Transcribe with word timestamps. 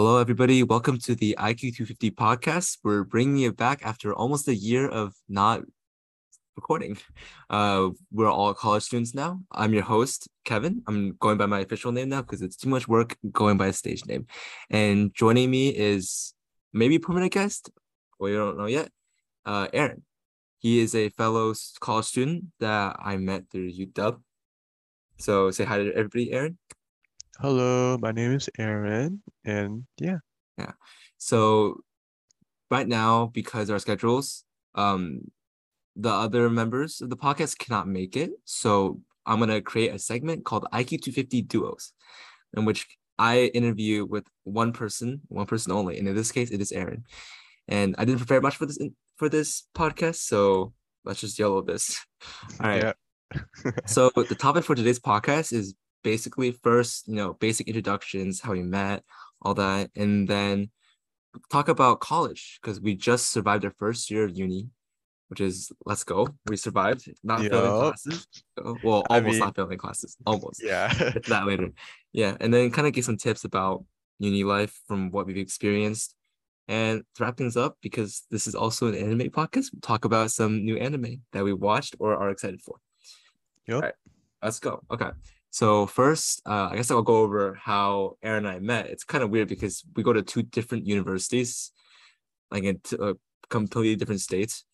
Hello, 0.00 0.18
everybody. 0.18 0.62
Welcome 0.62 0.98
to 0.98 1.16
the 1.16 1.34
IQ 1.40 1.74
250 1.74 2.12
podcast. 2.12 2.78
We're 2.84 3.02
bringing 3.02 3.42
it 3.42 3.56
back 3.56 3.84
after 3.84 4.14
almost 4.14 4.46
a 4.46 4.54
year 4.54 4.86
of 4.88 5.12
not 5.28 5.62
recording. 6.54 6.98
Uh, 7.50 7.88
we're 8.12 8.30
all 8.30 8.54
college 8.54 8.84
students 8.84 9.12
now. 9.12 9.40
I'm 9.50 9.74
your 9.74 9.82
host, 9.82 10.28
Kevin. 10.44 10.82
I'm 10.86 11.16
going 11.18 11.36
by 11.36 11.46
my 11.46 11.58
official 11.58 11.90
name 11.90 12.10
now 12.10 12.22
because 12.22 12.42
it's 12.42 12.54
too 12.54 12.68
much 12.68 12.86
work 12.86 13.16
going 13.32 13.56
by 13.56 13.66
a 13.66 13.72
stage 13.72 14.06
name. 14.06 14.28
And 14.70 15.12
joining 15.14 15.50
me 15.50 15.70
is 15.70 16.32
maybe 16.72 17.00
permanent 17.00 17.32
guest, 17.32 17.68
we 18.20 18.34
don't 18.34 18.56
know 18.56 18.66
yet, 18.66 18.90
uh, 19.46 19.66
Aaron. 19.72 20.04
He 20.60 20.78
is 20.78 20.94
a 20.94 21.08
fellow 21.08 21.52
college 21.80 22.06
student 22.06 22.44
that 22.60 22.94
I 23.00 23.16
met 23.16 23.50
through 23.50 23.72
UW. 23.72 24.20
So 25.16 25.50
say 25.50 25.64
hi 25.64 25.78
to 25.78 25.92
everybody, 25.92 26.30
Aaron. 26.30 26.56
Hello, 27.40 27.96
my 27.98 28.10
name 28.10 28.32
is 28.32 28.50
Aaron, 28.58 29.22
and 29.44 29.84
yeah. 30.00 30.18
Yeah. 30.58 30.72
So 31.18 31.82
right 32.68 32.88
now, 32.88 33.26
because 33.26 33.70
our 33.70 33.78
schedules, 33.78 34.42
um, 34.74 35.20
the 35.94 36.08
other 36.10 36.50
members 36.50 37.00
of 37.00 37.10
the 37.10 37.16
podcast 37.16 37.56
cannot 37.56 37.86
make 37.86 38.16
it. 38.16 38.30
So 38.44 39.02
I'm 39.24 39.38
gonna 39.38 39.60
create 39.60 39.94
a 39.94 40.00
segment 40.00 40.44
called 40.44 40.66
IQ 40.72 41.00
250 41.00 41.42
Duos, 41.42 41.92
in 42.56 42.64
which 42.64 42.88
I 43.20 43.52
interview 43.54 44.04
with 44.04 44.24
one 44.42 44.72
person, 44.72 45.20
one 45.28 45.46
person 45.46 45.70
only. 45.70 45.96
And 45.96 46.08
in 46.08 46.16
this 46.16 46.32
case, 46.32 46.50
it 46.50 46.60
is 46.60 46.72
Aaron. 46.72 47.04
And 47.68 47.94
I 47.98 48.04
didn't 48.04 48.18
prepare 48.18 48.40
much 48.40 48.56
for 48.56 48.66
this 48.66 48.80
for 49.16 49.28
this 49.28 49.62
podcast, 49.76 50.16
so 50.16 50.72
let's 51.04 51.20
just 51.20 51.38
YOLO 51.38 51.62
this. 51.62 52.04
All 52.60 52.68
right. 52.68 52.82
Yeah. 52.82 53.72
so 53.86 54.10
the 54.16 54.34
topic 54.34 54.64
for 54.64 54.74
today's 54.74 54.98
podcast 54.98 55.52
is 55.52 55.76
basically 56.02 56.52
first, 56.52 57.08
you 57.08 57.14
know, 57.14 57.34
basic 57.34 57.68
introductions, 57.68 58.40
how 58.40 58.52
we 58.52 58.62
met, 58.62 59.04
all 59.42 59.54
that, 59.54 59.90
and 59.96 60.28
then 60.28 60.70
talk 61.50 61.68
about 61.68 62.00
college 62.00 62.58
because 62.60 62.80
we 62.80 62.94
just 62.94 63.30
survived 63.30 63.64
our 63.64 63.72
first 63.78 64.10
year 64.10 64.24
of 64.24 64.36
uni, 64.36 64.68
which 65.28 65.40
is 65.40 65.70
let's 65.84 66.04
go. 66.04 66.28
We 66.46 66.56
survived, 66.56 67.12
not 67.22 67.42
yep. 67.42 67.52
failing 67.52 67.80
classes. 67.80 68.26
Well, 68.82 69.04
almost 69.08 69.10
I 69.10 69.20
mean, 69.20 69.38
not 69.38 69.56
failing 69.56 69.78
classes, 69.78 70.16
almost. 70.26 70.62
Yeah, 70.62 70.92
that 71.28 71.46
later. 71.46 71.70
Yeah, 72.12 72.36
and 72.40 72.52
then 72.52 72.70
kind 72.70 72.86
of 72.86 72.92
give 72.92 73.04
some 73.04 73.16
tips 73.16 73.44
about 73.44 73.84
uni 74.18 74.44
life 74.44 74.80
from 74.86 75.10
what 75.10 75.26
we've 75.26 75.36
experienced. 75.36 76.14
And 76.70 77.02
to 77.14 77.24
wrap 77.24 77.38
things 77.38 77.56
up, 77.56 77.78
because 77.80 78.26
this 78.30 78.46
is 78.46 78.54
also 78.54 78.88
an 78.88 78.94
anime 78.94 79.30
podcast, 79.30 79.72
we'll 79.72 79.80
talk 79.80 80.04
about 80.04 80.30
some 80.30 80.66
new 80.66 80.76
anime 80.76 81.22
that 81.32 81.42
we 81.42 81.54
watched 81.54 81.96
or 81.98 82.14
are 82.14 82.28
excited 82.28 82.60
for. 82.60 82.76
Yep. 83.66 83.74
All 83.74 83.80
right, 83.80 83.94
let's 84.42 84.60
go. 84.60 84.82
Okay. 84.90 85.08
So 85.50 85.86
first, 85.86 86.42
uh, 86.46 86.68
I 86.70 86.76
guess 86.76 86.90
I'll 86.90 87.02
go 87.02 87.18
over 87.18 87.54
how 87.54 88.16
Aaron 88.22 88.46
and 88.46 88.54
I 88.54 88.58
met. 88.60 88.86
It's 88.86 89.04
kind 89.04 89.24
of 89.24 89.30
weird 89.30 89.48
because 89.48 89.82
we 89.96 90.02
go 90.02 90.12
to 90.12 90.22
two 90.22 90.42
different 90.42 90.86
universities, 90.86 91.72
like 92.50 92.64
in 92.64 92.80
t- 92.80 92.96
uh, 93.00 93.14
completely 93.48 93.96
different 93.96 94.20
states. 94.20 94.64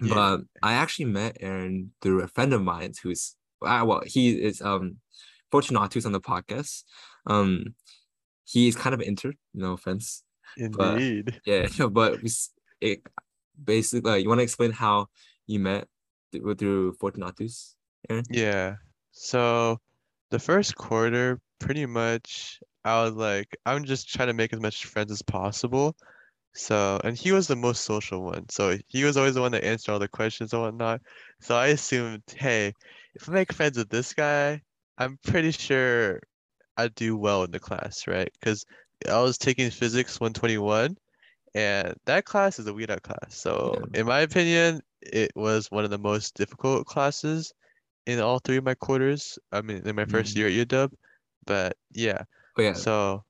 Yeah. 0.00 0.14
But 0.14 0.40
I 0.62 0.74
actually 0.74 1.06
met 1.06 1.38
Aaron 1.40 1.92
through 2.02 2.22
a 2.22 2.28
friend 2.28 2.52
of 2.52 2.62
mine 2.62 2.92
who's 3.02 3.34
uh, 3.62 3.82
well, 3.86 4.02
he 4.04 4.32
is 4.32 4.60
um 4.60 4.98
Fortunatus 5.50 6.04
on 6.04 6.12
the 6.12 6.20
podcast. 6.20 6.82
Um, 7.26 7.74
he 8.44 8.68
is 8.68 8.76
kind 8.76 8.94
of 8.94 9.00
inter, 9.00 9.32
no 9.54 9.72
offense. 9.72 10.22
Indeed. 10.56 11.24
But, 11.24 11.34
yeah, 11.46 11.86
but 11.86 12.22
we 12.22 12.30
it 12.80 13.00
basically 13.62 14.10
uh, 14.10 14.14
you 14.16 14.28
want 14.28 14.40
to 14.40 14.44
explain 14.44 14.72
how 14.72 15.06
you 15.46 15.60
met 15.60 15.88
through, 16.32 16.54
through 16.56 16.92
Fortunatus, 17.00 17.74
Aaron? 18.08 18.24
Yeah. 18.30 18.76
So 19.12 19.80
the 20.30 20.38
first 20.38 20.74
quarter, 20.76 21.40
pretty 21.58 21.86
much, 21.86 22.60
I 22.84 23.02
was 23.04 23.14
like, 23.14 23.56
I'm 23.64 23.84
just 23.84 24.08
trying 24.12 24.28
to 24.28 24.34
make 24.34 24.52
as 24.52 24.60
much 24.60 24.86
friends 24.86 25.10
as 25.12 25.22
possible. 25.22 25.96
So, 26.54 26.98
and 27.04 27.16
he 27.16 27.32
was 27.32 27.46
the 27.46 27.56
most 27.56 27.84
social 27.84 28.22
one. 28.22 28.48
So 28.48 28.78
he 28.86 29.04
was 29.04 29.16
always 29.16 29.34
the 29.34 29.42
one 29.42 29.52
that 29.52 29.64
answered 29.64 29.92
all 29.92 29.98
the 29.98 30.08
questions 30.08 30.52
and 30.52 30.62
whatnot. 30.62 31.02
So 31.40 31.54
I 31.54 31.68
assumed, 31.68 32.22
hey, 32.34 32.72
if 33.14 33.28
I 33.28 33.32
make 33.32 33.52
friends 33.52 33.76
with 33.76 33.90
this 33.90 34.14
guy, 34.14 34.62
I'm 34.98 35.18
pretty 35.22 35.50
sure 35.50 36.20
I'd 36.76 36.94
do 36.94 37.16
well 37.16 37.44
in 37.44 37.50
the 37.50 37.60
class, 37.60 38.06
right? 38.06 38.30
Because 38.40 38.64
I 39.08 39.20
was 39.20 39.36
taking 39.36 39.70
physics 39.70 40.18
121, 40.18 40.96
and 41.54 41.94
that 42.06 42.24
class 42.24 42.58
is 42.58 42.66
a 42.66 42.72
weed 42.72 42.90
out 42.90 43.02
class. 43.02 43.36
So 43.36 43.76
yeah. 43.92 44.00
in 44.00 44.06
my 44.06 44.20
opinion, 44.20 44.80
it 45.02 45.32
was 45.34 45.70
one 45.70 45.84
of 45.84 45.90
the 45.90 45.98
most 45.98 46.34
difficult 46.34 46.86
classes 46.86 47.52
in 48.06 48.20
all 48.20 48.38
three 48.38 48.56
of 48.56 48.64
my 48.64 48.74
quarters. 48.74 49.38
I 49.52 49.62
mean, 49.62 49.82
in 49.84 49.96
my 49.96 50.04
1st 50.04 50.34
mm-hmm. 50.34 50.38
year 50.38 50.62
at 50.62 50.68
UW, 50.68 50.92
but 51.46 51.76
yeah. 51.92 52.22
Oh, 52.58 52.62
yeah. 52.62 52.72
So 52.72 53.24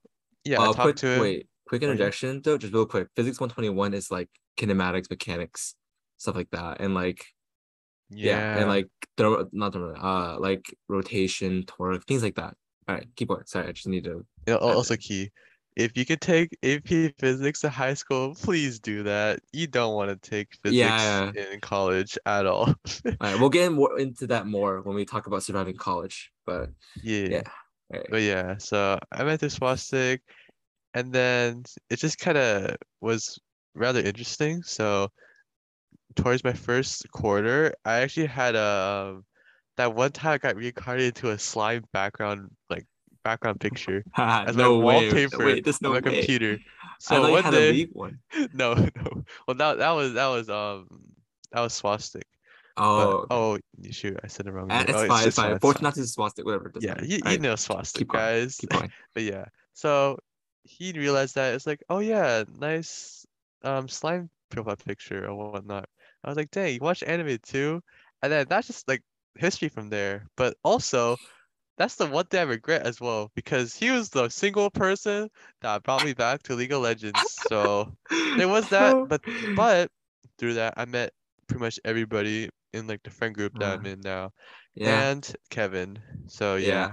yeah, 0.45 0.59
uh, 0.59 0.63
I 0.63 0.67
talked 0.67 0.81
quick, 0.81 0.97
to 0.97 1.07
him. 1.09 1.21
Wait, 1.21 1.49
quick 1.67 1.83
interjection 1.83 2.41
though, 2.43 2.59
just 2.59 2.73
real 2.73 2.87
quick. 2.87 3.09
Physics 3.17 3.41
121 3.41 3.95
is 3.95 4.11
like 4.11 4.29
kinematics, 4.59 5.11
mechanics, 5.11 5.75
stuff 6.19 6.37
like 6.37 6.51
that, 6.51 6.81
and 6.81 6.95
like 6.95 7.25
yeah, 8.09 8.37
yeah 8.37 8.59
and 8.59 8.69
like 8.69 8.89
throw 9.17 9.49
not 9.53 9.73
throw, 9.73 9.95
uh 9.95 10.37
like 10.39 10.65
rotation, 10.89 11.65
torque, 11.67 12.07
things 12.07 12.23
like 12.23 12.37
that. 12.37 12.55
All 12.89 12.95
right, 12.95 13.07
keep 13.17 13.29
going. 13.29 13.43
Sorry, 13.47 13.67
I 13.67 13.73
just 13.73 13.89
need 13.89 14.05
to. 14.05 14.25
Yeah, 14.47 14.57
also 14.57 14.97
key 14.97 15.31
if 15.77 15.95
you 15.97 16.07
could 16.07 16.23
take 16.23 16.57
AP 16.63 17.13
Physics 17.19 17.63
in 17.63 17.71
high 17.71 17.95
school, 17.95 18.35
please 18.35 18.79
do 18.81 19.03
that. 19.03 19.41
You 19.53 19.67
don't 19.67 19.95
want 19.95 20.11
to 20.11 20.31
take 20.31 20.49
physics 20.63 20.79
yeah, 20.79 21.31
in 21.53 21.61
college 21.61 22.19
at 22.25 22.47
all. 22.47 22.69
all 23.05 23.13
right, 23.21 23.39
we'll 23.39 23.51
get 23.51 23.73
more 23.73 23.99
into 23.99 24.27
that 24.29 24.47
more 24.47 24.81
when 24.81 24.97
we 24.97 25.05
talk 25.05 25.27
about 25.27 25.43
surviving 25.43 25.77
college. 25.77 26.33
But 26.47 26.71
yeah, 27.03 27.29
yeah. 27.29 27.43
Right. 27.93 28.07
But 28.11 28.23
yeah, 28.23 28.57
so 28.59 28.99
I 29.13 29.23
met 29.25 29.39
this 29.39 29.59
swastik, 29.59 30.21
and 30.95 31.13
then 31.13 31.65
it 31.91 31.99
just 31.99 32.19
kind 32.19 32.39
of 32.39 32.77
was 33.03 33.39
rather 33.75 34.01
interesting. 34.01 34.63
So 34.63 35.09
towards 36.15 36.43
my 36.43 36.55
first 36.55 37.09
quarter, 37.13 37.75
I 37.85 38.01
actually 38.01 38.27
had 38.27 38.57
a 38.57 39.13
um, 39.15 39.25
that 39.77 39.95
one 39.95 40.13
time 40.13 40.33
I 40.33 40.39
got 40.39 40.57
reincarnated 40.57 41.17
into 41.17 41.31
a 41.31 41.39
slime 41.39 41.85
background 41.93 42.51
like 42.71 42.87
background 43.27 43.59
picture 43.59 44.05
as 44.17 44.55
no 44.55 44.79
my 44.79 44.85
way. 44.85 44.95
wallpaper 44.95 45.45
Wait, 45.45 45.65
there's 45.65 45.83
no 45.83 45.89
on 45.89 45.95
my 45.95 46.11
way. 46.11 46.17
computer. 46.17 46.59
So 47.01 47.25
I 47.25 47.31
one 47.31 47.53
day, 47.53 47.85
one. 47.93 48.19
no, 48.55 48.75
no. 48.75 49.25
Well, 49.47 49.57
that 49.57 49.79
that 49.79 49.91
was 49.91 50.13
that 50.15 50.29
was 50.29 50.49
um 50.49 50.87
that 51.53 51.61
was 51.61 51.81
swastik. 51.81 52.23
Oh, 52.79 53.27
but, 53.29 53.35
oh 53.35 53.59
shoot! 53.91 54.19
I 54.23 54.29
said 54.29 54.47
it 54.47 54.53
wrong. 54.53 54.71
Uh, 54.71 54.85
it's, 54.87 54.93
oh, 54.99 55.07
fine, 55.09 55.27
it's 55.27 55.37
fine. 55.37 55.59
Fortunate 55.59 55.97
is 55.97 56.15
swastik, 56.15 56.45
whatever. 56.45 56.71
Yeah, 56.79 57.03
you, 57.03 57.17
you 57.17 57.23
right. 57.25 57.41
know 57.41 57.55
swastik, 57.55 57.99
Keep 57.99 58.13
guys. 58.13 58.57
Keep 58.57 58.71
going. 58.71 58.93
but 59.15 59.23
yeah, 59.25 59.47
so 59.73 60.19
he 60.63 60.93
realized 60.93 61.35
that 61.35 61.55
it's 61.55 61.67
like, 61.67 61.83
oh 61.89 62.01
yeah, 62.01 62.45
nice 62.59 63.27
um 63.65 63.89
slime 63.89 64.31
profile 64.51 64.77
picture 64.77 65.27
or 65.27 65.53
whatnot. 65.53 65.89
I 66.23 66.29
was 66.29 66.37
like, 66.37 66.51
dang, 66.51 66.75
you 66.75 66.81
watch 66.81 67.03
anime 67.03 67.39
too, 67.43 67.83
and 68.23 68.31
then 68.31 68.47
that's 68.49 68.67
just 68.67 68.87
like 68.89 69.03
history 69.37 69.69
from 69.69 69.89
there. 69.89 70.27
But 70.37 70.57
also, 70.63 71.17
that's 71.77 71.97
the 71.97 72.07
one 72.07 72.27
thing 72.27 72.41
I 72.41 72.45
regret 72.45 72.83
as 72.83 73.01
well 73.01 73.31
because 73.35 73.75
he 73.75 73.91
was 73.91 74.09
the 74.09 74.29
single 74.29 74.71
person 74.71 75.29
that 75.61 75.83
brought 75.83 76.05
me 76.05 76.15
back 76.15 76.43
to 76.45 76.55
League 76.55 76.73
of 76.73 76.83
Legends. 76.83 77.21
So 77.49 77.93
there 78.37 78.49
was 78.49 78.69
that, 78.71 79.09
but 79.09 79.23
but 79.55 79.91
through 80.39 80.55
that 80.55 80.75
I 80.77 80.85
met 80.87 81.13
pretty 81.47 81.61
much 81.61 81.79
everybody 81.85 82.49
in 82.73 82.87
like 82.87 83.03
the 83.03 83.11
friend 83.11 83.35
group 83.35 83.59
that 83.59 83.79
I'm 83.79 83.87
uh, 83.87 83.91
in 83.91 84.01
now, 84.01 84.33
yeah. 84.75 85.11
and 85.11 85.37
Kevin. 85.51 85.99
So 86.29 86.57
yeah. 86.57 86.67
yeah. 86.67 86.91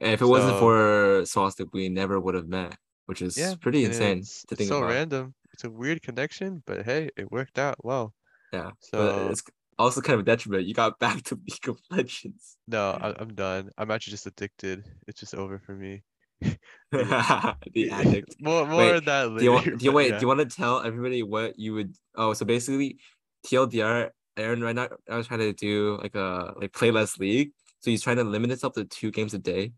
And 0.00 0.12
if 0.12 0.20
it 0.20 0.24
so, 0.24 0.30
wasn't 0.30 0.58
for 0.58 1.22
Swastik, 1.22 1.68
we 1.72 1.88
never 1.88 2.20
would 2.20 2.34
have 2.34 2.48
met, 2.48 2.76
which 3.06 3.22
is 3.22 3.38
yeah, 3.38 3.54
pretty 3.60 3.84
insane 3.84 4.22
to 4.48 4.56
think 4.56 4.68
so 4.68 4.78
about. 4.78 4.90
So 4.90 4.94
random. 4.94 5.34
It's 5.52 5.64
a 5.64 5.70
weird 5.70 6.02
connection, 6.02 6.62
but 6.66 6.84
hey, 6.84 7.10
it 7.16 7.30
worked 7.30 7.58
out 7.58 7.76
well. 7.84 8.12
Yeah. 8.52 8.70
So 8.80 9.28
it's 9.30 9.42
also 9.78 10.00
kind 10.00 10.14
of 10.14 10.20
a 10.20 10.24
detriment. 10.24 10.66
You 10.66 10.74
got 10.74 10.98
back 11.04 11.22
to 11.24 11.34
League 11.36 11.68
of 11.68 11.78
Legends. 11.90 12.56
No, 12.68 12.90
I, 12.90 13.20
am 13.20 13.34
done. 13.34 13.70
I'm 13.78 13.90
actually 13.90 14.12
just 14.12 14.26
addicted. 14.26 14.84
It's 15.06 15.20
just 15.20 15.34
over 15.34 15.58
for 15.58 15.74
me. 15.74 16.02
the 16.40 16.56
addict. 17.92 18.36
More, 18.40 18.66
more 18.66 18.78
wait, 18.78 18.96
of 18.96 19.04
that 19.06 19.30
later. 19.30 19.38
Do 19.38 19.44
you, 19.44 19.52
want, 19.52 19.78
do 19.78 19.84
you 19.84 19.92
wait? 19.92 20.10
Yeah. 20.10 20.18
Do 20.18 20.22
you 20.22 20.28
want 20.28 20.40
to 20.40 20.56
tell 20.56 20.82
everybody 20.82 21.22
what 21.22 21.58
you 21.58 21.74
would? 21.74 21.94
Oh, 22.14 22.32
so 22.34 22.44
basically, 22.44 22.98
TLDR, 23.46 24.10
Aaron 24.36 24.62
right 24.62 24.74
now, 24.74 24.88
I 25.10 25.16
was 25.16 25.26
trying 25.26 25.40
to 25.40 25.52
do 25.52 25.98
like 26.02 26.14
a 26.14 26.54
like 26.56 26.72
play 26.72 26.90
less 26.90 27.18
league. 27.18 27.50
So 27.80 27.90
he's 27.90 28.02
trying 28.02 28.16
to 28.16 28.24
limit 28.24 28.50
himself 28.50 28.74
to 28.74 28.84
two 28.84 29.10
games 29.10 29.34
a 29.34 29.38
day. 29.38 29.72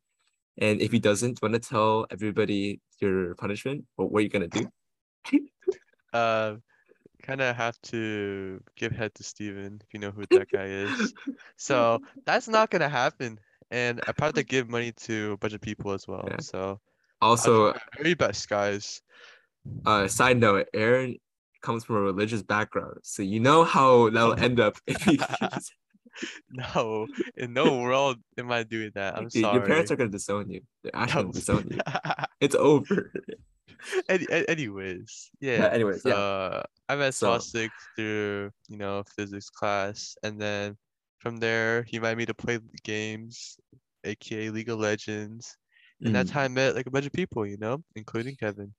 And 0.58 0.80
if 0.80 0.92
he 0.92 0.98
doesn't, 0.98 1.34
do 1.34 1.38
you 1.42 1.50
want 1.50 1.62
to 1.62 1.68
tell 1.68 2.06
everybody 2.10 2.80
your 3.00 3.34
punishment 3.34 3.84
or 3.98 4.08
what 4.08 4.20
you're 4.20 4.30
gonna 4.30 4.48
do? 4.48 4.68
uh, 6.12 6.54
kind 7.26 7.40
of 7.40 7.56
have 7.56 7.80
to 7.82 8.60
give 8.76 8.92
head 8.92 9.14
to 9.16 9.22
Steven 9.22 9.80
if 9.82 9.92
you 9.92 10.00
know 10.00 10.10
who 10.10 10.24
that 10.30 10.50
guy 10.50 10.66
is. 10.66 11.12
So 11.56 12.00
that's 12.24 12.48
not 12.48 12.70
gonna 12.70 12.88
happen. 12.88 13.38
And 13.70 14.00
I 14.06 14.12
probably 14.12 14.44
give 14.54 14.68
money 14.68 14.92
to 15.06 15.32
a 15.32 15.36
bunch 15.36 15.54
of 15.54 15.60
people 15.60 15.92
as 15.92 16.06
well. 16.06 16.26
Yeah. 16.30 16.40
So 16.40 16.80
also 17.20 17.74
very 17.96 18.14
best 18.14 18.48
guys. 18.48 19.02
Uh 19.84 20.06
side 20.06 20.38
note, 20.38 20.68
Aaron 20.74 21.16
comes 21.62 21.84
from 21.84 21.96
a 21.96 22.00
religious 22.00 22.42
background. 22.42 22.98
So 23.02 23.22
you 23.22 23.40
know 23.40 23.64
how 23.64 24.10
that'll 24.10 24.38
end 24.48 24.60
up 24.60 24.76
if 24.86 25.02
he 25.02 25.18
No, 26.50 27.06
in 27.36 27.52
no 27.52 27.80
world 27.80 28.16
am 28.38 28.50
I 28.50 28.62
doing 28.62 28.90
that. 28.94 29.16
I'm 29.18 29.28
Dude, 29.28 29.42
sorry. 29.42 29.58
your 29.58 29.66
parents 29.66 29.90
are 29.90 29.96
gonna 29.96 30.10
disown 30.10 30.48
you. 30.48 30.62
They're 30.82 30.94
actually 30.94 31.24
No. 31.24 31.32
gonna 31.32 31.32
disown 31.34 31.68
you. 31.70 31.78
It's 32.40 32.54
over. 32.54 33.12
Any, 34.08 34.26
anyways, 34.48 35.30
yeah. 35.40 35.58
Yeah, 35.58 35.66
anyways, 35.68 36.02
yeah. 36.04 36.12
so 36.12 36.64
I 36.88 36.96
met 36.96 37.14
So- 37.14 37.38
through, 37.96 38.50
you 38.68 38.76
know, 38.76 39.02
physics 39.16 39.50
class, 39.50 40.16
and 40.22 40.40
then 40.40 40.76
from 41.18 41.36
there 41.38 41.82
he 41.84 41.96
invited 41.96 42.18
me 42.18 42.26
to 42.26 42.34
play 42.34 42.58
games, 42.84 43.56
aka 44.04 44.50
League 44.50 44.68
of 44.68 44.78
Legends. 44.78 45.56
And 46.02 46.14
that's 46.14 46.30
Mhm. 46.30 46.34
how 46.34 46.42
I 46.42 46.48
met 46.48 46.74
like 46.74 46.86
a 46.86 46.90
bunch 46.90 47.06
of 47.06 47.12
people, 47.12 47.46
you 47.46 47.56
know, 47.56 47.82
including 47.94 48.36
Kevin. 48.36 48.74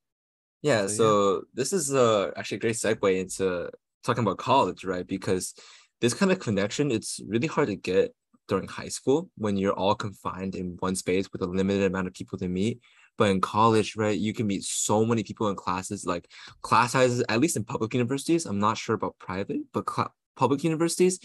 Yeah, 0.61 0.85
So, 0.88 1.07
yeah. 1.35 1.39
this 1.55 1.73
is 1.73 1.91
uh 1.94 2.31
actually 2.35 2.57
a 2.57 2.59
great 2.61 2.75
segue 2.75 3.19
into 3.19 3.69
talking 4.03 4.23
about 4.23 4.38
college, 4.38 4.85
right? 4.85 5.05
Because 5.05 5.53
this 5.99 6.13
kind 6.13 6.31
of 6.31 6.39
connection, 6.39 6.91
it's 6.91 7.19
really 7.27 7.47
hard 7.47 7.67
to 7.69 7.75
get 7.75 8.13
during 8.47 8.67
high 8.67 8.88
school 8.89 9.29
when 9.35 9.57
you're 9.57 9.73
all 9.73 9.95
confined 9.95 10.55
in 10.55 10.77
one 10.79 10.95
space 10.95 11.27
with 11.33 11.41
a 11.41 11.47
limited 11.47 11.83
amount 11.83 12.07
of 12.07 12.13
people 12.13 12.38
to 12.38 12.47
meet. 12.47 12.79
But 13.18 13.31
in 13.31 13.42
college, 13.42 13.96
right, 13.96 14.18
you 14.18 14.34
can 14.34 14.48
meet 14.48 14.64
so 14.64 15.06
many 15.06 15.24
people 15.24 15.50
in 15.50 15.56
classes, 15.56 16.06
like 16.06 16.30
class 16.62 16.92
sizes, 16.92 17.24
at 17.28 17.40
least 17.40 17.58
in 17.58 17.64
public 17.64 17.94
universities. 17.94 18.46
I'm 18.46 18.60
not 18.60 18.78
sure 18.78 18.96
about 18.96 19.18
private, 19.19 19.62
but 19.74 19.86
cla 19.86 20.12
public 20.36 20.64
universities, 20.64 21.19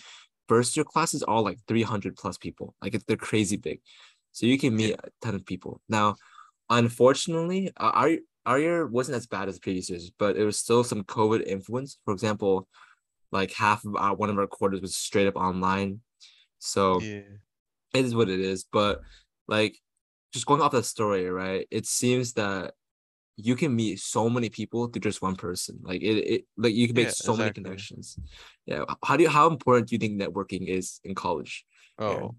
first 0.49 0.75
year 0.77 0.85
classes 0.85 1.23
are 1.23 1.43
like 1.43 1.59
300 1.69 2.17
plus 2.17 2.39
people. 2.39 2.75
Like 2.81 2.99
they're 3.07 3.17
crazy 3.17 3.59
big. 3.59 3.81
So 4.33 4.47
you 4.47 4.59
can 4.59 4.75
meet 4.75 4.95
a 4.95 5.11
ton 5.21 5.35
of 5.35 5.45
people. 5.45 5.81
Now, 5.89 6.17
unfortunately, 6.71 7.71
uh, 7.77 7.93
our 7.95 8.11
our 8.45 8.59
year 8.59 8.87
wasn't 8.87 9.17
as 9.17 9.27
bad 9.27 9.49
as 9.49 9.59
previous 9.61 9.89
years, 9.91 10.11
but 10.19 10.37
it 10.37 10.45
was 10.45 10.59
still 10.59 10.83
some 10.83 11.05
COVID 11.05 11.47
influence. 11.47 11.99
For 12.05 12.13
example, 12.13 12.67
like 13.31 13.53
half 13.53 13.85
of 13.85 13.95
our 13.97 14.15
one 14.15 14.31
of 14.31 14.39
our 14.39 14.47
quarters 14.47 14.81
was 14.81 14.97
straight 14.97 15.27
up 15.27 15.37
online. 15.37 16.01
So 16.59 17.01
Yeah. 17.01 17.21
it 17.95 18.05
is 18.05 18.15
what 18.15 18.29
it 18.29 18.41
is. 18.41 18.65
But 18.65 19.03
like 19.47 19.79
just 20.33 20.47
going 20.47 20.61
off 20.61 20.73
that 20.73 20.85
story, 20.85 21.29
right? 21.31 21.67
It 21.71 21.87
seems 21.87 22.35
that 22.35 22.75
you 23.37 23.57
can 23.57 23.75
meet 23.75 24.01
so 24.01 24.31
many 24.31 24.51
people 24.51 24.89
through 24.89 25.01
just 25.01 25.23
one 25.23 25.37
person. 25.37 25.81
Like 25.83 26.03
it, 26.03 26.19
it 26.19 26.45
like 26.57 26.75
you 26.75 26.87
can 26.89 26.97
make 26.97 27.09
Yeah, 27.09 27.15
so 27.15 27.37
many 27.37 27.53
connections. 27.53 28.19
Yeah. 28.67 28.85
How 29.05 29.17
do 29.17 29.25
you 29.25 29.31
how 29.31 29.49
important 29.49 29.89
do 29.89 29.95
you 29.95 29.99
think 29.99 30.21
networking 30.21 30.69
is 30.69 31.01
in 31.05 31.15
college? 31.15 31.65
Oh, 31.99 32.35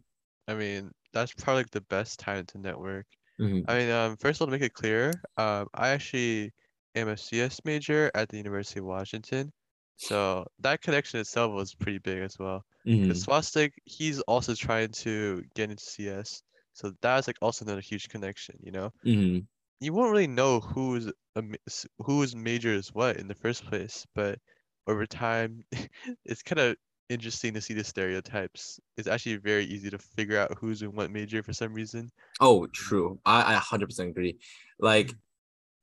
I 0.48 0.54
mean, 0.56 0.92
that's 1.14 1.34
probably 1.34 1.66
the 1.72 1.82
best 1.82 2.20
time 2.20 2.46
to 2.48 2.58
network. 2.58 3.08
Mhm. 3.40 3.66
I 3.68 3.78
mean, 3.80 3.90
um, 3.92 4.18
first 4.18 4.38
of 4.38 4.44
all, 4.44 4.48
to 4.48 4.52
make 4.52 4.62
it 4.62 4.74
clear, 4.74 5.22
um, 5.38 5.68
I 5.74 5.90
actually 5.90 6.52
am 6.96 7.08
a 7.10 7.18
CS 7.18 7.62
major 7.66 8.12
at 8.16 8.30
the 8.30 8.38
University 8.38 8.80
of 8.80 8.86
Washington. 8.86 9.52
So 9.98 10.46
that 10.60 10.82
connection 10.82 11.20
itself 11.20 11.54
was 11.54 11.76
pretty 11.76 12.00
big 12.00 12.20
as 12.20 12.38
well. 12.40 12.66
Because 13.02 13.24
Swastik, 13.26 13.72
he's 13.86 14.20
also 14.22 14.56
trying 14.56 14.92
to 15.04 15.44
get 15.56 15.72
into 15.72 15.84
CS. 15.84 16.44
So 16.74 16.94
that's 17.02 17.28
like 17.28 17.38
also 17.42 17.66
another 17.66 17.82
huge 17.82 18.10
connection, 18.10 18.60
you 18.64 18.72
know? 18.72 18.92
Mhm. 19.04 19.48
You 19.82 19.94
won't 19.94 20.12
really 20.12 20.28
know 20.28 20.60
who's 20.62 21.12
a, 21.36 21.42
ma- 21.44 21.58
s- 21.68 21.86
whose 22.00 22.36
major 22.36 22.74
is 22.74 22.94
what 22.94 23.18
in 23.18 23.28
the 23.28 23.36
first 23.36 23.66
place, 23.66 24.06
but 24.16 24.40
over 24.88 25.06
time, 25.06 25.64
it's 26.26 26.42
kind 26.44 26.60
of 26.60 26.78
interesting 27.10 27.54
to 27.56 27.62
see 27.62 27.74
the 27.76 27.84
stereotypes. 27.84 28.80
It's 28.98 29.08
actually 29.08 29.38
very 29.38 29.66
easy 29.66 29.90
to 29.92 30.00
figure 30.00 30.40
out 30.40 30.58
who's 30.58 30.82
in 30.82 30.94
what 30.96 31.12
major 31.12 31.44
for 31.44 31.54
some 31.54 31.74
reason. 31.74 32.12
Oh, 32.40 32.68
true. 32.68 33.20
I 33.26 33.42
I 33.44 33.54
100% 33.54 34.10
agree. 34.10 34.40
Like 34.80 35.12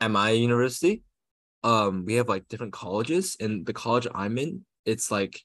at 0.00 0.10
my 0.10 0.30
university, 0.30 1.04
um, 1.64 2.06
we 2.06 2.14
have 2.16 2.28
like 2.28 2.48
different 2.48 2.74
colleges, 2.74 3.36
and 3.40 3.66
the 3.66 3.74
college 3.74 4.06
I'm 4.14 4.38
in, 4.38 4.66
it's 4.86 5.10
like 5.12 5.42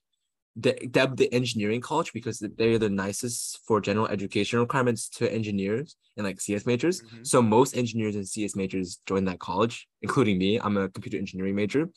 the 0.56 0.74
the, 0.94 1.12
the 1.16 1.34
engineering 1.34 1.82
college 1.82 2.14
because 2.14 2.40
they're 2.58 2.80
the 2.80 2.90
nicest 2.90 3.60
for 3.68 3.82
general 3.82 4.08
education 4.08 4.60
requirements 4.60 5.10
to 5.10 5.32
engineers 5.32 5.96
and 6.16 6.26
like 6.26 6.40
CS 6.40 6.66
majors. 6.66 7.02
Mhm. 7.02 7.28
So 7.28 7.42
most 7.42 7.76
engineers 7.76 8.16
and 8.16 8.28
CS 8.28 8.56
majors 8.56 9.00
join 9.06 9.26
that 9.26 9.40
college, 9.40 9.88
including 10.02 10.38
me. 10.38 10.58
I'm 10.60 10.78
a 10.78 10.90
computer 10.90 11.18
engineering 11.18 11.56
major. 11.56 11.90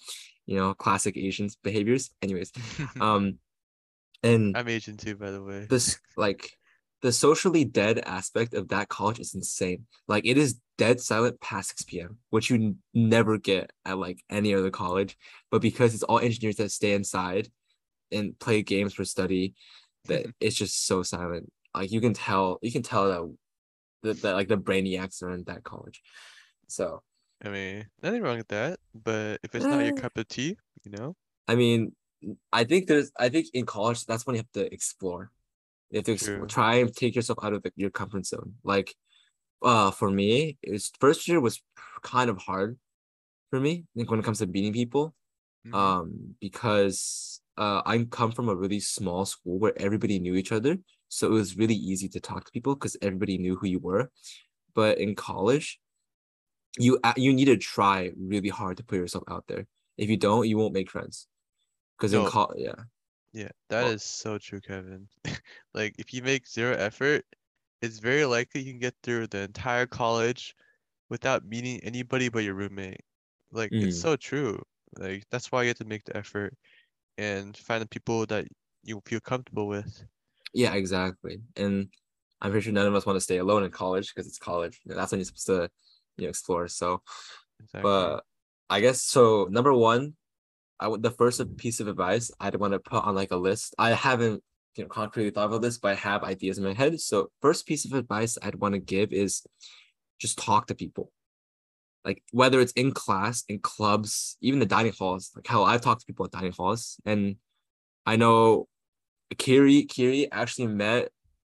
You 0.46 0.56
know, 0.56 0.75
classic 0.75 1.16
Asians 1.16 1.56
behaviors. 1.56 2.10
Anyways, 2.22 2.50
um, 3.00 3.38
and 4.22 4.56
I'm 4.56 4.69
Asian 4.69 4.96
too, 4.96 5.14
by 5.14 5.31
the 5.31 5.43
way. 5.43 5.66
this 5.69 5.99
like 6.16 6.52
the 7.02 7.12
socially 7.12 7.64
dead 7.64 8.00
aspect 8.00 8.55
of 8.55 8.69
that 8.69 8.88
college 8.88 9.20
is 9.20 9.34
insane. 9.34 9.87
Like 10.08 10.26
it 10.26 10.37
is 10.37 10.58
dead 10.78 11.00
silent 11.00 11.40
past 11.40 11.69
6 11.70 11.82
p.m., 11.84 12.19
which 12.31 12.50
you 12.50 12.56
n- 12.56 12.76
never 12.93 13.38
get 13.38 13.70
at 13.84 13.99
like 13.99 14.20
any 14.31 14.52
other 14.55 14.70
college. 14.70 15.16
But 15.50 15.62
because 15.62 15.94
it's 15.94 16.02
all 16.02 16.19
engineers 16.19 16.56
that 16.56 16.72
stay 16.72 16.93
inside 16.94 17.49
and 18.12 18.38
play 18.38 18.62
games 18.62 18.94
for 18.94 19.05
study, 19.05 19.55
that 20.06 20.26
it's 20.40 20.56
just 20.56 20.87
so 20.87 21.02
silent. 21.02 21.50
Like 21.75 21.90
you 21.90 22.00
can 22.00 22.14
tell, 22.14 22.58
you 22.62 22.72
can 22.72 22.82
tell 22.82 23.08
that 23.08 23.37
that, 24.02 24.22
that 24.22 24.34
like 24.34 24.49
the 24.49 24.56
brainiacs 24.56 25.22
are 25.22 25.31
in 25.31 25.44
that 25.44 25.64
college. 25.64 26.02
So 26.69 27.02
I 27.44 27.49
mean, 27.50 27.87
nothing 28.02 28.22
wrong 28.22 28.38
with 28.38 28.49
that, 28.49 28.78
but 28.94 29.40
if 29.43 29.55
it's 29.55 29.64
not 29.64 29.82
your 29.82 29.93
Eh. 29.93 30.00
cup 30.00 30.16
of 30.16 30.28
tea, 30.28 30.56
you 30.84 30.90
know, 30.90 31.14
I 31.46 31.55
mean, 31.55 31.94
I 32.52 32.64
think 32.64 32.87
there's 32.88 33.10
I 33.19 33.28
think 33.28 33.46
in 33.55 33.66
college 33.66 34.05
that's 34.06 34.26
when 34.26 34.37
you 34.37 34.40
have 34.40 34.52
to 34.52 34.72
explore. 34.72 35.31
You 35.90 35.99
have 35.99 36.05
to 36.06 36.12
explore, 36.12 36.46
try 36.46 36.75
and 36.76 36.94
take 36.94 37.14
yourself 37.14 37.38
out 37.43 37.55
of 37.55 37.62
the, 37.62 37.72
your 37.76 37.90
comfort 37.90 38.26
zone. 38.26 38.55
Like, 38.62 38.94
uh, 39.62 39.90
for 39.90 40.10
me, 40.10 40.58
it's 40.62 40.90
first 41.00 41.26
year 41.26 41.40
was 41.40 41.62
kind 42.02 42.28
of 42.28 42.38
hard 42.38 42.78
for 43.50 43.58
me. 43.60 43.87
Think 43.96 44.10
when 44.10 44.20
it 44.20 44.25
comes 44.25 44.40
to 44.40 44.46
meeting 44.46 44.72
people, 44.72 45.14
Mhm. 45.66 45.75
um, 45.75 46.34
because 46.40 47.40
uh, 47.58 47.82
I 47.84 48.05
come 48.05 48.32
from 48.32 48.49
a 48.49 48.55
really 48.55 48.81
small 48.81 49.25
school 49.26 49.58
where 49.58 49.75
everybody 49.76 50.19
knew 50.19 50.34
each 50.37 50.52
other, 50.52 50.78
so 51.08 51.26
it 51.26 51.32
was 51.32 51.56
really 51.56 51.75
easy 51.75 52.08
to 52.10 52.20
talk 52.20 52.44
to 52.44 52.52
people 52.52 52.75
because 52.75 52.96
everybody 53.02 53.37
knew 53.38 53.56
who 53.56 53.66
you 53.66 53.81
were. 53.81 54.10
But 54.75 54.99
in 54.99 55.14
college, 55.14 55.78
you 56.78 56.99
you 57.16 57.32
need 57.32 57.46
to 57.46 57.56
try 57.56 58.12
really 58.16 58.49
hard 58.49 58.76
to 58.78 58.84
put 58.84 58.96
yourself 58.96 59.25
out 59.28 59.44
there. 59.49 59.66
If 59.96 60.08
you 60.08 60.16
don't, 60.16 60.46
you 60.49 60.56
won't 60.56 60.75
make 60.75 60.90
friends. 60.90 61.26
Because 61.96 62.12
in 62.14 62.22
No. 62.22 62.31
college, 62.31 62.60
yeah. 62.62 62.81
yeah, 63.32 63.50
that 63.70 63.82
Well- 63.84 63.93
is 63.94 64.05
so 64.05 64.38
true, 64.38 64.60
Kevin. 64.60 65.08
Like, 65.75 65.94
if 65.99 66.14
you 66.14 66.22
make 66.22 66.46
zero 66.46 66.74
effort, 66.77 67.27
it's 67.82 67.98
very 67.98 68.24
likely 68.24 68.62
you 68.62 68.72
can 68.72 68.81
get 68.81 68.94
through 69.03 69.27
the 69.29 69.43
entire 69.43 69.86
college 69.86 70.55
without 71.10 71.44
meeting 71.44 71.81
anybody 71.82 72.29
but 72.29 72.44
your 72.44 72.55
roommate. 72.55 73.03
Like, 73.50 73.70
it's 73.72 73.98
Mhm. 73.98 74.03
so 74.03 74.17
true. 74.17 74.62
Like, 74.96 75.24
that's 75.31 75.50
why 75.50 75.62
you 75.62 75.69
have 75.69 75.79
to 75.79 75.84
make 75.84 76.05
the 76.05 76.17
effort 76.17 76.55
and 77.19 77.56
find 77.56 77.82
the 77.82 77.89
people 77.89 78.25
that 78.27 78.46
you 78.84 79.03
feel 79.05 79.20
comfortable 79.20 79.69
with. 79.69 80.05
Yeah, 80.55 80.75
exactly. 80.75 81.41
And 81.56 81.89
I'm 82.41 82.51
pretty 82.53 82.65
sure 82.65 82.72
none 82.72 82.87
of 82.87 82.94
us 82.94 83.05
want 83.05 83.17
to 83.17 83.20
stay 83.20 83.39
alone 83.39 83.65
in 83.65 83.70
college 83.70 84.15
because 84.15 84.27
it's 84.27 84.39
college. 84.39 84.81
You 84.84 84.91
know, 84.91 84.96
that's 84.96 85.13
when 85.13 85.19
you're 85.19 85.27
supposed 85.27 85.46
to, 85.46 85.69
you 86.17 86.25
know, 86.25 86.31
explore. 86.31 86.69
So, 86.69 87.03
Exactly. 87.60 87.82
but 87.82 88.25
I 88.70 88.81
guess 88.81 89.03
so. 89.03 89.48
Number 89.51 89.75
one, 89.75 90.15
I 90.81 90.89
would 90.89 91.03
the 91.03 91.10
first 91.10 91.56
piece 91.56 91.81
of 91.81 91.89
advice 91.89 92.31
I'd 92.41 92.55
want 92.55 92.72
to 92.72 92.79
put 92.79 93.05
on 93.05 93.15
like 93.15 93.32
a 93.32 93.37
list. 93.37 93.75
I 93.79 93.91
haven't, 93.91 94.43
you 94.77 94.84
know, 94.84 94.89
concretely 94.89 95.31
thought 95.31 95.46
about 95.46 95.63
this, 95.63 95.79
but 95.79 95.93
I 95.93 95.94
have 95.96 96.22
ideas 96.22 96.58
in 96.58 96.65
my 96.65 96.72
head. 96.72 97.01
So, 97.01 97.31
first 97.43 97.67
piece 97.67 97.84
of 97.84 97.93
advice 97.93 98.39
I'd 98.41 98.55
want 98.55 98.75
to 98.75 98.79
give 98.81 99.13
is 99.13 99.44
just 100.20 100.39
talk 100.39 100.69
to 100.69 100.75
people. 100.75 101.10
Like 102.08 102.22
whether 102.32 102.58
it's 102.58 102.72
in 102.72 102.93
class, 102.93 103.44
in 103.50 103.58
clubs, 103.58 104.38
even 104.41 104.60
the 104.60 104.67
dining 104.67 104.94
halls. 104.98 105.31
Like 105.36 105.46
how 105.46 105.65
I've 105.65 105.82
talked 105.82 106.00
to 106.00 106.06
people 106.06 106.24
at 106.24 106.32
dining 106.32 106.55
halls, 106.58 106.96
and 107.05 107.36
I 108.06 108.17
know 108.17 108.67
Kiri 109.36 109.82
Kiri 109.84 110.32
actually 110.32 110.69
met 110.69 111.10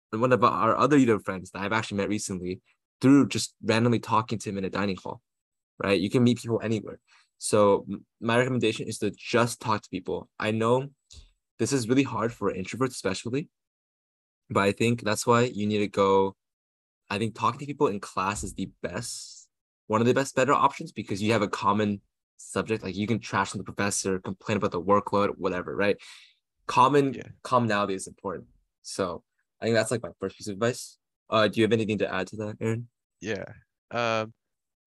one 0.09 0.33
of 0.33 0.43
our 0.43 0.75
other 0.75 0.97
Udo 0.97 1.19
friends 1.19 1.51
that 1.51 1.61
I've 1.61 1.73
actually 1.73 1.97
met 1.97 2.09
recently 2.09 2.59
through 3.01 3.27
just 3.27 3.53
randomly 3.61 3.99
talking 3.99 4.39
to 4.39 4.49
him 4.49 4.57
in 4.57 4.65
a 4.65 4.69
dining 4.71 4.97
hall. 4.97 5.21
Right? 5.77 6.01
You 6.01 6.09
can 6.09 6.23
meet 6.23 6.41
people 6.41 6.59
anywhere. 6.63 6.99
So 7.37 7.85
my 8.19 8.35
recommendation 8.39 8.87
is 8.87 8.97
to 8.97 9.11
just 9.11 9.61
talk 9.61 9.83
to 9.83 9.89
people. 9.89 10.27
I 10.39 10.49
know 10.49 10.87
this 11.59 11.71
is 11.71 11.87
really 11.87 12.01
hard 12.01 12.33
for 12.33 12.51
introverts, 12.51 12.97
especially, 12.97 13.47
but 14.49 14.61
I 14.61 14.71
think 14.71 15.03
that's 15.03 15.27
why 15.27 15.41
you 15.43 15.67
need 15.67 15.83
to 15.85 15.87
go. 15.87 16.35
I 17.11 17.19
think 17.19 17.35
talking 17.35 17.59
to 17.59 17.67
people 17.67 17.89
in 17.93 17.99
class 17.99 18.43
is 18.43 18.55
the 18.55 18.71
best, 18.81 19.36
one 19.87 20.01
of 20.01 20.07
the 20.07 20.13
best, 20.13 20.35
better 20.35 20.53
options 20.53 20.91
because 20.91 21.21
you 21.21 21.31
have 21.31 21.41
a 21.41 21.47
common 21.47 22.01
subject. 22.37 22.83
Like 22.83 22.95
you 22.95 23.07
can 23.07 23.19
trash 23.19 23.53
on 23.53 23.57
the 23.57 23.63
professor, 23.63 24.19
complain 24.19 24.57
about 24.57 24.71
the 24.71 24.81
workload, 24.81 25.29
whatever, 25.37 25.75
right? 25.75 25.97
Common 26.67 27.13
Yeah. 27.13 27.23
commonality 27.43 27.95
is 27.95 28.07
important. 28.07 28.47
So 28.83 29.23
I 29.61 29.65
think 29.65 29.75
that's 29.75 29.91
like 29.91 30.03
my 30.03 30.11
first 30.19 30.37
piece 30.37 30.47
of 30.47 30.53
advice. 30.53 30.97
Uh, 31.29 31.47
do 31.47 31.59
you 31.59 31.63
have 31.63 31.73
anything 31.73 31.97
to 31.99 32.13
add 32.13 32.27
to 32.27 32.35
that, 32.37 32.57
Aaron? 32.61 32.87
Yeah. 33.21 33.45
Um, 33.91 34.33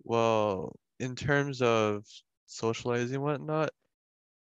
well, 0.05 0.77
in 0.99 1.17
terms 1.17 1.61
of 1.61 2.05
socializing 2.47 3.21
whatnot, 3.21 3.71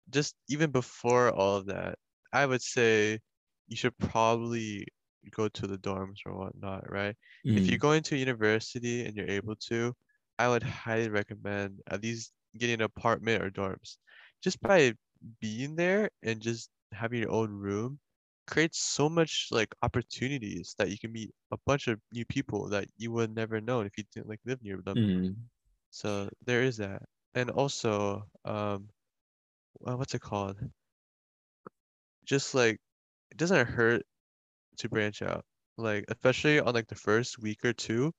just 0.10 0.36
even 0.50 0.72
before 0.72 1.32
all 1.32 1.56
of 1.58 1.68
that, 1.68 1.98
I 2.34 2.46
would 2.46 2.62
say 2.62 3.20
you 3.68 3.76
should 3.76 3.98
probably 3.98 4.86
go 5.30 5.48
to 5.48 5.68
the 5.68 5.78
dorms 5.78 6.18
or 6.26 6.36
whatnot, 6.36 6.90
right? 6.90 7.16
If 7.44 7.68
you're 7.68 7.78
going 7.78 8.04
to 8.04 8.18
university 8.18 9.06
and 9.06 9.16
you're 9.16 9.30
able 9.30 9.56
to, 9.70 9.96
I 10.42 10.50
would 10.50 10.64
highly 10.64 11.10
recommend 11.10 11.82
at 11.88 12.02
least 12.04 12.34
getting 12.58 12.76
an 12.76 12.82
apartment 12.84 13.44
or 13.44 13.52
dorms. 13.52 13.98
Just 14.42 14.62
by 14.62 14.94
being 15.40 15.76
there 15.76 16.10
and 16.24 16.42
just 16.42 16.70
having 16.94 17.22
your 17.22 17.32
own 17.32 17.52
room 17.52 18.00
creates 18.48 18.80
so 18.80 19.10
much 19.10 19.48
like 19.52 19.76
opportunities 19.84 20.76
that 20.80 20.90
you 20.92 20.98
can 21.00 21.12
meet 21.14 21.32
a 21.52 21.58
bunch 21.66 21.88
of 21.88 22.02
new 22.14 22.26
people 22.26 22.70
that 22.70 22.88
you 22.98 23.12
would 23.14 23.34
never 23.36 23.62
know 23.62 23.82
if 23.82 23.98
you 23.98 24.04
didn't 24.14 24.30
like 24.30 24.42
live 24.46 24.62
near 24.64 24.82
them. 24.82 25.02
Mhm. 25.02 25.50
So 25.92 26.30
there 26.46 26.64
is 26.64 26.78
that. 26.78 27.04
And 27.36 27.50
also, 27.52 28.30
um, 28.46 28.90
uh, 29.88 29.96
what's 29.98 30.16
it 30.16 30.22
called? 30.22 30.60
Just 32.26 32.56
like 32.56 32.82
it 33.32 33.38
doesn't 33.38 33.68
hurt 33.68 34.04
to 34.78 34.90
branch 34.90 35.22
out. 35.22 35.46
Like 35.78 36.06
especially 36.10 36.60
on 36.60 36.74
like 36.74 36.88
the 36.88 36.96
first 36.96 37.40
week 37.40 37.66
or 37.66 37.74
two, 37.74 38.14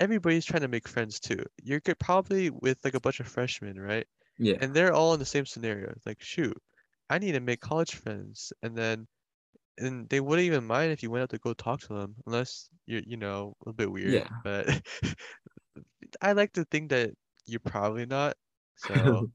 everybody's 0.00 0.44
trying 0.44 0.62
to 0.62 0.68
make 0.68 0.88
friends 0.88 1.20
too. 1.20 1.42
You're 1.62 1.80
good- 1.80 1.98
probably 1.98 2.50
with 2.50 2.78
like 2.84 2.94
a 2.94 3.00
bunch 3.00 3.20
of 3.20 3.28
freshmen, 3.28 3.78
right? 3.78 4.06
Yeah. 4.38 4.56
And 4.60 4.74
they're 4.74 4.92
all 4.92 5.12
in 5.14 5.20
the 5.20 5.26
same 5.26 5.46
scenario. 5.46 5.90
It's 5.90 6.06
like, 6.06 6.22
shoot, 6.22 6.56
I 7.10 7.18
need 7.18 7.32
to 7.32 7.40
make 7.40 7.60
college 7.60 7.94
friends. 7.94 8.52
And 8.62 8.76
then 8.76 9.06
and 9.78 10.08
they 10.10 10.20
wouldn't 10.20 10.46
even 10.46 10.64
mind 10.66 10.92
if 10.92 11.02
you 11.02 11.10
went 11.10 11.22
out 11.22 11.30
to 11.30 11.38
go 11.38 11.54
talk 11.54 11.80
to 11.82 11.94
them, 11.94 12.14
unless 12.26 12.68
you're, 12.86 13.00
you 13.06 13.16
know, 13.16 13.54
a 13.64 13.68
little 13.68 13.76
bit 13.76 13.90
weird. 13.90 14.12
Yeah. 14.12 14.28
But 14.44 14.82
I 16.20 16.32
like 16.32 16.52
to 16.54 16.64
think 16.64 16.90
that 16.90 17.10
you're 17.46 17.60
probably 17.60 18.06
not. 18.06 18.36
So 18.76 19.28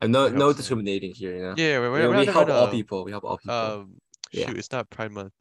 I'm 0.00 0.10
no 0.12 0.28
no 0.28 0.52
discriminating 0.52 1.12
here, 1.14 1.34
you 1.36 1.42
know. 1.42 1.54
yeah, 1.56 1.78
we're, 1.78 1.90
we're, 1.90 2.08
we're 2.08 2.18
we 2.18 2.26
not 2.26 2.34
help 2.34 2.50
all 2.50 2.68
people. 2.68 3.04
We 3.04 3.10
help 3.12 3.24
all 3.24 3.38
people. 3.38 3.54
Um, 3.54 3.94
Yeah. 4.32 4.46
shoot, 4.46 4.58
it's 4.58 4.72
not 4.72 4.90
Pride 4.90 5.12
Month. 5.12 5.32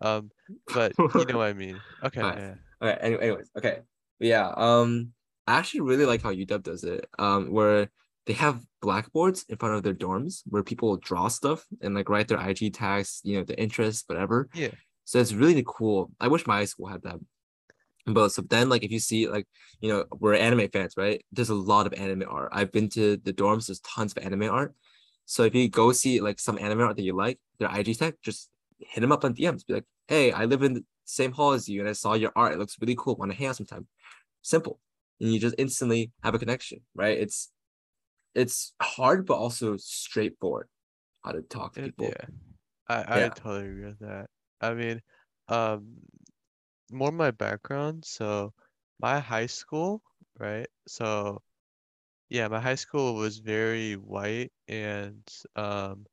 Um, 0.00 0.30
but 0.74 0.92
you 0.98 1.24
know 1.26 1.38
what 1.38 1.48
I 1.48 1.52
mean. 1.52 1.80
Okay, 2.04 2.20
Alright. 2.20 2.38
yeah. 2.38 2.54
Okay. 2.82 2.98
Anyway, 3.00 3.22
anyways, 3.22 3.50
okay. 3.56 3.78
But 4.18 4.28
yeah. 4.28 4.52
Um, 4.56 5.12
I 5.46 5.58
actually 5.58 5.80
really 5.80 6.06
like 6.06 6.22
how 6.22 6.32
UW 6.32 6.62
does 6.62 6.84
it. 6.84 7.06
Um, 7.18 7.50
where 7.52 7.88
they 8.26 8.34
have 8.34 8.60
blackboards 8.80 9.44
in 9.48 9.56
front 9.56 9.74
of 9.74 9.82
their 9.82 9.94
dorms 9.94 10.42
where 10.46 10.62
people 10.62 10.96
draw 10.96 11.28
stuff 11.28 11.64
and 11.80 11.94
like 11.94 12.08
write 12.08 12.28
their 12.28 12.40
IG 12.40 12.74
tags, 12.74 13.20
you 13.24 13.38
know, 13.38 13.44
the 13.44 13.58
interests, 13.58 14.04
whatever. 14.06 14.48
Yeah. 14.54 14.70
So 15.04 15.18
it's 15.18 15.32
really 15.32 15.64
cool. 15.66 16.12
I 16.20 16.28
wish 16.28 16.46
my 16.46 16.58
high 16.58 16.64
school 16.66 16.86
had 16.86 17.02
that. 17.02 17.16
But 18.06 18.30
so 18.30 18.42
then, 18.42 18.68
like, 18.68 18.82
if 18.82 18.90
you 18.90 18.98
see, 18.98 19.28
like, 19.28 19.46
you 19.80 19.88
know, 19.88 20.04
we're 20.18 20.34
anime 20.34 20.68
fans, 20.72 20.94
right? 20.96 21.24
There's 21.30 21.50
a 21.50 21.54
lot 21.54 21.86
of 21.86 21.92
anime 21.94 22.24
art. 22.28 22.50
I've 22.52 22.72
been 22.72 22.88
to 22.90 23.16
the 23.16 23.32
dorms. 23.32 23.66
There's 23.66 23.80
tons 23.80 24.12
of 24.16 24.24
anime 24.24 24.50
art. 24.50 24.74
So 25.24 25.44
if 25.44 25.54
you 25.54 25.68
go 25.68 25.92
see 25.92 26.20
like 26.20 26.40
some 26.40 26.58
anime 26.58 26.80
art 26.80 26.96
that 26.96 27.02
you 27.02 27.14
like, 27.16 27.38
their 27.58 27.70
IG 27.72 27.98
tag, 27.98 28.14
just 28.22 28.50
hit 28.78 29.00
them 29.00 29.12
up 29.12 29.24
on 29.24 29.34
DMs. 29.34 29.66
Be 29.66 29.74
like, 29.74 29.84
hey, 30.08 30.32
I 30.32 30.44
live 30.46 30.62
in 30.62 30.74
the 30.74 30.84
same 31.04 31.32
hall 31.32 31.52
as 31.52 31.68
you, 31.68 31.80
and 31.80 31.88
I 31.88 31.92
saw 31.92 32.14
your 32.14 32.32
art. 32.36 32.54
It 32.54 32.58
looks 32.58 32.78
really 32.80 32.96
cool. 32.98 33.16
Want 33.16 33.32
to 33.32 33.36
hang 33.38 33.48
out 33.48 33.56
sometime? 33.56 33.88
Simple, 34.42 34.80
and 35.20 35.32
you 35.32 35.40
just 35.40 35.56
instantly 35.58 36.12
have 36.22 36.34
a 36.34 36.38
connection, 36.40 36.82
right? 36.94 37.18
It's 37.18 37.52
it's 38.34 38.74
hard, 38.82 39.26
but 39.26 39.36
also 39.36 39.76
straightforward 39.78 40.68
how 41.24 41.32
to 41.32 41.42
talk 41.42 41.74
to 41.74 41.80
people. 41.82 42.18
yeah. 42.18 42.26
I, 42.88 43.26
I 43.26 43.28
Yeah. 43.28 43.34
totally 43.34 43.68
agree 43.68 43.86
with 43.86 44.00
that. 44.00 44.30
I 44.60 44.74
mean, 44.74 45.02
um, 45.48 45.98
more 46.90 47.12
my 47.12 47.30
background. 47.32 48.04
So 48.04 48.54
my 49.00 49.20
high 49.20 49.46
school, 49.46 50.02
right? 50.38 50.68
So 50.88 51.42
yeah, 52.30 52.48
my 52.48 52.60
high 52.60 52.76
school 52.76 53.14
was 53.16 53.38
very 53.40 53.94
white 53.96 54.52
and 54.68 55.24
um 55.56 56.06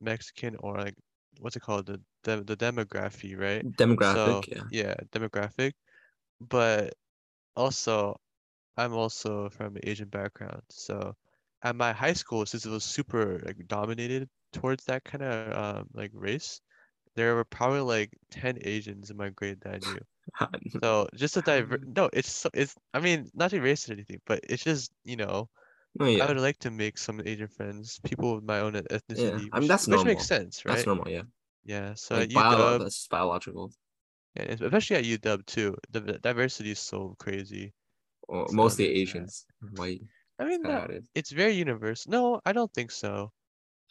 Mexican 0.00 0.56
or 0.56 0.78
like 0.78 0.94
what's 1.40 1.56
it 1.56 1.60
called? 1.60 1.86
The 1.86 2.02
the, 2.26 2.44
the 2.44 2.58
demography, 2.58 3.38
right? 3.38 3.66
Demographic, 3.78 4.46
So 4.46 4.46
yeah. 4.48 4.64
yeah, 4.70 4.94
demographic. 5.12 5.74
But 6.40 6.94
also 7.56 8.20
I'm 8.76 8.94
also 8.94 9.50
from 9.50 9.76
an 9.76 9.82
Asian 9.84 10.08
background. 10.08 10.62
So 10.70 11.16
at 11.62 11.76
my 11.76 11.92
high 11.92 12.14
school, 12.14 12.46
since 12.46 12.66
it 12.66 12.70
was 12.70 12.84
super 12.84 13.40
like 13.40 13.66
dominated 13.68 14.28
towards 14.52 14.84
that 14.86 15.04
kind 15.04 15.24
of 15.24 15.54
um 15.54 15.88
like 15.94 16.12
race, 16.14 16.60
there 17.16 17.34
were 17.36 17.44
probably 17.46 17.80
like 17.82 18.10
10 18.30 18.58
Asians 18.62 19.10
in 19.10 19.16
my 19.18 19.30
grade 19.30 19.60
that 19.62 19.74
I 19.76 19.78
knew. 19.80 20.00
So 20.82 21.08
just 21.14 21.36
a 21.36 21.42
diver 21.42 21.78
no, 21.82 22.10
it's 22.12 22.30
so 22.30 22.50
it's 22.54 22.74
I 22.94 23.00
mean 23.00 23.30
not 23.34 23.50
to 23.52 23.60
race 23.60 23.88
or 23.88 23.92
anything, 23.94 24.20
but 24.26 24.40
it's 24.48 24.62
just, 24.64 24.92
you 25.04 25.16
know, 25.16 25.48
oh, 26.00 26.06
I 26.20 26.26
would 26.26 26.38
like 26.40 26.58
to 26.60 26.70
make 26.70 26.98
some 26.98 27.20
Asian 27.24 27.48
friends, 27.48 28.00
people 28.04 28.36
with 28.36 28.44
my 28.44 28.60
own 28.60 28.74
ethnicity, 28.74 29.52
I 29.52 29.60
mean, 29.60 29.68
that's 29.68 29.88
which 29.88 30.04
normal. 30.04 30.04
makes 30.04 30.26
sense, 30.26 30.64
right? 30.64 30.74
that's 30.74 30.86
normal. 30.86 31.08
Yeah, 31.10 31.22
Yeah. 31.66 31.94
So 31.94 32.16
like 32.16 32.32
bio, 32.32 32.78
UW, 32.78 32.78
that's 32.84 33.06
biological. 33.08 33.72
and 34.36 34.48
especially 34.60 34.96
at 34.96 35.04
UW 35.04 35.44
too, 35.46 35.76
the 35.90 36.00
diversity 36.22 36.70
is 36.70 36.78
so 36.78 37.16
crazy. 37.18 37.74
Or 38.28 38.48
So 38.48 38.54
mostly 38.54 38.86
that. 38.86 38.96
Asians, 38.98 39.44
white. 39.76 40.02
I 40.38 40.44
mean, 40.44 40.62
kinda 40.62 40.68
no, 40.68 40.80
how 40.80 40.86
it 40.86 41.04
is. 41.14 41.30
very 41.30 41.52
universal. 41.54 42.10
No, 42.12 42.40
I 42.44 42.52
don't 42.52 42.72
think 42.72 42.90
so. 42.92 43.32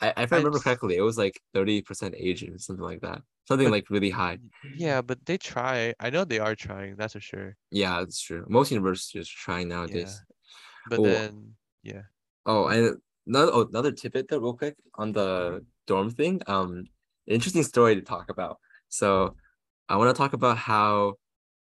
I, 0.02 0.10
if 0.24 0.32
I 0.34 0.38
remember 0.38 0.58
It's- 0.58 0.64
correctly, 0.64 0.96
it 0.98 1.02
was 1.02 1.18
like 1.18 1.40
30% 1.56 2.16
Asian, 2.18 2.58
something 2.60 2.84
like 2.84 3.02
that. 3.02 3.22
Something 3.48 3.68
But- 3.68 3.72
like 3.78 3.90
really 3.90 4.10
high. 4.10 4.38
Yeah, 4.76 5.02
but 5.02 5.20
they 5.26 5.38
try. 5.38 5.94
I 6.00 6.10
know 6.10 6.24
they 6.26 6.40
are 6.40 6.56
trying, 6.56 6.96
that's 6.98 7.14
for 7.14 7.20
sure. 7.22 7.56
Yeah, 7.72 8.00
that's 8.00 8.20
true. 8.22 8.46
Most 8.50 8.72
universities 8.72 9.28
are 9.28 9.40
trying 9.46 9.68
nowadays. 9.70 10.22
But 10.90 11.00
Oh. 11.00 11.04
then, 11.04 11.56
yeah. 11.84 12.04
Oh, 12.46 12.68
and 12.68 12.98
another 13.26 13.52
oh, 13.54 13.68
another 13.68 13.92
tidbit 13.92 14.28
though, 14.28 14.40
real 14.40 14.54
quick 14.58 14.76
on 14.96 15.12
the 15.14 15.66
dorm 15.88 16.12
thing. 16.12 16.42
Um, 16.48 16.86
interesting 17.28 17.64
story 17.64 17.96
to 17.96 18.02
talk 18.02 18.30
about. 18.30 18.58
So, 18.90 19.36
I 19.88 19.98
want 19.98 20.16
to 20.16 20.18
talk 20.18 20.34
about 20.34 20.58
how, 20.58 21.14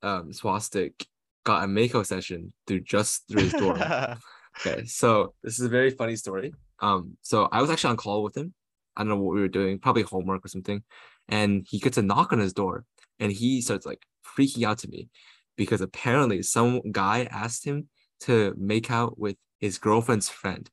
um, 0.03 0.31
Swastik 0.31 1.07
got 1.45 1.65
a 1.65 1.69
Mako 1.69 2.03
session 2.03 2.53
through 2.67 2.81
just 2.81 3.27
through 3.29 3.43
his 3.43 3.53
dorm. 3.53 3.81
Okay, 4.61 4.87
so 4.87 5.35
this 5.43 5.59
is 5.59 5.67
a 5.67 5.69
very 5.69 5.91
funny 5.91 6.17
story. 6.17 6.55
Um, 6.81 7.17
so 7.23 7.49
I 7.53 7.61
was 7.61 7.71
actually 7.71 7.91
on 7.91 7.97
call 7.97 8.23
with 8.23 8.37
him. 8.37 8.55
I 8.97 9.03
don't 9.03 9.11
know 9.11 9.19
what 9.19 9.35
we 9.35 9.41
were 9.41 9.49
doing, 9.49 9.79
probably 9.79 10.03
homework 10.03 10.45
or 10.45 10.49
something. 10.49 10.83
And 11.29 11.67
he 11.69 11.79
gets 11.79 11.99
a 11.99 12.03
knock 12.03 12.33
on 12.33 12.39
his 12.39 12.53
door 12.53 12.85
and 13.19 13.31
he 13.31 13.61
starts 13.61 13.85
like 13.85 14.03
freaking 14.25 14.67
out 14.67 14.79
to 14.79 14.89
me 14.89 15.09
because 15.57 15.81
apparently 15.81 16.43
some 16.43 16.81
guy 16.91 17.29
asked 17.31 17.65
him 17.65 17.89
to 18.21 18.55
make 18.57 18.91
out 18.91 19.19
with 19.19 19.37
his 19.61 19.79
girlfriend's 19.79 20.29
friend 20.29 20.71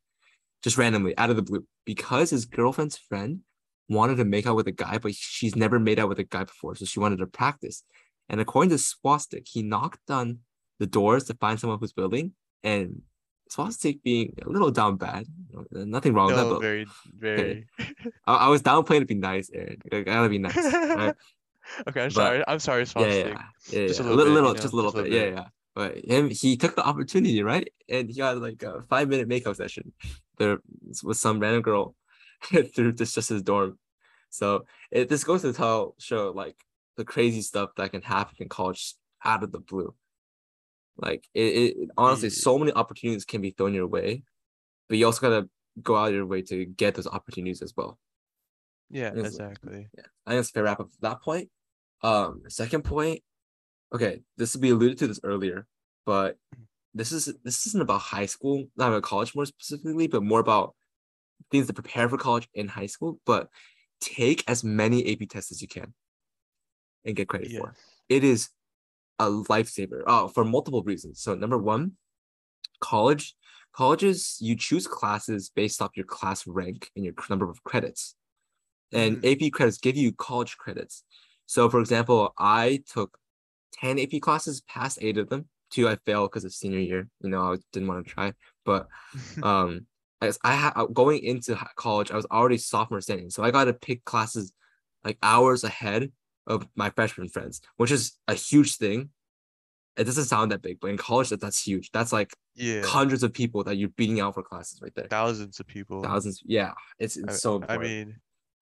just 0.61 0.77
randomly 0.77 1.17
out 1.17 1.29
of 1.29 1.35
the 1.35 1.41
blue 1.41 1.65
because 1.85 2.29
his 2.29 2.45
girlfriend's 2.45 2.97
friend 2.97 3.41
wanted 3.89 4.15
to 4.17 4.25
make 4.25 4.47
out 4.47 4.55
with 4.55 4.67
a 4.67 4.71
guy, 4.71 4.97
but 4.97 5.13
she's 5.15 5.55
never 5.55 5.79
made 5.79 5.99
out 5.99 6.09
with 6.09 6.19
a 6.19 6.23
guy 6.23 6.43
before. 6.45 6.75
So 6.75 6.85
she 6.85 6.99
wanted 6.99 7.17
to 7.19 7.27
practice. 7.27 7.83
And 8.29 8.39
according 8.39 8.69
to 8.71 8.77
Swastik, 8.77 9.47
he 9.47 9.61
knocked 9.63 10.09
on 10.09 10.39
the 10.79 10.85
doors 10.87 11.25
to 11.25 11.33
find 11.35 11.59
someone 11.59 11.79
who's 11.79 11.93
willing. 11.95 12.33
And 12.63 13.01
Swastik 13.51 14.01
being 14.03 14.33
a 14.45 14.49
little 14.49 14.71
down 14.71 14.95
bad, 14.95 15.25
nothing 15.71 16.13
wrong 16.13 16.27
with 16.27 16.37
that, 16.37 16.43
No, 16.43 16.53
but 16.53 16.61
very, 16.61 16.85
very. 17.17 17.65
I, 18.25 18.35
I 18.35 18.47
was 18.49 18.61
downplaying 18.61 19.01
to 19.01 19.05
be 19.05 19.15
nice, 19.15 19.49
Aaron. 19.53 19.77
I 19.91 20.01
gotta 20.01 20.29
be 20.29 20.37
nice. 20.39 20.55
right? 20.55 21.15
Okay, 21.87 22.01
I'm 22.01 22.07
But- 22.07 22.13
sorry. 22.13 22.43
I'm 22.45 22.59
sorry, 22.59 22.81
yeah, 22.81 22.85
Swastik. 22.85 23.27
yeah, 23.27 23.43
yeah, 23.79 23.87
Just 23.87 23.99
a 24.01 24.03
yeah. 24.03 24.09
little 24.09 24.25
bit, 24.25 24.31
little, 24.33 24.49
you 24.55 24.61
just 24.61 24.73
a 24.73 24.75
little 24.75 24.91
just 24.91 25.03
bit, 25.03 25.11
little 25.13 25.27
yeah, 25.29 25.33
yeah. 25.35 25.45
But 25.75 25.97
him, 26.03 26.29
he 26.29 26.57
took 26.57 26.75
the 26.75 26.83
opportunity, 26.85 27.41
right? 27.41 27.71
And 27.87 28.09
he 28.09 28.15
got 28.17 28.37
like 28.37 28.61
a 28.63 28.81
five 28.89 29.07
minute 29.07 29.27
makeup 29.29 29.55
session 29.55 29.93
there 30.37 30.57
with 31.03 31.17
some 31.17 31.39
random 31.39 31.61
girl 31.61 31.95
through 32.75 32.93
this 32.93 33.13
just 33.13 33.29
his 33.29 33.41
dorm. 33.41 33.77
So 34.29 34.65
it 34.91 35.09
this 35.09 35.23
goes 35.23 35.41
to 35.43 35.53
tell 35.53 35.95
show 35.99 36.31
like 36.31 36.55
the 36.97 37.05
crazy 37.05 37.41
stuff 37.41 37.71
that 37.77 37.91
can 37.91 38.01
happen 38.01 38.35
in 38.39 38.49
college 38.49 38.95
out 39.23 39.43
of 39.43 39.51
the 39.51 39.59
blue. 39.59 39.93
Like 40.97 41.27
it, 41.33 41.41
it 41.41 41.89
honestly, 41.97 42.29
so 42.29 42.57
many 42.57 42.71
opportunities 42.73 43.25
can 43.25 43.41
be 43.41 43.51
thrown 43.51 43.73
your 43.73 43.87
way, 43.87 44.23
but 44.89 44.97
you 44.97 45.05
also 45.05 45.21
gotta 45.21 45.49
go 45.81 45.95
out 45.95 46.09
of 46.09 46.15
your 46.15 46.25
way 46.25 46.41
to 46.43 46.65
get 46.65 46.95
those 46.95 47.07
opportunities 47.07 47.61
as 47.61 47.73
well. 47.75 47.97
Yeah, 48.89 49.11
exactly. 49.15 49.87
I 50.25 50.31
think 50.31 50.45
fair 50.47 50.63
wrap 50.63 50.79
up 50.79 50.89
that 51.01 51.21
point. 51.21 51.49
Um, 52.03 52.43
second 52.47 52.83
point, 52.83 53.21
okay, 53.93 54.21
this 54.37 54.53
will 54.53 54.61
be 54.61 54.69
alluded 54.69 54.99
to 54.99 55.07
this 55.07 55.19
earlier, 55.23 55.65
but 56.05 56.37
this 56.93 57.11
is 57.11 57.33
this 57.43 57.65
isn't 57.67 57.81
about 57.81 58.01
high 58.01 58.27
school, 58.27 58.65
not 58.75 58.89
about 58.89 59.03
college 59.03 59.33
more 59.35 59.45
specifically, 59.45 60.07
but 60.07 60.21
more 60.21 60.39
about 60.39 60.75
things 61.51 61.67
to 61.67 61.73
prepare 61.73 62.09
for 62.09 62.17
college 62.17 62.47
in 62.53 62.67
high 62.67 62.85
school. 62.87 63.19
But 63.25 63.49
take 64.01 64.43
as 64.47 64.63
many 64.63 65.11
AP 65.11 65.29
tests 65.29 65.51
as 65.51 65.61
you 65.61 65.67
can 65.67 65.93
and 67.05 67.15
get 67.15 67.27
credit 67.27 67.51
Yes. 67.51 67.61
for. 67.61 67.75
It 68.09 68.23
is 68.23 68.49
a 69.19 69.25
lifesaver. 69.25 70.03
Oh, 70.07 70.27
for 70.27 70.43
multiple 70.43 70.83
reasons. 70.83 71.21
So 71.21 71.35
number 71.35 71.57
one, 71.57 71.93
college 72.79 73.35
colleges 73.73 74.37
you 74.39 74.55
choose 74.55 74.85
classes 74.87 75.49
based 75.49 75.81
off 75.81 75.91
your 75.95 76.05
class 76.05 76.45
rank 76.45 76.91
and 76.95 77.03
your 77.03 77.13
number 77.29 77.49
of 77.49 77.63
credits 77.63 78.15
and 78.93 79.25
AP 79.25 79.51
credits 79.51 79.77
give 79.77 79.97
you 79.97 80.11
college 80.13 80.57
credits. 80.57 81.03
So, 81.45 81.69
for 81.69 81.79
example, 81.79 82.33
I 82.37 82.83
took 82.91 83.17
10 83.73 83.99
AP 83.99 84.21
classes, 84.21 84.61
passed 84.61 84.99
eight 85.01 85.17
of 85.17 85.29
them. 85.29 85.47
Two 85.71 85.89
I 85.89 85.97
failed 86.05 86.29
because 86.31 86.45
of 86.45 86.53
senior 86.53 86.79
year. 86.79 87.09
You 87.21 87.29
know, 87.31 87.53
I 87.53 87.57
didn't 87.71 87.87
want 87.87 88.05
to 88.05 88.13
try. 88.13 88.33
But 88.63 88.87
um, 89.43 89.87
as 90.23 90.39
I 90.43 90.53
had 90.53 90.73
uh, 90.75 90.85
going 90.85 91.23
into 91.23 91.55
college, 91.75 92.11
I 92.11 92.15
was 92.15 92.25
already 92.31 92.57
sophomore 92.57 93.01
standing, 93.01 93.29
so 93.29 93.43
I 93.43 93.51
got 93.51 93.65
to 93.65 93.73
pick 93.73 94.03
classes 94.05 94.53
like 95.03 95.17
hours 95.21 95.63
ahead 95.63 96.11
of 96.47 96.67
my 96.75 96.89
freshman 96.89 97.29
friends, 97.29 97.61
which 97.77 97.91
is 97.91 98.13
a 98.27 98.33
huge 98.33 98.77
thing. 98.77 99.09
It 99.95 100.05
doesn't 100.05 100.25
sound 100.25 100.51
that 100.51 100.61
big, 100.61 100.79
but 100.79 100.89
in 100.89 100.97
college, 100.97 101.29
that, 101.29 101.39
that's 101.39 101.61
huge. 101.61 101.91
That's 101.91 102.11
like 102.11 102.33
yeah, 102.55 102.81
hundreds 102.83 103.21
of 103.23 103.31
people 103.33 103.63
that 103.65 103.75
you're 103.75 103.89
beating 103.89 104.19
out 104.19 104.33
for 104.33 104.41
classes 104.41 104.81
right 104.81 104.93
there. 104.95 105.07
thousands 105.07 105.59
of 105.59 105.67
people. 105.67 106.01
Thousands. 106.03 106.41
Yeah, 106.45 106.73
it's, 106.97 107.15
it's 107.17 107.35
I- 107.35 107.37
so 107.37 107.63
I 107.69 107.77
mean, 107.77 108.15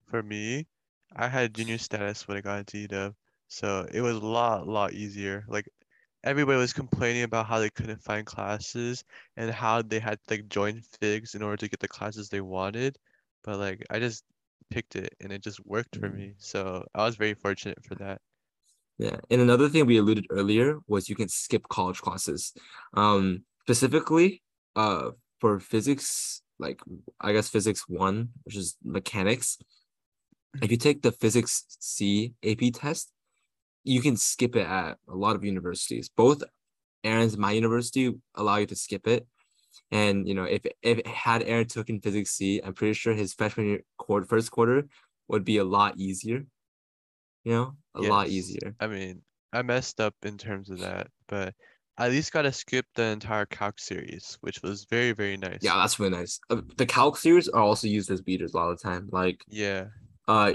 for 0.06 0.22
me, 0.22 0.66
I 1.16 1.28
had 1.28 1.54
junior 1.54 1.78
status 1.78 2.28
when 2.28 2.36
I 2.36 2.40
got 2.42 2.58
into 2.58 2.86
UW, 2.86 3.14
so 3.48 3.86
it 3.92 4.00
was 4.02 4.16
a 4.16 4.26
lot, 4.26 4.68
lot 4.68 4.92
easier. 4.92 5.44
Like 5.48 5.68
everybody 6.24 6.58
was 6.58 6.72
complaining 6.72 7.22
about 7.22 7.46
how 7.46 7.58
they 7.58 7.70
couldn't 7.70 8.02
find 8.02 8.26
classes 8.26 9.04
and 9.36 9.50
how 9.50 9.82
they 9.82 9.98
had 9.98 10.18
to 10.26 10.34
like 10.34 10.48
join 10.48 10.82
FIGS 11.00 11.34
in 11.34 11.42
order 11.42 11.56
to 11.56 11.68
get 11.68 11.80
the 11.80 11.88
classes 11.88 12.28
they 12.28 12.40
wanted. 12.40 12.96
But 13.44 13.58
like 13.58 13.84
I 13.90 13.98
just 13.98 14.24
picked 14.70 14.96
it 14.96 15.14
and 15.20 15.32
it 15.32 15.42
just 15.42 15.64
worked 15.66 15.96
for 15.96 16.08
me. 16.08 16.34
So 16.38 16.86
I 16.94 17.04
was 17.04 17.16
very 17.16 17.34
fortunate 17.34 17.84
for 17.84 17.94
that. 17.96 18.20
Yeah. 18.98 19.16
And 19.30 19.40
another 19.40 19.68
thing 19.68 19.86
we 19.86 19.98
alluded 19.98 20.26
earlier 20.30 20.78
was 20.86 21.08
you 21.08 21.16
can 21.16 21.28
skip 21.28 21.68
college 21.68 22.00
classes. 22.00 22.52
Um, 22.94 23.44
specifically, 23.62 24.42
uh, 24.76 25.10
for 25.40 25.58
physics, 25.58 26.42
like 26.58 26.80
I 27.20 27.32
guess 27.32 27.48
physics 27.48 27.84
one, 27.88 28.28
which 28.44 28.56
is 28.56 28.76
mechanics. 28.84 29.58
If 30.62 30.70
you 30.70 30.76
take 30.76 31.02
the 31.02 31.10
physics 31.10 31.64
C 31.80 32.34
AP 32.44 32.72
test, 32.74 33.10
you 33.84 34.00
can 34.00 34.16
skip 34.16 34.56
it 34.56 34.66
at 34.66 34.98
a 35.08 35.14
lot 35.14 35.36
of 35.36 35.44
universities. 35.44 36.08
Both 36.08 36.42
Aaron's 37.04 37.34
and 37.34 37.42
my 37.42 37.52
university 37.52 38.14
allow 38.34 38.56
you 38.56 38.66
to 38.66 38.76
skip 38.76 39.06
it. 39.06 39.26
And 39.90 40.28
you 40.28 40.34
know, 40.34 40.44
if 40.44 40.64
if 40.82 41.04
had 41.06 41.42
Aaron 41.42 41.66
took 41.66 41.88
in 41.88 42.00
physics 42.00 42.30
C, 42.32 42.60
I'm 42.62 42.74
pretty 42.74 42.94
sure 42.94 43.14
his 43.14 43.34
freshman 43.34 43.66
year 43.66 43.80
quarter 43.98 44.26
first 44.26 44.50
quarter 44.50 44.86
would 45.28 45.44
be 45.44 45.58
a 45.58 45.64
lot 45.64 45.98
easier. 45.98 46.44
You 47.44 47.52
know, 47.52 47.76
a 47.94 48.00
lot 48.00 48.28
easier. 48.28 48.74
I 48.80 48.86
mean, 48.86 49.22
I 49.52 49.62
messed 49.62 50.00
up 50.00 50.14
in 50.22 50.38
terms 50.38 50.70
of 50.70 50.78
that, 50.80 51.08
but 51.26 51.54
I 51.98 52.06
at 52.06 52.12
least 52.12 52.32
got 52.32 52.42
to 52.42 52.52
skip 52.52 52.86
the 52.94 53.04
entire 53.04 53.46
calc 53.46 53.78
series, 53.78 54.38
which 54.40 54.62
was 54.62 54.84
very, 54.84 55.12
very 55.12 55.36
nice. 55.36 55.58
Yeah, 55.62 55.76
that's 55.76 55.98
really 55.98 56.16
nice. 56.16 56.40
Uh, 56.48 56.62
the 56.76 56.86
calc 56.86 57.16
series 57.16 57.48
are 57.48 57.60
also 57.62 57.86
used 57.86 58.10
as 58.10 58.22
weeders 58.24 58.54
a 58.54 58.56
lot 58.56 58.70
of 58.70 58.78
the 58.78 58.82
time. 58.82 59.08
Like 59.12 59.44
Yeah. 59.48 59.86
uh 60.28 60.54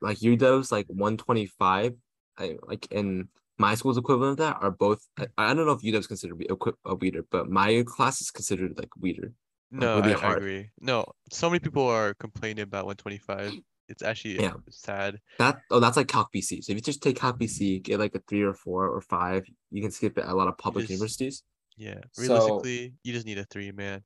like 0.00 0.20
UW's 0.22 0.72
like 0.72 0.86
125. 0.88 1.94
I 2.38 2.56
like 2.66 2.90
in 2.90 3.28
my 3.58 3.74
school's 3.76 3.98
equivalent 3.98 4.32
of 4.32 4.36
that 4.38 4.56
are 4.60 4.70
both 4.70 5.06
I, 5.18 5.26
I 5.38 5.54
don't 5.54 5.66
know 5.66 5.72
if 5.72 5.82
UW's 5.82 6.06
considered 6.06 6.42
a 6.84 6.94
weeder, 6.94 7.24
but 7.30 7.48
my 7.48 7.84
class 7.86 8.20
is 8.20 8.30
considered 8.30 8.76
like 8.76 8.90
weeder. 8.98 9.32
No, 9.70 10.00
really 10.00 10.14
I, 10.14 10.18
hard. 10.18 10.38
agree. 10.38 10.70
No, 10.80 11.04
so 11.32 11.48
many 11.50 11.58
people 11.60 11.86
are 11.86 12.14
complaining 12.14 12.62
about 12.62 12.86
125. 12.86 13.52
It's 13.88 14.02
actually 14.02 14.36
Yeah. 14.40 14.54
sad. 14.70 15.20
That 15.38 15.58
oh 15.70 15.78
that's 15.80 15.96
like 15.96 16.08
Calc 16.08 16.28
BC. 16.34 16.62
So 16.64 16.72
if 16.72 16.76
you 16.76 16.80
just 16.80 17.02
take 17.02 17.16
Calc 17.16 17.38
BC, 17.38 17.82
get 17.82 17.98
like 18.00 18.14
a 18.14 18.20
three 18.28 18.42
or 18.42 18.54
four 18.54 18.88
or 18.88 19.00
five, 19.00 19.44
you 19.70 19.82
can 19.82 19.90
skip 19.90 20.16
it 20.18 20.24
at 20.24 20.30
a 20.30 20.34
lot 20.34 20.48
of 20.48 20.56
public 20.58 20.84
just- 20.84 20.90
universities. 20.92 21.42
Yeah. 21.76 22.00
So- 22.12 22.22
Realistically, 22.22 22.94
you 23.02 23.12
just 23.12 23.26
need 23.26 23.38
a 23.38 23.44
three, 23.44 23.72
man. 23.72 24.02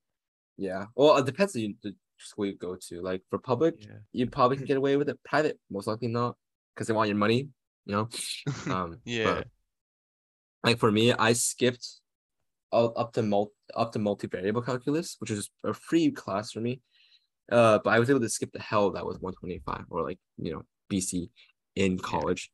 Yeah. 0.56 0.86
Well, 0.96 1.16
it 1.18 1.26
depends 1.26 1.54
on 1.54 1.74
the 1.82 1.94
school 2.18 2.46
you 2.46 2.56
go 2.56 2.76
to. 2.88 3.00
Like 3.02 3.22
for 3.30 3.38
public, 3.38 3.74
Yeah. 3.78 3.98
you 4.12 4.26
probably 4.26 4.56
can 4.56 4.66
get 4.66 4.76
away 4.76 4.96
with 4.96 5.08
it. 5.08 5.18
Private, 5.24 5.58
most 5.70 5.86
likely 5.86 6.08
not, 6.08 6.36
because 6.74 6.88
they 6.88 6.94
want 6.94 7.08
your 7.08 7.16
money. 7.18 7.48
You 7.88 7.94
know. 7.94 8.08
Um. 8.72 8.98
Yeah. 9.04 9.24
But, 9.24 9.46
like 10.62 10.78
for 10.78 10.92
me, 10.92 11.12
I 11.12 11.32
skipped 11.32 11.86
up 12.72 13.12
to 13.14 13.22
mul 13.22 13.52
up 13.74 13.92
to 13.92 13.98
multivariable 13.98 14.64
calculus, 14.64 15.16
which 15.18 15.30
is 15.30 15.50
a 15.64 15.72
free 15.72 16.10
class 16.10 16.52
for 16.52 16.60
me. 16.60 16.80
Uh, 17.50 17.78
but 17.82 17.90
I 17.90 17.98
was 17.98 18.10
able 18.10 18.20
to 18.20 18.28
skip 18.28 18.52
the 18.52 18.60
hell 18.60 18.90
that 18.90 19.06
was 19.06 19.18
125 19.20 19.86
or 19.90 20.02
like 20.02 20.18
you 20.36 20.52
know 20.52 20.62
BC 20.90 21.30
in 21.74 21.98
college. 21.98 22.50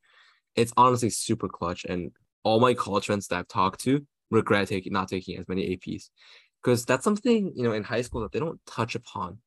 It's 0.55 0.71
honestly 0.77 1.09
super 1.09 1.49
clutch, 1.49 1.85
and 1.85 2.11
all 2.43 2.59
my 2.59 2.73
college 2.73 3.07
friends 3.07 3.27
that 3.27 3.39
I've 3.39 3.47
talked 3.47 3.81
to 3.81 4.05
regret 4.31 4.69
taking 4.69 4.93
not 4.93 5.09
taking 5.09 5.37
as 5.37 5.47
many 5.47 5.75
APs 5.75 6.09
because 6.63 6.85
that's 6.85 7.03
something 7.03 7.51
you 7.55 7.63
know 7.63 7.73
in 7.73 7.83
high 7.83 8.01
school 8.01 8.21
that 8.21 8.31
they 8.31 8.39
don't 8.39 8.59
touch 8.65 8.95
upon 8.95 9.39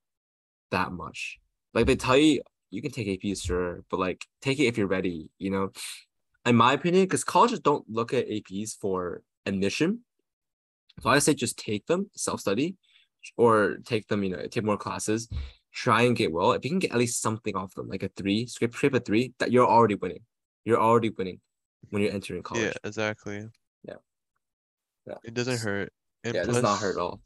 that 0.70 0.92
much. 0.92 1.38
Like 1.72 1.86
they 1.86 1.96
tell 1.96 2.16
you 2.16 2.42
you 2.70 2.83
can 2.83 2.90
take 2.90 3.07
APs, 3.09 3.42
sure, 3.44 3.85
but 3.90 3.98
like 4.00 4.26
take 4.42 4.59
it 4.59 4.66
if 4.66 4.78
you're 4.78 4.87
ready. 4.87 5.31
You 5.38 5.50
know, 5.50 5.72
in 6.46 6.57
my 6.57 6.72
opinion, 6.72 7.04
because 7.04 7.24
colleges 7.24 7.61
don't 7.61 7.88
look 7.88 8.12
at 8.12 8.28
APs 8.28 8.76
for 8.78 9.22
admission. 9.46 10.00
So 11.00 11.11
I 11.11 11.18
say 11.20 11.35
just 11.35 11.59
take 11.59 11.87
them, 11.87 12.11
self 12.14 12.40
study, 12.40 12.76
or 13.37 13.78
take 13.85 14.09
them, 14.09 14.24
you 14.24 14.31
know, 14.31 14.46
take 14.46 14.64
more 14.64 14.76
classes, 14.76 15.28
try 15.72 16.02
and 16.02 16.16
get 16.16 16.33
well. 16.33 16.52
If 16.52 16.64
you 16.64 16.70
can 16.70 16.78
get 16.81 16.92
at 16.92 16.98
least 16.98 17.22
something 17.22 17.54
off 17.57 17.74
them, 17.74 17.88
like 17.88 18.02
a 18.02 18.11
three, 18.16 18.46
scrape 18.46 18.74
scrape 18.74 18.94
a 18.94 19.00
three, 19.00 19.33
that 19.38 19.52
you're 19.52 19.66
already 19.66 19.94
winning. 19.94 20.22
You're 20.64 20.81
already 20.81 21.11
winning 21.11 21.40
when 21.90 22.02
you're 22.02 22.12
entering 22.12 22.42
college. 22.42 22.64
Yeah, 22.64 22.72
exactly. 22.85 23.46
Yeah. 23.85 23.94
Yeah. 25.07 25.14
It 25.24 25.35
doesn't 25.35 25.61
hurt. 25.61 25.92
And 26.24 26.35
yeah, 26.35 26.42
it 26.42 26.46
does 26.46 26.62
not 26.62 26.78
hurt 26.81 26.96
at 26.96 27.00
all. 27.00 27.20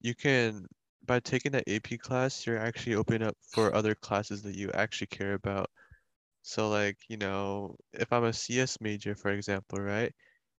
you 0.00 0.14
can 0.14 0.66
by 1.06 1.20
taking 1.20 1.52
that 1.52 1.64
AP 1.68 1.98
class, 1.98 2.46
you're 2.46 2.58
actually 2.58 2.94
opening 2.96 3.22
up 3.22 3.36
for 3.40 3.74
other 3.74 3.94
classes 3.94 4.42
that 4.42 4.56
you 4.56 4.70
actually 4.72 5.08
care 5.08 5.34
about. 5.34 5.70
So 6.42 6.68
like, 6.70 6.98
you 7.08 7.16
know, 7.16 7.76
if 7.92 8.12
I'm 8.12 8.24
a 8.24 8.32
CS 8.32 8.80
major, 8.80 9.14
for 9.16 9.30
example, 9.32 9.80
right? 9.80 10.14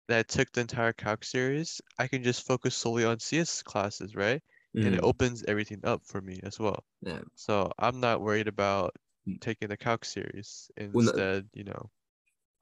That 0.09 0.29
took 0.29 0.53
the 0.53 0.63
entire 0.63 0.93
calc 0.95 1.25
series, 1.25 1.81
I 1.99 2.09
can 2.09 2.23
just 2.25 2.47
focus 2.47 2.77
solely 2.77 3.05
on 3.05 3.21
CS 3.21 3.63
classes, 3.63 4.17
right? 4.17 4.43
And 4.83 4.95
it 4.95 5.01
Mhm. 5.01 5.05
opens 5.05 5.45
everything 5.45 5.81
up 5.85 6.03
for 6.07 6.21
me 6.23 6.41
as 6.45 6.59
well. 6.61 6.85
Yeah. 7.03 7.23
So 7.37 7.73
I'm 7.79 8.01
not 8.01 8.21
worried 8.23 8.49
about 8.49 8.97
Mm. 9.27 9.39
taking 9.41 9.69
the 9.71 9.77
calc 9.79 10.05
series. 10.07 10.71
Well, 10.93 11.05
no- 11.05 11.13
Instead, 11.17 11.51
you 11.55 11.65
know, 11.65 11.91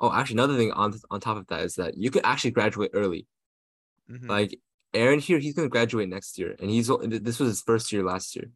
Oh, 0.01 0.13
actually, 0.13 0.37
another 0.37 0.57
thing 0.57 0.73
on 0.73 0.95
on 1.11 1.21
top 1.21 1.37
of 1.37 1.47
that 1.49 1.61
is 1.63 1.75
that 1.75 1.97
you 1.97 2.11
could 2.11 2.25
actually 2.25 2.53
graduate 2.53 2.91
early. 2.95 3.27
mhm, 4.09 4.31
Like 4.31 4.59
Aaron 4.95 5.19
here, 5.21 5.39
he's 5.39 5.55
gonna 5.55 5.69
graduate 5.69 6.09
next 6.09 6.39
year, 6.39 6.57
and 6.59 6.71
he's 6.71 6.89
this 6.89 7.39
was 7.39 7.49
his 7.49 7.63
first 7.63 7.93
year 7.93 8.03
last 8.03 8.35
year. 8.37 8.51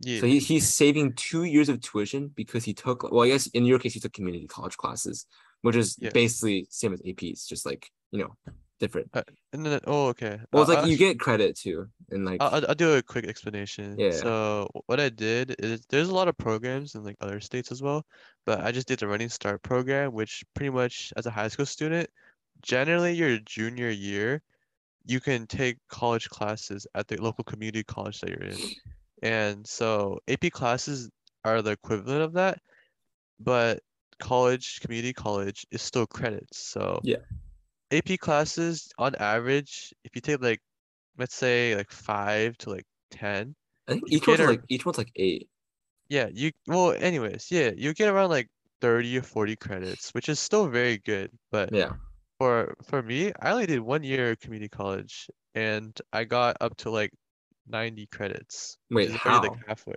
yeah, 0.00 0.20
So 0.20 0.26
he, 0.26 0.38
he's 0.38 0.72
saving 0.72 1.14
two 1.14 1.44
years 1.44 1.68
of 1.68 1.80
tuition 1.80 2.28
because 2.34 2.64
he 2.64 2.72
took 2.74 3.02
well, 3.10 3.22
I 3.24 3.28
guess 3.28 3.46
in 3.48 3.64
your 3.64 3.78
case 3.78 3.94
you 3.94 4.00
took 4.00 4.12
community 4.12 4.46
college 4.46 4.76
classes, 4.76 5.26
which 5.62 5.76
is 5.76 5.96
Yes. 6.00 6.12
basically 6.12 6.66
same 6.70 6.92
as 6.92 7.02
APs, 7.02 7.46
just 7.46 7.66
like 7.66 7.90
you 8.10 8.20
know, 8.20 8.34
different. 8.80 9.10
Uh, 9.12 9.22
and 9.52 9.66
then 9.66 9.80
oh 9.86 10.06
okay. 10.08 10.40
Well, 10.52 10.62
it's 10.62 10.70
I'll 10.70 10.78
like 10.82 10.90
you 10.90 10.96
get 10.96 11.20
credit 11.20 11.58
too, 11.58 11.88
and 12.10 12.24
like 12.24 12.40
I'll, 12.40 12.54
I'll- 12.54 12.66
I'll 12.70 12.74
do 12.74 12.94
a 12.94 13.02
quick 13.02 13.26
explanation. 13.26 13.96
Yeah. 13.98 14.12
So 14.12 14.70
what 14.86 14.98
I 14.98 15.10
did 15.10 15.56
is 15.58 15.84
there's 15.90 16.08
a 16.08 16.14
lot 16.14 16.28
of 16.28 16.38
programs 16.38 16.94
in 16.94 17.04
like 17.04 17.16
other 17.20 17.40
states 17.40 17.70
as 17.70 17.82
well, 17.82 18.06
but 18.46 18.60
I 18.62 18.72
just 18.72 18.88
did 18.88 18.98
the 19.00 19.08
Running 19.08 19.28
Start 19.28 19.62
program, 19.62 20.12
which 20.14 20.42
pretty 20.54 20.70
much 20.70 21.12
as 21.18 21.26
a 21.26 21.30
high 21.30 21.48
school 21.48 21.66
student, 21.66 22.08
generally 22.62 23.12
your 23.12 23.38
junior 23.40 23.90
year, 23.90 24.40
you 25.08 25.20
can 25.20 25.46
take 25.46 25.78
college 25.88 26.28
classes 26.28 26.86
at 26.94 27.08
the 27.08 27.16
local 27.16 27.44
community 27.44 27.82
college 27.84 28.20
that 28.20 28.30
you're 28.30 28.40
in. 28.40 28.58
And 29.22 29.66
so 29.66 30.20
AP 30.28 30.50
classes 30.50 31.10
are 31.44 31.62
the 31.62 31.72
equivalent 31.72 32.22
of 32.22 32.34
that, 32.34 32.58
but 33.40 33.80
college, 34.20 34.80
community 34.80 35.12
college 35.12 35.66
is 35.70 35.82
still 35.82 36.06
credits. 36.06 36.58
So 36.58 37.00
Yeah. 37.04 37.18
AP 37.90 38.18
classes 38.18 38.90
on 38.98 39.14
average, 39.16 39.94
if 40.04 40.14
you 40.14 40.20
take 40.20 40.42
like 40.42 40.60
let's 41.18 41.34
say 41.34 41.74
like 41.76 41.90
five 41.90 42.56
to 42.58 42.70
like 42.70 42.86
ten. 43.10 43.54
I 43.88 43.94
think 43.94 44.12
each 44.12 44.28
one's 44.28 44.40
like 44.40 44.62
each 44.68 44.86
one's 44.86 44.98
like 44.98 45.12
eight. 45.16 45.48
Yeah, 46.08 46.28
you 46.32 46.52
well 46.66 46.92
anyways, 46.92 47.50
yeah, 47.50 47.70
you 47.76 47.94
get 47.94 48.08
around 48.08 48.30
like 48.30 48.48
30 48.80 49.18
or 49.18 49.22
40 49.22 49.56
credits, 49.56 50.14
which 50.14 50.28
is 50.28 50.40
still 50.40 50.68
very 50.68 50.98
good. 50.98 51.30
But 51.50 51.72
Yeah. 51.74 51.92
For 52.38 52.74
for 52.82 53.02
me, 53.02 53.32
I 53.40 53.50
only 53.52 53.66
did 53.66 53.80
one 53.80 54.02
year 54.04 54.32
of 54.32 54.40
community 54.40 54.68
college 54.68 55.28
and 55.54 55.98
I 56.12 56.24
got 56.24 56.56
up 56.60 56.76
to 56.78 56.90
like 56.90 57.12
90 57.66 58.06
credits. 58.06 58.78
Wait, 58.90 59.10
how? 59.10 59.42
like 59.42 59.54
halfway. 59.66 59.94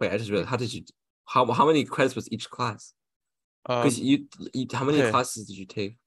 Wait, 0.00 0.12
I 0.12 0.18
just 0.18 0.30
realized. 0.30 0.50
How 0.50 0.56
did 0.58 0.74
you? 0.74 0.84
How 1.26 1.46
how 1.52 1.66
many 1.66 1.84
credits 1.84 2.16
was 2.16 2.30
each 2.32 2.50
class? 2.50 2.94
Because 3.80 3.98
Um, 3.98 4.00
you, 4.00 4.28
you, 4.54 4.66
how 4.74 4.84
many 4.84 5.02
okay. 5.02 5.04
classes 5.04 5.46
did 5.48 5.56
you 5.58 5.66
take? 5.66 5.98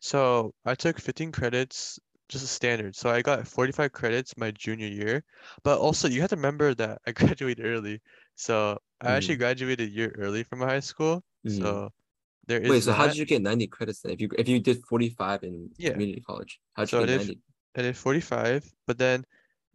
so 0.00 0.54
I 0.64 0.74
took 0.74 0.98
15 1.00 1.32
credits, 1.32 1.98
just 2.28 2.44
a 2.44 2.48
standard. 2.48 2.96
So 2.96 3.10
I 3.10 3.22
got 3.22 3.46
45 3.46 3.92
credits 3.92 4.36
my 4.36 4.50
junior 4.50 4.88
year. 4.88 5.24
But 5.64 5.78
also 5.80 6.08
you 6.08 6.20
have 6.22 6.30
to 6.30 6.36
remember 6.36 6.74
that 6.74 7.00
I 7.06 7.12
graduated 7.12 7.64
early. 7.64 8.00
So 8.36 8.78
I 9.00 9.12
actually 9.14 9.36
Mhm. 9.36 9.38
graduated 9.38 9.88
a 9.88 9.90
year 9.92 10.14
early 10.18 10.44
from 10.44 10.60
high 10.60 10.80
school. 10.80 11.22
Mhm. 11.44 11.76
So 11.76 11.90
there 12.46 12.60
is 12.62 12.74
Wait, 12.74 12.82
so 12.82 12.92
how 12.92 13.06
did 13.06 13.16
you 13.16 13.24
get 13.24 13.42
ninety 13.42 13.66
credits 13.66 14.00
then? 14.02 14.12
If 14.12 14.20
you 14.20 14.28
if 14.38 14.48
you 14.48 14.60
did 14.60 14.84
forty 14.86 15.10
five 15.10 15.42
in 15.44 15.70
Yeah. 15.78 15.92
community 15.92 16.20
college, 16.20 16.60
how 16.74 16.84
did 16.84 16.92
So 16.92 17.00
you 17.00 17.04
I 17.04 17.06
did 17.06 17.22
ninety? 17.24 17.40
I 17.76 17.82
did 17.82 17.96
45, 17.96 18.74
but 18.86 18.98
then 18.98 19.24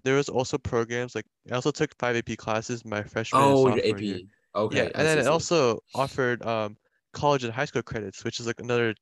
there 0.03 0.15
was 0.15 0.29
also 0.29 0.57
programs 0.57 1.15
like 1.15 1.25
I 1.51 1.55
also 1.55 1.71
took 1.71 1.95
five 1.99 2.15
AP 2.15 2.35
classes 2.35 2.85
my 2.85 3.03
freshman 3.03 3.55
Oh, 3.55 3.67
your 3.67 3.83
AP. 3.83 4.01
year. 4.01 4.21
Okay. 4.55 4.87
Yeah, 4.87 4.89
and 4.95 5.07
then 5.07 5.19
it 5.19 5.27
also 5.27 5.81
offered 5.93 6.43
um 6.45 6.77
college 7.13 7.43
and 7.43 7.53
high 7.53 7.65
school 7.65 7.83
credits, 7.83 8.23
which 8.23 8.39
is 8.39 8.47
like 8.47 8.59
another 8.61 8.95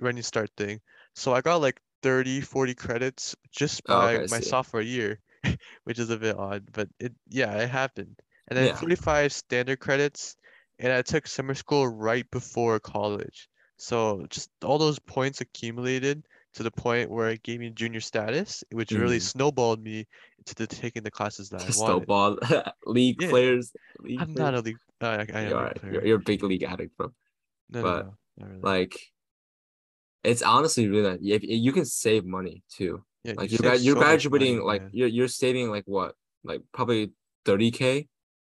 running 0.00 0.22
start 0.24 0.50
thing. 0.56 0.80
So 1.16 1.34
I 1.34 1.42
got 1.42 1.60
like 1.62 1.80
30, 2.02 2.40
40 2.42 2.74
credits 2.74 3.36
just 3.52 3.86
Oh, 3.88 4.02
by 4.02 4.20
okay, 4.20 4.26
my 4.26 4.40
sophomore 4.40 4.82
year, 4.82 5.20
which 5.84 5.98
is 6.00 6.10
a 6.10 6.18
bit 6.18 6.36
odd, 6.36 6.72
but 6.72 6.88
it 7.00 7.14
yeah, 7.28 7.54
it 7.62 7.70
happened. 7.70 8.20
And 8.48 8.58
then 8.58 8.70
Yeah. 8.70 8.74
45 8.74 9.32
standard 9.32 9.80
credits, 9.80 10.36
and 10.80 10.92
I 10.92 11.02
took 11.02 11.26
summer 11.26 11.54
school 11.54 11.86
right 11.88 12.28
before 12.30 12.80
college. 12.80 13.48
So 13.76 14.26
just 14.30 14.50
all 14.64 14.76
those 14.78 14.98
points 14.98 15.40
accumulated 15.40 16.26
to 16.54 16.62
the 16.62 16.70
point 16.70 17.08
where 17.10 17.28
it 17.30 17.42
gave 17.42 17.60
me 17.60 17.70
junior 17.70 18.00
status, 18.00 18.64
which 18.72 18.90
really 18.90 19.18
Mm. 19.18 19.22
snowballed 19.22 19.82
me 19.82 20.06
into 20.38 20.54
the, 20.56 20.66
taking 20.66 21.02
the 21.04 21.10
classes 21.10 21.48
that 21.50 21.60
I 21.60 21.64
wanted. 21.64 21.74
Snowball 21.74 22.38
league 22.86 23.22
Yeah. 23.22 23.30
players. 23.30 23.72
League 24.00 24.20
I'm 24.20 24.34
not 24.34 24.54
a 24.54 24.60
league. 24.60 24.76
Uh, 25.00 25.24
I, 25.32 25.38
I 25.38 25.48
You 25.48 25.54
are. 25.56 25.72
You're, 25.92 26.04
you're 26.06 26.16
a 26.16 26.20
big 26.32 26.42
league 26.42 26.64
addict, 26.64 26.96
bro. 26.96 27.12
no, 27.70 27.82
but, 27.82 28.06
no, 28.06 28.12
no, 28.38 28.46
really. 28.48 28.60
Like, 28.62 28.98
it's 30.24 30.42
honestly 30.42 30.88
really 30.88 31.08
not. 31.10 31.18
If 31.22 31.42
you 31.44 31.72
can 31.72 31.84
save 31.86 32.24
money 32.26 32.62
too. 32.70 33.02
yeah, 33.24 33.34
Like 33.36 33.50
you 33.50 33.58
you're 33.62 33.70
gra- 33.70 33.78
you're 33.80 33.94
so 33.96 34.00
graduating 34.00 34.56
money, 34.56 34.66
like 34.66 34.82
man. 34.82 34.90
you're 34.92 35.08
you're 35.08 35.28
saving 35.28 35.70
like 35.70 35.84
what 35.86 36.14
like 36.44 36.60
probably 36.72 37.12
thirty 37.46 37.70
k, 37.70 38.08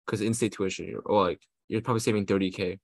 because 0.06 0.22
in-state 0.22 0.54
tuition 0.54 0.88
you're- 0.88 1.02
or 1.06 1.24
like 1.24 1.42
you're 1.72 1.82
probably 1.82 2.02
saving 2.02 2.26
thirty 2.26 2.52
k, 2.52 2.80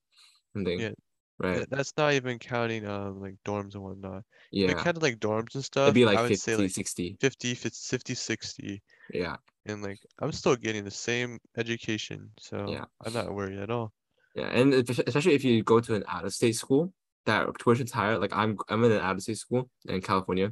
something. 0.54 0.80
Yeah, 0.80 0.92
Right. 1.40 1.58
Th- 1.58 1.68
That's 1.70 1.94
not 1.98 2.14
even 2.14 2.40
counting 2.40 2.88
um 2.88 3.22
like 3.22 3.36
dorms 3.46 3.76
and 3.76 3.84
whatnot. 3.84 4.24
Yeah. 4.52 4.72
it 4.72 4.78
counted 4.78 5.04
like 5.04 5.20
dorms 5.20 5.54
and 5.56 5.64
stuff, 5.64 5.86
It'd 5.88 5.94
be 5.96 6.06
like 6.06 6.18
I 6.18 6.22
would 6.22 6.30
50, 6.30 6.40
say 6.40 6.56
like 6.56 6.72
60. 6.72 7.18
50, 7.22 7.54
50, 7.54 8.14
60, 8.16 8.82
Yeah. 9.14 9.36
and 9.66 9.84
like 9.84 10.00
I'm 10.20 10.32
still 10.32 10.56
getting 10.56 10.84
the 10.84 10.92
same 11.08 11.38
education, 11.58 12.32
so 12.40 12.66
Yeah. 12.70 12.86
I'm 13.06 13.14
not 13.14 13.34
worried 13.34 13.60
at 13.60 13.70
all. 13.70 13.92
Yeah. 14.36 14.48
And 14.48 14.74
especially 14.74 15.34
if 15.36 15.44
you 15.44 15.62
go 15.64 15.80
to 15.80 15.96
an 15.96 16.04
out-of-state 16.08 16.56
school, 16.56 16.94
that 17.26 17.46
tuition's 17.60 17.92
higher. 17.92 18.18
Like 18.18 18.34
I'm 18.34 18.58
I'm 18.70 18.84
in 18.86 18.92
an 18.94 19.02
out-of-state 19.02 19.38
school 19.38 19.70
in 19.86 20.02
California. 20.02 20.50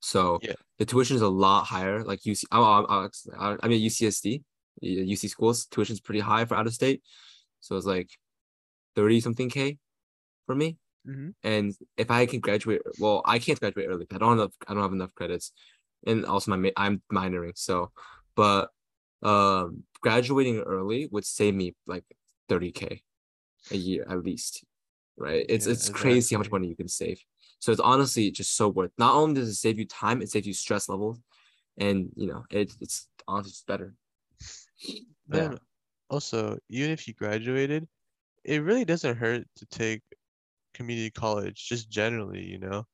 So 0.00 0.38
Yeah. 0.42 0.54
the 0.78 0.84
tuition 0.84 1.16
is 1.16 1.22
a 1.22 1.28
lot 1.28 1.64
higher. 1.64 2.04
Like 2.04 2.20
UC, 2.20 2.44
I'm, 2.52 2.62
I'm, 2.62 3.10
I'm, 3.38 3.58
I 3.62 3.68
mean 3.68 3.80
UCSD, 3.88 4.42
UC 4.80 5.30
schools 5.30 5.66
tuition's 5.66 6.00
pretty 6.00 6.20
high 6.20 6.44
for 6.44 6.56
out 6.56 6.66
of 6.66 6.74
state. 6.74 7.02
So 7.60 7.76
it's 7.76 7.86
like 7.86 8.10
thirty 8.94 9.20
something 9.20 9.48
k 9.48 9.78
for 10.46 10.54
me. 10.54 10.78
Mm-hmm. 11.08 11.30
And 11.42 11.74
if 11.96 12.10
I 12.10 12.26
can 12.26 12.40
graduate, 12.40 12.82
well, 12.98 13.22
I 13.24 13.38
can't 13.38 13.60
graduate 13.60 13.86
early. 13.88 14.06
I 14.12 14.18
don't 14.18 14.38
have 14.38 14.52
I 14.66 14.74
don't 14.74 14.82
have 14.82 14.92
enough 14.92 15.14
credits, 15.14 15.52
and 16.06 16.24
also 16.24 16.56
my 16.56 16.72
I'm 16.76 17.02
minoring. 17.12 17.56
So, 17.56 17.92
but 18.34 18.70
um, 19.22 19.84
graduating 20.00 20.60
early 20.60 21.08
would 21.10 21.24
save 21.24 21.54
me 21.54 21.74
like 21.86 22.04
thirty 22.48 22.72
k 22.72 23.02
a 23.70 23.76
year 23.76 24.06
at 24.08 24.22
least, 24.22 24.64
right? 25.16 25.44
It's 25.48 25.66
Yeah, 25.66 25.72
it's 25.72 25.88
crazy 25.88 26.34
how 26.34 26.38
much 26.38 26.50
money 26.50 26.68
you 26.68 26.76
can 26.76 26.88
save. 26.88 27.20
So 27.58 27.72
it's 27.72 27.80
honestly 27.80 28.30
just 28.30 28.56
so 28.56 28.68
worth. 28.68 28.92
Not 28.98 29.14
only 29.14 29.40
does 29.40 29.48
it 29.48 29.54
save 29.54 29.78
you 29.78 29.86
time, 29.86 30.22
it 30.22 30.30
saves 30.30 30.46
you 30.46 30.54
stress 30.54 30.88
levels, 30.88 31.20
and 31.78 32.10
you 32.16 32.26
know 32.26 32.44
it, 32.50 32.72
it's 32.80 33.08
honestly 33.28 33.50
just 33.50 33.66
better. 33.66 33.94
Then 35.28 35.52
Yeah. 35.52 35.58
also, 36.10 36.58
even 36.70 36.90
if 36.90 37.06
you 37.08 37.14
graduated, 37.14 37.88
it 38.44 38.62
really 38.62 38.84
doesn't 38.86 39.16
hurt 39.18 39.46
to 39.56 39.66
take 39.66 40.02
community 40.74 41.10
college, 41.12 41.68
just 41.68 41.90
generally, 41.90 42.44
you 42.44 42.58
know. 42.58 42.86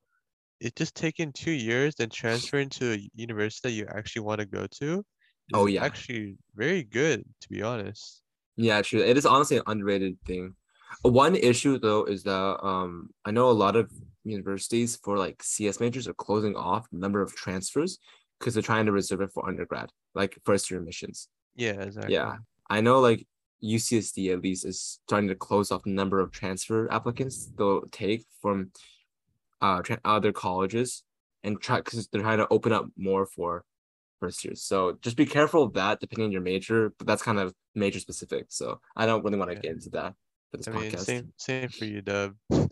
It 0.60 0.76
just 0.76 0.94
taking 0.96 1.32
two 1.32 1.52
years, 1.52 1.96
then 1.96 2.10
transferring 2.10 2.70
to 2.70 2.94
a 2.94 3.10
university 3.14 3.68
that 3.70 3.74
you 3.74 3.86
actually 3.88 4.22
want 4.22 4.40
to 4.40 4.46
go 4.46 4.66
to 4.68 5.04
is 5.50 5.58
Oh, 5.58 5.66
yeah. 5.66 5.90
actually 5.90 6.38
very 6.54 6.84
good, 6.84 7.24
to 7.42 7.48
be 7.50 7.62
honest. 7.62 8.22
Yeah, 8.56 8.82
true. 8.82 9.00
It 9.00 9.16
is 9.16 9.26
honestly 9.26 9.56
an 9.56 9.62
underrated 9.66 10.18
thing. 10.26 10.56
One 11.02 11.36
issue 11.36 11.78
though 11.78 12.04
is 12.04 12.24
that 12.24 12.64
um 12.64 13.10
I 13.24 13.30
know 13.30 13.48
a 13.50 13.52
lot 13.52 13.76
of 13.76 13.90
universities 14.24 14.96
for 14.96 15.16
like 15.16 15.42
CS 15.42 15.80
majors 15.80 16.06
are 16.08 16.14
closing 16.14 16.56
off 16.56 16.90
the 16.90 16.98
number 16.98 17.22
of 17.22 17.34
transfers 17.34 17.98
because 18.38 18.54
they're 18.54 18.62
trying 18.62 18.86
to 18.86 18.92
reserve 18.92 19.20
it 19.22 19.30
for 19.32 19.48
undergrad, 19.48 19.90
like 20.14 20.38
first 20.44 20.70
year 20.70 20.80
admissions. 20.80 21.28
Yeah, 21.56 21.80
exactly. 21.82 22.14
Yeah. 22.14 22.36
I 22.68 22.80
know 22.80 23.00
like 23.00 23.26
UCSD 23.62 24.32
at 24.32 24.42
least 24.42 24.64
is 24.64 25.00
starting 25.06 25.28
to 25.28 25.34
close 25.34 25.70
off 25.70 25.82
the 25.84 25.90
number 25.90 26.20
of 26.20 26.30
transfer 26.32 26.90
applicants 26.90 27.50
they'll 27.58 27.82
take 27.92 28.24
from 28.40 28.70
uh 29.60 29.82
tra- 29.82 30.00
other 30.04 30.32
colleges 30.32 31.02
and 31.44 31.60
try 31.60 31.76
because 31.76 32.06
they're 32.08 32.22
trying 32.22 32.38
to 32.38 32.48
open 32.50 32.72
up 32.72 32.86
more 32.96 33.26
for 33.26 33.64
first 34.20 34.44
years. 34.44 34.62
So 34.62 34.98
just 35.02 35.16
be 35.16 35.26
careful 35.26 35.62
of 35.62 35.72
that 35.74 36.00
depending 36.00 36.26
on 36.26 36.32
your 36.32 36.42
major, 36.42 36.92
but 36.98 37.06
that's 37.06 37.22
kind 37.22 37.38
of 37.38 37.54
major 37.74 37.98
specific. 38.00 38.46
So 38.48 38.80
I 38.96 39.06
don't 39.06 39.24
really 39.24 39.38
want 39.38 39.50
to 39.50 39.56
Yeah. 39.56 39.62
get 39.62 39.72
into 39.72 39.90
that 39.90 40.14
for 40.50 40.56
this 40.58 40.68
I 40.68 40.72
mean, 40.72 40.90
podcast. 40.92 40.98
same 41.00 41.32
same 41.36 41.68
for 41.68 41.84
you, 41.86 42.00
Dub. 42.02 42.34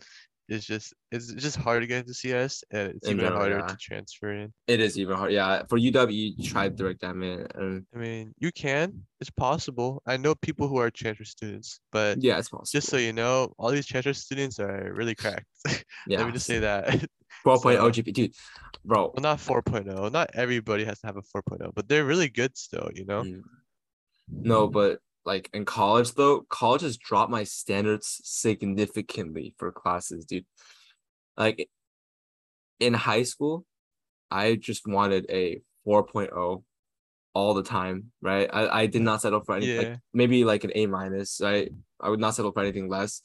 It's 0.49 0.65
just 0.65 0.93
it's 1.11 1.31
just 1.33 1.57
hard 1.57 1.81
to 1.81 1.87
get 1.87 1.99
into 1.99 2.13
CS, 2.13 2.63
and 2.71 2.93
it's 2.95 3.07
even 3.07 3.31
harder 3.31 3.59
yeah. 3.59 3.67
to 3.67 3.77
transfer 3.77 4.33
in. 4.33 4.53
It 4.67 4.79
is 4.79 4.97
even 4.97 5.15
hard. 5.15 5.31
Yeah, 5.31 5.63
for 5.69 5.77
UW, 5.77 6.35
you 6.37 6.43
tried 6.43 6.75
direct 6.75 7.01
admin, 7.01 7.47
and 7.55 7.85
I 7.93 7.97
mean, 7.97 8.33
you 8.39 8.51
can. 8.51 9.03
It's 9.21 9.29
possible. 9.29 10.01
I 10.07 10.17
know 10.17 10.33
people 10.35 10.67
who 10.67 10.77
are 10.77 10.89
transfer 10.89 11.25
students, 11.25 11.79
but 11.91 12.21
yeah, 12.21 12.39
it's 12.39 12.49
possible. 12.49 12.67
just 12.71 12.89
so 12.89 12.97
you 12.97 13.13
know, 13.13 13.53
all 13.57 13.69
these 13.69 13.85
transfer 13.85 14.13
students 14.13 14.59
are 14.59 14.91
really 14.95 15.15
cracked. 15.15 15.45
yeah, 16.07 16.17
Let 16.17 16.27
me 16.27 16.33
just 16.33 16.47
say 16.47 16.59
that. 16.59 16.87
4.0 17.45 17.61
so- 17.61 17.91
GP, 17.91 18.13
dude, 18.13 18.33
bro. 18.83 19.13
well, 19.13 19.21
not 19.21 19.37
4.0. 19.37 20.11
Not 20.11 20.31
everybody 20.33 20.83
has 20.83 20.99
to 21.01 21.07
have 21.07 21.17
a 21.17 21.21
4.0, 21.21 21.71
but 21.73 21.87
they're 21.87 22.05
really 22.05 22.29
good 22.29 22.57
still, 22.57 22.89
you 22.93 23.05
know? 23.05 23.23
Mm. 23.23 23.41
No, 24.31 24.67
but 24.67 24.99
like 25.29 25.47
in 25.53 25.63
college 25.63 26.15
though, 26.15 26.41
college 26.49 26.81
has 26.81 26.97
dropped 26.97 27.29
my 27.29 27.43
standards 27.43 28.19
significantly 28.23 29.53
for 29.59 29.71
classes, 29.71 30.25
dude. 30.25 30.47
Like 31.37 31.69
in 32.79 32.95
high 32.95 33.21
school, 33.21 33.63
I 34.31 34.55
just 34.55 34.87
wanted 34.87 35.27
a 35.29 35.61
4.0 35.85 36.63
all 37.35 37.53
the 37.53 37.61
time, 37.61 38.11
right? 38.23 38.49
I, 38.51 38.81
I 38.81 38.85
did 38.87 39.03
not 39.03 39.21
settle 39.21 39.41
for 39.41 39.55
anything 39.55 39.75
Yeah. 39.75 39.89
like 39.89 39.99
maybe 40.15 40.43
like 40.45 40.63
an 40.63 40.71
A 40.73 40.87
minus, 40.87 41.39
right? 41.43 41.69
I 42.01 42.09
would 42.09 42.19
not 42.19 42.33
settle 42.33 42.51
for 42.51 42.61
anything 42.61 42.89
less. 42.89 43.21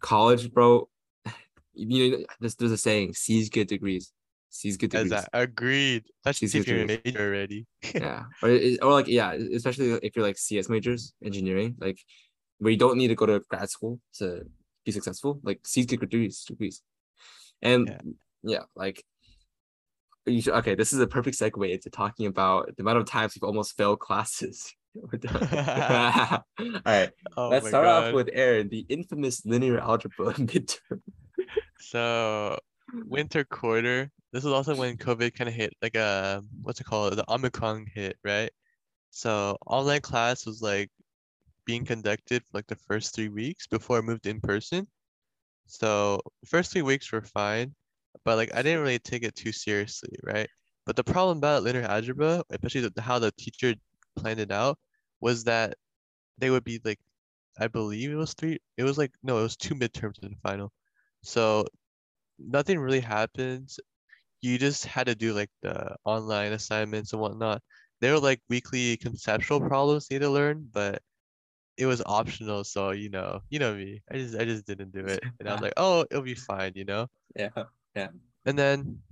College, 0.00 0.52
bro, 0.52 0.88
you 1.74 2.10
know, 2.12 2.24
there's, 2.38 2.54
there's 2.54 2.70
a 2.70 2.78
saying, 2.78 3.14
C's 3.14 3.48
get 3.48 3.66
degrees. 3.66 4.12
C's 4.54 4.76
get 4.76 4.94
As 4.94 5.04
degrees. 5.10 5.24
I 5.32 5.38
agreed. 5.40 6.04
That's 6.22 6.38
She's 6.38 6.54
if 6.54 6.68
you're 6.68 6.86
good 6.86 7.00
major 7.04 7.26
already. 7.26 7.66
yeah 7.94 8.22
or, 8.42 8.50
or 8.82 8.92
like 8.92 9.08
yeah 9.08 9.32
especially 9.32 9.90
if 10.06 10.14
you're 10.14 10.24
like 10.24 10.38
cs 10.38 10.68
majors 10.68 11.12
engineering 11.24 11.74
like 11.80 11.98
where 12.58 12.70
you 12.70 12.78
don't 12.78 12.96
need 12.96 13.08
to 13.08 13.16
go 13.16 13.26
to 13.26 13.40
grad 13.50 13.68
school 13.68 13.98
to 14.18 14.42
be 14.84 14.92
successful 14.92 15.40
like 15.42 15.58
cs 15.66 15.86
get 15.86 15.98
degrees 16.00 16.44
degrees 16.44 16.82
and 17.62 17.88
yeah, 17.88 17.98
Yeah. 18.54 18.62
like 18.76 19.02
you 20.26 20.40
should, 20.40 20.54
okay 20.54 20.74
this 20.76 20.92
is 20.92 21.00
a 21.00 21.06
perfect 21.06 21.36
segue 21.36 21.68
into 21.74 21.90
talking 21.90 22.26
about 22.26 22.70
the 22.76 22.82
amount 22.84 22.98
of 22.98 23.06
times 23.06 23.34
we've 23.34 23.42
almost 23.50 23.76
failed 23.76 23.98
classes 23.98 24.72
We're 24.94 25.18
done. 25.18 25.42
all 26.60 26.80
right 26.86 27.10
Oh 27.36 27.48
let's 27.48 27.66
start 27.66 27.86
God. 27.86 28.04
off 28.08 28.14
with 28.14 28.30
aaron 28.32 28.68
the 28.68 28.86
infamous 28.88 29.44
linear 29.44 29.78
algebra 29.80 30.32
midterm 30.50 31.02
So 31.80 32.56
winter 32.92 33.44
quarter. 33.44 34.10
This 34.32 34.44
is 34.44 34.52
also 34.52 34.74
when 34.74 34.96
COVID 34.96 35.34
kind 35.34 35.48
of 35.48 35.54
hit, 35.54 35.74
like 35.82 35.96
uh, 35.96 36.40
what's 36.62 36.80
it 36.80 36.84
called? 36.84 37.16
The 37.16 37.32
Omicron 37.32 37.86
hit, 37.94 38.16
right? 38.24 38.50
So 39.10 39.56
online 39.66 40.00
class 40.00 40.46
was 40.46 40.60
like 40.62 40.90
being 41.66 41.84
conducted 41.84 42.42
for 42.42 42.58
like 42.58 42.66
the 42.66 42.76
first 42.76 43.14
three 43.14 43.28
weeks 43.28 43.66
before 43.66 43.98
I 43.98 44.02
moved 44.02 44.26
in 44.26 44.40
person. 44.40 44.86
So 45.66 46.20
first 46.46 46.72
three 46.72 46.82
weeks 46.82 47.10
were 47.12 47.22
fine, 47.22 47.74
but 48.24 48.36
like 48.36 48.54
I 48.54 48.62
didn't 48.62 48.82
really 48.82 48.98
take 48.98 49.22
it 49.24 49.34
too 49.34 49.52
seriously, 49.52 50.16
right? 50.22 50.48
But 50.86 50.96
the 50.96 51.04
problem 51.04 51.38
about 51.38 51.62
linear 51.62 51.84
algebra, 51.84 52.44
especially 52.50 52.88
the, 52.88 53.02
how 53.02 53.18
the 53.18 53.32
teacher 53.38 53.74
planned 54.16 54.40
it 54.40 54.50
out, 54.50 54.78
was 55.20 55.44
that 55.44 55.76
they 56.38 56.50
would 56.50 56.64
be 56.64 56.80
like, 56.84 56.98
I 57.58 57.68
believe 57.68 58.10
it 58.10 58.16
was 58.16 58.34
three, 58.34 58.58
it 58.76 58.84
was 58.84 58.98
like, 58.98 59.12
no, 59.22 59.38
it 59.38 59.42
was 59.42 59.56
two 59.56 59.74
midterms 59.74 60.20
the 60.20 60.30
final. 60.42 60.72
So 61.22 61.66
nothing 62.38 62.78
really 62.78 63.00
happened. 63.00 63.70
You 64.42 64.58
just 64.58 64.86
had 64.86 65.06
to 65.08 65.14
do 65.16 65.34
like 65.34 65.50
the 65.62 65.96
online 66.04 66.52
assignments 66.52 67.12
and 67.12 67.22
whatnot. 67.22 67.62
They 68.00 68.12
were 68.12 68.20
like 68.20 68.42
weekly 68.48 68.96
conceptual 68.98 69.60
problems 69.60 70.08
you 70.10 70.16
had 70.16 70.22
to 70.22 70.30
learn, 70.30 70.68
but 70.72 71.02
it 71.78 71.86
was 71.86 72.02
optional. 72.06 72.64
So 72.64 72.92
you 72.92 73.10
know, 73.10 73.42
you 73.50 73.58
know 73.60 73.74
me. 73.76 74.02
I 74.10 74.16
just 74.18 74.36
I 74.36 74.44
just 74.46 74.66
didn't 74.66 74.92
do 74.92 75.06
it, 75.06 75.24
and 75.40 75.48
I 75.48 75.52
was 75.52 75.60
like, 75.62 75.74
oh, 75.78 76.06
it'll 76.10 76.22
be 76.24 76.34
fine, 76.36 76.72
you 76.76 76.84
know. 76.84 77.08
yeah 77.36 77.50
yeah 77.94 78.10
And 78.46 78.58
then 78.58 79.02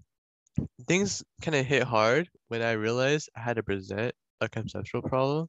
things 0.87 1.25
kind 1.43 1.55
of 1.57 1.67
hit 1.67 1.85
hard 1.85 2.31
when 2.49 2.63
I 2.63 2.73
realized 2.73 3.31
I 3.37 3.41
had 3.41 3.57
to 3.57 3.63
present 3.63 4.15
a 4.41 4.49
conceptual 4.49 5.03
problem. 5.03 5.49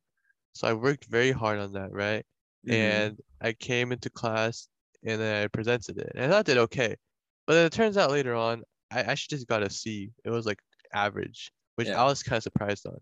So 0.53 0.67
I 0.67 0.73
worked 0.73 1.05
very 1.05 1.31
hard 1.31 1.59
on 1.59 1.73
that, 1.73 1.91
right? 1.91 2.25
Mhm. 2.63 3.03
And 3.09 3.19
I 3.41 3.53
came 3.53 3.91
into 3.93 4.09
class 4.09 4.69
and 5.03 5.21
then 5.21 5.43
I 5.43 5.47
presented 5.47 5.99
it. 5.99 6.13
And 6.15 6.33
I 6.33 6.43
did 6.43 6.57
okay. 6.59 6.97
But 7.47 7.53
then 7.55 7.65
it 7.65 7.73
turns 7.73 7.97
out 7.97 8.11
later 8.11 8.35
on, 8.35 8.63
I 8.91 9.01
actually 9.01 9.37
just 9.37 9.47
got 9.47 9.63
a 9.63 9.69
C. 9.69 10.11
It 10.23 10.29
was 10.29 10.45
like 10.45 10.59
average, 10.93 11.51
which 11.75 11.87
Yeah. 11.87 12.01
I 12.01 12.05
was 12.05 12.23
kind 12.23 12.37
of 12.37 12.43
surprised 12.43 12.85
on. 12.85 12.93
to 12.93 12.99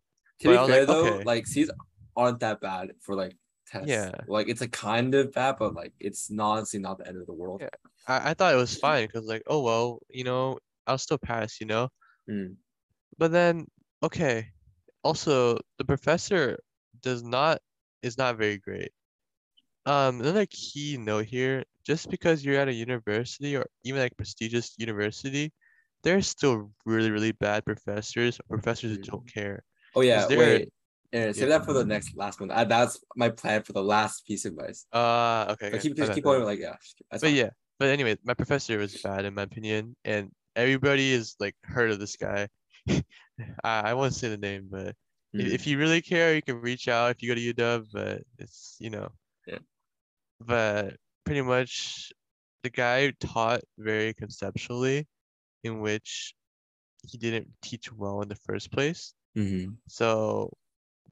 But 0.48 0.66
be 0.68 0.72
fair 0.74 0.80
like, 0.80 0.88
though 0.88 1.08
okay. 1.16 1.24
like 1.24 1.48
c's 1.48 1.70
aren't 2.16 2.40
that 2.40 2.60
bad 2.62 2.92
for 3.02 3.16
like 3.16 3.36
tests 3.68 3.88
Yeah. 3.88 4.12
like 4.28 4.50
it's 4.50 4.62
a 4.62 4.68
kind 4.68 5.14
of 5.16 5.32
bad 5.32 5.56
but 5.60 5.74
like 5.76 5.94
it's 6.00 6.32
not 6.32 6.52
honestly 6.58 6.80
not 6.80 6.98
the 6.98 7.08
end 7.08 7.18
of 7.18 7.26
the 7.28 7.34
world 7.34 7.62
Yeah. 7.62 7.70
I, 8.08 8.32
I 8.32 8.34
thought 8.34 8.54
it 8.54 8.58
was 8.58 8.76
fine 8.78 9.06
because 9.08 9.26
like, 9.26 9.44
oh 9.48 9.62
well, 9.62 10.00
you 10.10 10.24
know, 10.24 10.58
I'll 10.88 10.98
still 10.98 11.20
pass, 11.20 11.60
you 11.62 11.68
know? 11.68 11.90
Mm. 12.30 12.56
But 13.20 13.32
then, 13.32 13.68
okay. 14.02 14.48
Also, 15.04 15.58
the 15.78 15.86
professor 15.86 16.58
does 17.02 17.22
not 17.24 17.60
is 18.02 18.18
not 18.18 18.38
very 18.38 18.58
great. 18.58 18.92
Um, 19.86 20.22
another 20.22 20.46
key 20.46 20.98
note 20.98 21.26
here, 21.26 21.64
just 21.86 22.10
because 22.10 22.46
you're 22.46 22.60
at 22.60 22.68
a 22.68 22.74
university 22.74 23.56
or 23.58 23.66
even 23.84 24.02
like 24.02 24.16
prestigious 24.16 24.76
university, 24.78 25.52
there's 26.04 26.28
still 26.28 26.72
really, 26.86 27.10
really 27.12 27.32
bad 27.32 27.66
professors, 27.66 28.40
professors 28.50 28.96
who 28.96 29.02
don't 29.02 29.32
care. 29.32 29.64
Oh 29.96 30.02
yeah, 30.02 30.28
wait. 30.30 30.70
Aaron, 31.14 31.34
save 31.34 31.50
Yeah. 31.50 31.58
that 31.58 31.66
for 31.66 31.74
the 31.74 31.84
next 31.84 32.16
last 32.16 32.40
one. 32.40 32.52
Uh, 32.52 32.64
that's 32.64 33.04
my 33.16 33.30
plan 33.30 33.64
for 33.64 33.74
the 33.74 33.84
last 33.84 34.26
piece 34.26 34.46
of 34.46 34.54
advice. 34.54 34.86
Uh, 34.94 35.48
okay. 35.52 35.70
But 35.72 35.74
okay, 35.74 35.80
keep 35.80 35.98
just 35.98 36.14
keep 36.14 36.24
going 36.24 36.44
like 36.44 36.60
yeah. 36.60 36.76
But 37.10 37.22
fine. 37.22 37.36
yeah, 37.36 37.50
but 37.80 37.90
anyway, 37.90 38.18
my 38.24 38.34
professor 38.34 38.78
was 38.78 38.96
bad 39.02 39.26
in 39.26 39.34
my 39.34 39.44
opinion, 39.44 39.96
and 40.06 40.32
everybody 40.56 41.12
is 41.12 41.36
like 41.40 41.56
heard 41.64 41.92
of 41.92 42.00
this 42.00 42.16
guy. 42.16 42.48
I, 42.90 43.02
I 43.64 43.94
won't 43.96 44.14
say 44.14 44.30
the 44.30 44.38
name, 44.38 44.68
but 44.72 44.96
if, 45.34 45.48
Mm. 45.48 45.54
if 45.54 45.66
you 45.66 45.78
really 45.78 46.02
care, 46.02 46.36
you 46.36 46.42
can 46.42 46.60
reach 46.62 46.88
out 46.90 47.12
if 47.12 47.24
you 47.24 47.30
go 47.30 47.36
to 47.36 47.54
UW, 47.54 47.88
but 47.94 48.22
it's 48.38 48.76
you 48.80 48.90
know. 48.90 49.10
But 50.46 50.98
pretty 51.26 51.42
much 51.42 52.12
the 52.64 52.70
guy 52.70 53.12
taught 53.20 53.62
very 53.78 54.14
conceptually, 54.14 55.08
in 55.64 55.82
which 55.82 56.36
he 57.10 57.18
didn't 57.18 57.50
teach 57.62 57.92
well 57.94 58.22
in 58.22 58.30
the 58.30 58.36
first 58.36 58.72
place. 58.72 59.14
Mhm. 59.36 59.78
So 59.88 60.52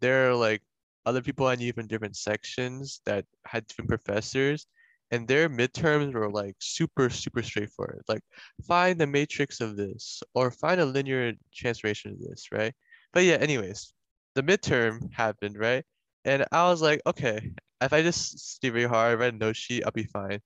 there 0.02 0.30
are 0.30 0.36
like 0.36 0.64
other 1.06 1.22
people 1.22 1.48
I 1.48 1.56
knew 1.56 1.74
from 1.74 1.88
different 1.88 2.18
sections 2.18 3.02
that 3.06 3.26
had 3.46 3.68
different 3.68 3.90
professors, 3.90 4.68
and 5.12 5.28
their 5.28 5.50
midterms 5.50 6.14
were 6.14 6.32
like 6.32 6.56
super, 6.62 7.10
super 7.10 7.42
straightforward. 7.44 8.04
Like 8.08 8.24
find 8.68 9.00
the 9.00 9.08
matrix 9.08 9.62
of 9.62 9.78
this 9.78 10.22
or 10.34 10.52
find 10.52 10.82
a 10.82 10.86
linear 10.86 11.34
transformation 11.54 12.14
of 12.14 12.20
this, 12.22 12.52
right? 12.52 12.74
But 13.14 13.24
yeah, 13.26 13.36
anyways, 13.36 13.94
the 14.36 14.44
midterm 14.44 15.12
happened, 15.14 15.58
right? 15.58 15.86
And 16.26 16.46
I 16.52 16.70
was 16.70 16.82
like, 16.82 17.02
okay, 17.08 17.54
if 17.82 17.94
I 17.94 18.02
just 18.02 18.40
study 18.40 18.72
very 18.72 18.86
hard, 18.86 19.20
write 19.20 19.34
a 19.34 19.38
note 19.38 19.56
sheet, 19.56 19.84
I'll 19.86 19.92
be 19.92 20.04
fine. 20.04 20.40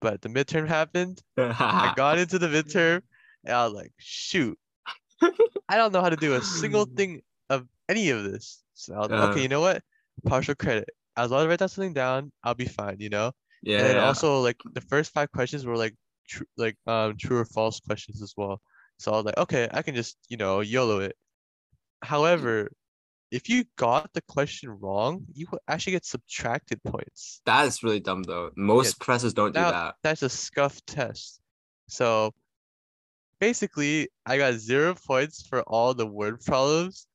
But 0.00 0.20
the 0.22 0.28
midterm 0.28 0.68
happened, 0.68 1.22
I 1.38 1.92
got 1.96 2.18
into 2.18 2.38
the 2.38 2.48
midterm 2.48 3.02
and 3.44 3.54
I 3.54 3.64
was 3.64 3.74
like, 3.74 3.92
shoot, 3.98 4.58
I 5.68 5.76
don't 5.76 5.92
know 5.92 6.02
how 6.02 6.10
to 6.10 6.16
do 6.16 6.34
a 6.34 6.42
single 6.42 6.84
thing 6.86 7.22
of 7.50 7.66
any 7.88 8.10
of 8.10 8.24
this. 8.24 8.62
So 8.74 8.94
I 8.94 8.98
was 8.98 9.10
like, 9.10 9.20
Uh. 9.20 9.30
okay, 9.30 9.42
you 9.42 9.48
know 9.48 9.60
what? 9.60 9.82
Partial 10.26 10.54
credit. 10.54 10.88
As 11.16 11.30
long 11.30 11.40
as 11.40 11.46
I 11.46 11.48
write 11.48 11.58
that 11.60 11.70
something 11.70 11.94
down, 11.94 12.32
I'll 12.42 12.54
be 12.54 12.66
fine, 12.66 12.96
you 13.00 13.08
know? 13.10 13.32
yeah. 13.62 13.86
And 13.86 13.98
yeah. 13.98 14.04
also 14.06 14.40
like 14.40 14.56
the 14.74 14.80
first 14.80 15.12
five 15.12 15.30
questions 15.32 15.64
were 15.64 15.76
like 15.76 15.94
true 16.28 16.46
like 16.56 16.76
um 16.86 17.16
true 17.16 17.38
or 17.38 17.44
false 17.44 17.80
questions 17.80 18.22
as 18.22 18.34
well. 18.36 18.60
So 18.98 19.12
I 19.12 19.16
was 19.16 19.24
like, 19.24 19.38
okay, 19.38 19.68
I 19.72 19.82
can 19.82 19.94
just, 19.94 20.16
you 20.28 20.36
know, 20.36 20.60
YOLO 20.60 21.00
it. 21.00 21.16
However, 22.02 22.70
if 23.30 23.48
you 23.48 23.64
got 23.76 24.12
the 24.12 24.22
question 24.22 24.70
wrong, 24.70 25.24
you 25.32 25.46
will 25.50 25.60
actually 25.68 25.92
get 25.92 26.04
subtracted 26.04 26.82
points. 26.84 27.40
that 27.46 27.66
is 27.66 27.82
really 27.82 28.00
dumb 28.00 28.22
though. 28.22 28.50
Most 28.56 28.98
professors 29.00 29.34
don't 29.34 29.54
do 29.54 29.60
that. 29.60 29.96
That's 30.02 30.22
a 30.22 30.28
scuff 30.28 30.84
test. 30.86 31.40
So 31.88 32.32
basically, 33.40 34.08
I 34.26 34.38
got 34.38 34.54
zero 34.54 34.94
points 34.94 35.46
for 35.46 35.62
all 35.62 35.94
the 35.94 36.06
word 36.06 36.40
problems, 36.40 37.06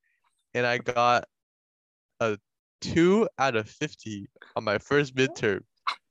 and 0.54 0.66
I 0.66 0.78
got 0.80 1.26
a 2.20 2.38
two 2.82 3.28
out 3.38 3.56
of 3.56 3.70
50 3.70 4.30
on 4.56 4.64
my 4.64 4.78
first 4.78 5.16
midterm. 5.16 5.62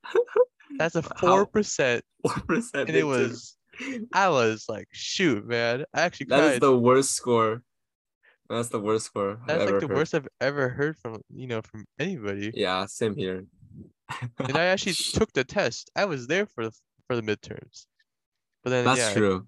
That's 0.79 0.97
a 0.97 1.03
4%. 1.03 2.01
Four 2.23 2.43
percent. 2.47 2.89
And 2.89 2.97
it 2.97 3.05
was, 3.05 3.57
I 4.13 4.29
was 4.29 4.67
like, 4.69 4.89
shoot, 4.93 5.47
man. 5.47 5.85
I 5.95 6.01
actually 6.03 6.27
That 6.27 6.41
is 6.45 6.51
cried. 6.53 6.61
the 6.63 6.77
worst 6.77 7.13
score. 7.13 7.63
That's 8.49 8.69
the 8.69 8.81
worst 8.81 9.07
score. 9.07 9.39
I've 9.43 9.49
That's 9.49 9.63
ever 9.63 9.73
like 9.73 9.81
the 9.81 9.89
heard. 9.89 9.97
worst 9.97 10.15
I've 10.15 10.29
ever 10.41 10.69
heard 10.71 10.97
from, 10.97 11.21
you 11.31 11.47
know, 11.47 11.61
from 11.63 11.85
anybody. 11.99 12.51
Yeah, 12.55 12.87
same 12.87 13.15
here. 13.17 13.45
And 14.41 14.57
I 14.57 14.65
actually 14.65 14.95
took 15.13 15.33
the 15.33 15.45
test. 15.45 15.91
I 15.97 16.05
was 16.07 16.27
there 16.27 16.47
for 16.47 16.65
the, 16.67 16.73
for 17.07 17.17
the 17.17 17.23
midterms. 17.23 17.87
But 18.65 18.71
then, 18.71 18.85
That's 18.87 18.99
yeah, 18.99 19.13
true. 19.13 19.47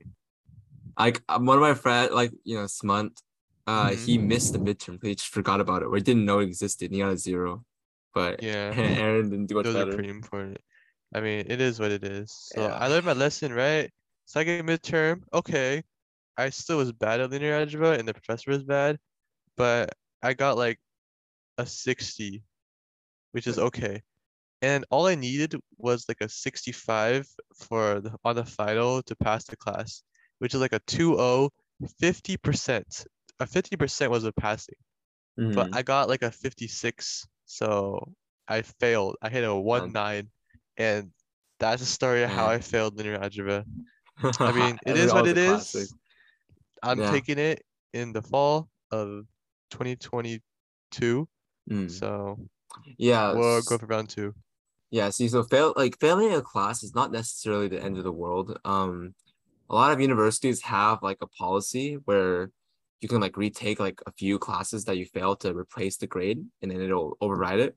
Like 0.98 1.22
um, 1.28 1.46
one 1.46 1.56
of 1.56 1.62
my 1.62 1.74
friends, 1.74 2.12
like 2.12 2.32
you 2.44 2.56
know, 2.56 2.66
Smunt, 2.66 3.20
uh, 3.66 3.90
Mhm. 3.90 4.04
he 4.06 4.18
missed 4.18 4.52
the 4.52 4.58
midterm. 4.58 5.02
He 5.02 5.14
just 5.14 5.28
forgot 5.32 5.60
about 5.60 5.82
it, 5.82 5.86
or 5.86 5.98
didn't 5.98 6.24
know 6.24 6.40
it 6.40 6.44
existed. 6.44 6.86
And 6.86 6.94
he 6.94 7.00
got 7.00 7.12
a 7.12 7.16
zero, 7.16 7.64
but 8.14 8.40
Yeah. 8.42 8.72
Aaron 8.76 9.30
didn't 9.30 9.46
do 9.46 9.54
much 9.54 9.64
those 9.64 9.74
better. 9.74 9.92
are 9.92 9.94
pretty 9.94 10.08
important. 10.10 10.58
I 11.14 11.20
mean, 11.20 11.46
it 11.48 11.60
is 11.60 11.80
what 11.80 11.90
it 11.90 12.04
is. 12.04 12.32
So 12.32 12.62
Yeah. 12.62 12.74
I 12.74 12.88
learned 12.88 13.06
my 13.06 13.12
lesson, 13.12 13.52
right? 13.52 13.90
Second 14.26 14.66
midterm, 14.68 15.22
okay. 15.32 15.82
I 16.40 16.50
still 16.50 16.78
was 16.78 16.92
bad 16.92 17.20
at 17.20 17.30
linear 17.30 17.54
algebra 17.54 17.92
and 17.98 18.08
the 18.08 18.14
professor 18.14 18.50
was 18.52 18.64
bad, 18.64 18.98
but 19.56 19.94
I 20.22 20.34
got 20.34 20.56
like 20.58 20.80
a 21.58 21.66
60, 21.66 22.44
which 23.32 23.46
is 23.46 23.58
okay. 23.58 24.02
And 24.62 24.84
all 24.90 25.06
I 25.06 25.14
needed 25.16 25.56
was 25.78 26.06
like 26.08 26.20
a 26.22 26.28
65 26.28 27.28
for 27.54 28.00
the 28.00 28.16
on 28.24 28.36
the 28.36 28.44
final 28.46 29.02
to 29.04 29.16
pass 29.16 29.44
the 29.46 29.56
class, 29.56 30.02
which 30.38 30.54
is 30.54 30.60
like 30.60 30.72
a 30.74 30.80
2-0, 30.80 31.50
50%. 32.00 33.06
A 33.40 33.46
50% 33.46 34.10
was 34.10 34.24
a 34.24 34.32
passing 34.32 34.76
but 35.54 35.68
Mhm. 35.68 35.72
I 35.72 35.82
got 35.82 36.08
like 36.08 36.22
a 36.22 36.30
56, 36.30 37.26
so 37.46 38.14
I 38.48 38.62
failed. 38.62 39.16
I 39.22 39.28
hit 39.30 39.44
a 39.44 39.54
one 39.54 39.92
nine, 39.92 40.30
and 40.76 41.12
that's 41.58 41.82
the 41.82 41.86
story 41.86 42.22
of 42.22 42.30
how 42.30 42.48
I 42.48 42.60
failed 42.60 42.96
linear 42.96 43.16
algebra. 43.16 43.66
I 44.46 44.52
mean, 44.52 44.78
it 44.86 44.96
is 44.96 45.14
what 45.14 45.26
it 45.26 45.36
a 45.36 45.38
is. 45.38 45.94
I'm 46.82 46.98
Yeah. 46.98 47.10
taking 47.10 47.38
it 47.38 47.64
in 47.92 48.12
the 48.12 48.22
fall 48.22 48.68
of 48.90 49.26
2022, 49.70 51.28
Mm. 51.70 51.90
so 51.90 52.38
Yeah, 52.98 53.34
we'll 53.34 53.62
go 53.62 53.78
for 53.78 53.86
round 53.86 54.08
two. 54.08 54.34
Yeah, 54.90 55.10
see, 55.10 55.28
so 55.28 55.44
fail 55.44 55.72
like 55.76 55.98
failing 56.00 56.32
a 56.34 56.42
class 56.42 56.82
is 56.82 56.94
not 56.94 57.12
necessarily 57.12 57.68
the 57.68 57.82
end 57.82 57.96
of 57.98 58.04
the 58.04 58.12
world. 58.12 58.58
Um, 58.64 59.14
a 59.70 59.74
lot 59.74 59.92
of 59.92 60.00
universities 60.00 60.62
have 60.62 61.02
like 61.02 61.18
a 61.22 61.28
policy 61.28 61.94
where 62.06 62.50
you 63.00 63.08
can 63.08 63.20
like 63.20 63.36
retake 63.36 63.80
like 63.80 64.00
a 64.06 64.12
few 64.12 64.38
classes 64.38 64.84
that 64.86 64.96
you 64.98 65.06
failed 65.06 65.40
to 65.40 65.54
replace 65.56 65.96
the 65.98 66.06
grade, 66.08 66.44
and 66.62 66.70
then 66.70 66.80
it'll 66.80 67.16
override 67.20 67.60
it. 67.60 67.76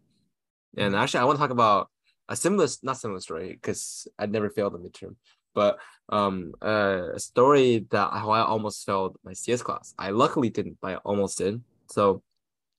And 0.77 0.95
actually, 0.95 1.21
I 1.21 1.25
want 1.25 1.37
to 1.37 1.41
talk 1.41 1.51
about 1.51 1.89
a 2.29 2.35
similar, 2.35 2.67
not 2.83 2.97
similar 2.97 3.19
story, 3.19 3.53
because 3.53 4.07
I'd 4.19 4.31
never 4.31 4.49
failed 4.49 4.75
a 4.75 4.79
midterm, 4.79 5.15
but 5.53 5.77
um, 6.09 6.53
uh, 6.61 7.09
a 7.13 7.19
story 7.19 7.85
that 7.91 8.11
how 8.11 8.29
I 8.31 8.41
almost 8.41 8.85
failed 8.85 9.17
my 9.23 9.33
CS 9.33 9.61
class. 9.61 9.93
I 9.97 10.09
luckily 10.09 10.49
didn't, 10.49 10.77
but 10.81 10.91
I 10.91 10.95
almost 10.97 11.37
did. 11.37 11.61
So 11.89 12.23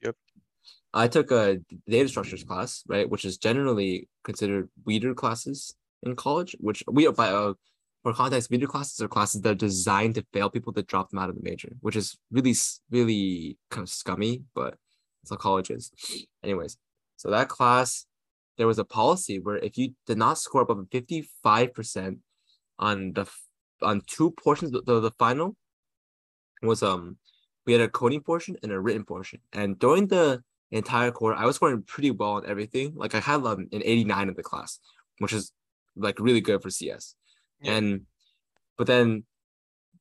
Yep. 0.02 0.16
I 0.92 1.08
took 1.08 1.30
a 1.30 1.58
data 1.88 2.08
structures 2.08 2.44
class, 2.44 2.84
right, 2.86 3.08
which 3.08 3.24
is 3.24 3.38
generally 3.38 4.08
considered 4.22 4.68
weeder 4.84 5.14
classes 5.14 5.74
in 6.02 6.14
college. 6.16 6.54
Which 6.60 6.82
we 6.86 7.06
are 7.06 7.12
by 7.12 7.28
uh, 7.28 7.54
for 8.02 8.12
context, 8.12 8.50
weeder 8.50 8.66
classes 8.66 9.00
are 9.00 9.08
classes 9.08 9.40
that 9.40 9.50
are 9.50 9.54
designed 9.54 10.16
to 10.16 10.26
fail 10.32 10.50
people 10.50 10.72
to 10.74 10.82
drop 10.82 11.10
them 11.10 11.18
out 11.18 11.30
of 11.30 11.36
the 11.36 11.42
major, 11.42 11.70
which 11.80 11.96
is 11.96 12.16
really 12.30 12.54
really 12.90 13.56
kind 13.70 13.82
of 13.82 13.88
scummy, 13.88 14.42
but 14.54 14.76
that's 15.22 15.30
how 15.30 15.36
college 15.36 15.70
is. 15.70 15.90
Anyways, 16.42 16.76
so 17.16 17.30
that 17.30 17.48
class, 17.48 18.06
there 18.58 18.66
was 18.66 18.78
a 18.78 18.84
policy 18.84 19.38
where 19.40 19.56
if 19.56 19.78
you 19.78 19.94
did 20.06 20.18
not 20.18 20.38
score 20.38 20.62
above 20.62 20.86
fifty 20.92 21.28
five 21.42 21.72
percent 21.72 22.18
on 22.78 23.12
the 23.12 23.26
on 23.82 24.02
two 24.06 24.30
portions 24.32 24.74
of 24.74 24.84
the, 24.84 25.00
the 25.00 25.10
final 25.12 25.56
was 26.62 26.82
um 26.82 27.16
we 27.66 27.72
had 27.72 27.82
a 27.82 27.88
coding 27.88 28.20
portion 28.20 28.56
and 28.62 28.72
a 28.72 28.78
written 28.78 29.04
portion. 29.04 29.40
And 29.52 29.78
during 29.78 30.06
the 30.06 30.42
entire 30.70 31.10
quarter 31.10 31.36
i 31.36 31.44
was 31.44 31.56
scoring 31.56 31.82
pretty 31.82 32.10
well 32.10 32.32
on 32.32 32.46
everything. 32.46 32.94
Like 32.94 33.14
i 33.14 33.20
had 33.20 33.44
um, 33.44 33.68
an 33.72 33.82
89 33.84 34.28
in 34.28 34.34
the 34.34 34.42
class 34.42 34.80
which 35.18 35.32
is 35.32 35.52
like 35.96 36.18
really 36.18 36.40
good 36.40 36.60
for 36.60 36.70
cs 36.70 37.14
Yeah. 37.60 37.74
and 37.76 38.00
but 38.76 38.88
then 38.88 39.24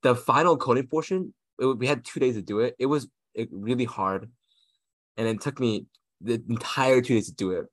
the 0.02 0.16
final 0.16 0.58
coding 0.58 0.88
portion 0.88 1.34
it, 1.60 1.66
we 1.78 1.88
had 1.88 2.04
two 2.04 2.20
days 2.20 2.36
to 2.36 2.42
do 2.42 2.60
it. 2.60 2.76
It 2.80 2.88
was 2.88 3.08
it, 3.34 3.50
really 3.52 3.86
hard. 3.86 4.30
And 5.18 5.28
it 5.28 5.42
took 5.42 5.60
me 5.60 5.86
the 6.22 6.42
entire 6.50 7.02
two 7.02 7.14
days 7.16 7.28
to 7.28 7.34
do 7.34 7.52
it. 7.52 7.66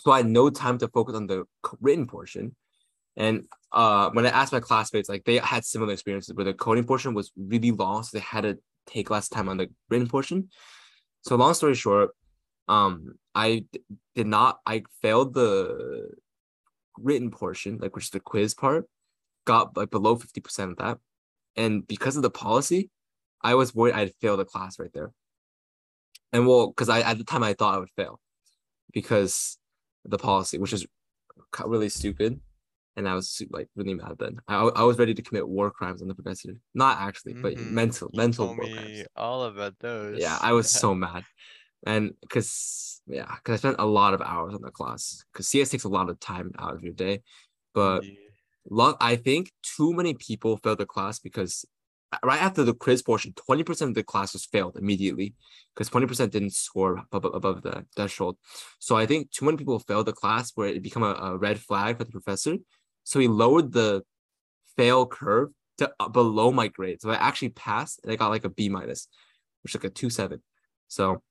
So 0.00 0.10
i 0.10 0.18
had 0.18 0.26
no 0.26 0.50
time 0.50 0.78
to 0.78 0.88
focus 0.88 1.14
on 1.14 1.26
the 1.26 1.44
written 1.80 2.06
portion 2.06 2.54
and 3.16 3.46
uh, 3.72 4.10
when 4.12 4.26
I 4.26 4.30
asked 4.30 4.52
my 4.52 4.60
classmates, 4.60 5.08
like 5.08 5.24
they 5.24 5.38
had 5.38 5.64
similar 5.64 5.92
experiences 5.92 6.34
where 6.34 6.44
the 6.44 6.54
coding 6.54 6.84
portion 6.84 7.14
was 7.14 7.32
really 7.36 7.70
long, 7.70 8.02
so 8.02 8.16
they 8.16 8.22
had 8.22 8.42
to 8.42 8.58
take 8.86 9.10
less 9.10 9.28
time 9.28 9.48
on 9.48 9.56
the 9.56 9.70
written 9.88 10.08
portion. 10.08 10.48
So 11.22 11.36
long 11.36 11.54
story 11.54 11.74
short, 11.74 12.10
um, 12.68 13.14
I 13.34 13.64
did 14.14 14.26
not. 14.26 14.60
I 14.66 14.82
failed 15.02 15.34
the 15.34 16.10
written 16.98 17.30
portion, 17.30 17.78
like 17.78 17.94
which 17.94 18.04
is 18.04 18.10
the 18.10 18.20
quiz 18.20 18.54
part, 18.54 18.86
got 19.46 19.76
like 19.76 19.90
below 19.90 20.16
fifty 20.16 20.40
percent 20.40 20.72
of 20.72 20.76
that, 20.78 20.98
and 21.56 21.86
because 21.86 22.16
of 22.16 22.22
the 22.22 22.30
policy, 22.30 22.90
I 23.42 23.54
was 23.54 23.74
worried 23.74 23.94
I'd 23.94 24.14
fail 24.20 24.36
the 24.36 24.44
class 24.44 24.78
right 24.78 24.92
there. 24.92 25.12
And 26.32 26.46
well, 26.46 26.68
because 26.68 26.88
I 26.88 27.00
at 27.00 27.18
the 27.18 27.24
time 27.24 27.42
I 27.42 27.54
thought 27.54 27.74
I 27.74 27.78
would 27.78 27.90
fail, 27.96 28.20
because 28.92 29.58
the 30.04 30.18
policy, 30.18 30.58
which 30.58 30.72
is 30.72 30.86
really 31.64 31.88
stupid 31.88 32.40
and 32.96 33.08
I 33.08 33.14
was 33.14 33.42
like 33.50 33.68
really 33.76 33.94
mad 33.94 34.16
then. 34.18 34.38
I, 34.48 34.56
I 34.62 34.82
was 34.84 34.98
ready 34.98 35.14
to 35.14 35.22
commit 35.22 35.48
war 35.48 35.70
crimes 35.70 36.02
on 36.02 36.08
the 36.08 36.14
professor. 36.14 36.54
Not 36.74 36.98
actually, 37.00 37.34
but 37.34 37.54
Mhm. 37.54 37.70
mental 37.72 38.10
You 38.12 38.18
mental 38.18 38.46
war 38.56 38.66
me 38.66 38.68
crimes. 38.68 39.02
all 39.16 39.44
about 39.44 39.78
those. 39.78 40.20
Yeah, 40.20 40.38
I 40.40 40.52
was 40.52 40.70
so 40.80 40.94
mad, 40.94 41.24
and 41.86 42.12
because 42.20 43.02
yeah, 43.06 43.34
because 43.36 43.54
I 43.54 43.56
spent 43.58 43.76
a 43.78 43.86
lot 43.86 44.14
of 44.14 44.20
hours 44.22 44.54
on 44.54 44.62
the 44.62 44.70
class. 44.70 45.24
Because 45.32 45.48
CS 45.48 45.70
takes 45.70 45.84
a 45.84 45.88
lot 45.88 46.10
of 46.10 46.20
time 46.20 46.52
out 46.58 46.74
of 46.74 46.82
your 46.82 46.92
day, 46.94 47.22
but 47.74 48.04
Indeed. 48.04 48.18
lot 48.70 48.96
I 49.00 49.16
think 49.16 49.52
too 49.62 49.92
many 49.94 50.14
people 50.14 50.56
failed 50.58 50.78
the 50.78 50.86
class 50.86 51.18
because 51.18 51.64
right 52.24 52.40
after 52.42 52.62
the 52.64 52.74
quiz 52.74 53.02
portion, 53.02 53.32
20% 53.34 53.90
of 53.90 53.94
the 53.94 54.04
class 54.04 54.32
was 54.34 54.44
failed 54.46 54.76
immediately 54.76 55.34
because 55.74 55.88
20% 55.88 56.32
didn't 56.32 56.52
score 56.54 57.02
above, 57.12 57.34
above 57.34 57.62
the 57.62 57.86
threshold. 57.96 58.36
So 58.78 58.96
I 58.96 59.06
think 59.06 59.30
too 59.30 59.44
many 59.46 59.56
people 59.56 59.78
failed 59.78 60.06
the 60.06 60.12
class 60.12 60.52
where 60.54 60.68
it 60.68 60.82
became 60.82 61.02
a, 61.02 61.14
a 61.14 61.36
red 61.38 61.58
flag 61.60 61.98
for 61.98 62.04
the 62.04 62.12
professor. 62.12 62.56
So 63.04 63.18
he 63.20 63.28
lowered 63.28 63.72
the 63.72 64.02
fail 64.76 65.06
curve 65.06 65.50
to 65.78 65.92
uh, 66.00 66.08
below 66.08 66.52
my 66.52 66.68
grade. 66.68 67.00
So 67.00 67.10
I 67.10 67.16
actually 67.16 67.50
passed 67.50 68.00
and 68.02 68.12
I 68.12 68.16
got 68.16 68.30
like 68.30 68.44
a 68.44 68.50
B 68.50 68.68
minus, 68.68 69.08
which 69.62 69.74
is 69.74 69.82
like 69.82 69.90
a 69.90 69.94
two 69.94 70.10
seven. 70.10 70.42
So 70.88 71.22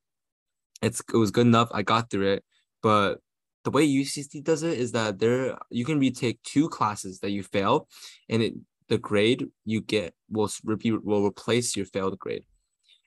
it's 0.81 1.01
it 1.13 1.17
was 1.17 1.31
good 1.31 1.47
enough. 1.47 1.69
I 1.71 1.81
got 1.81 2.09
through 2.09 2.33
it. 2.33 2.43
But 2.81 3.19
the 3.63 3.71
way 3.71 3.87
UCSD 3.87 4.43
does 4.43 4.63
it 4.63 4.77
is 4.77 4.91
that 4.93 5.19
there 5.19 5.57
you 5.69 5.85
can 5.85 5.99
retake 5.99 6.41
two 6.43 6.69
classes 6.69 7.19
that 7.19 7.31
you 7.31 7.43
fail, 7.43 7.87
and 8.29 8.41
it 8.41 8.53
the 8.89 8.97
grade 8.97 9.47
you 9.65 9.81
get 9.81 10.13
will 10.29 10.49
repeat 10.65 11.03
will 11.03 11.25
replace 11.25 11.75
your 11.75 11.85
failed 11.85 12.17
grade. 12.19 12.43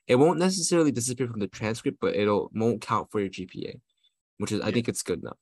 It 0.07 0.15
won't 0.15 0.39
necessarily 0.39 0.91
disappear 0.91 1.27
from 1.27 1.39
the 1.39 1.47
transcript, 1.47 1.97
but 1.99 2.15
it'll 2.15 2.51
won't 2.53 2.81
count 2.81 3.11
for 3.11 3.19
your 3.19 3.29
GPA, 3.29 3.79
which 4.37 4.51
is 4.51 4.61
I 4.61 4.71
think 4.71 4.87
it's 4.87 5.03
good 5.03 5.21
enough. 5.21 5.37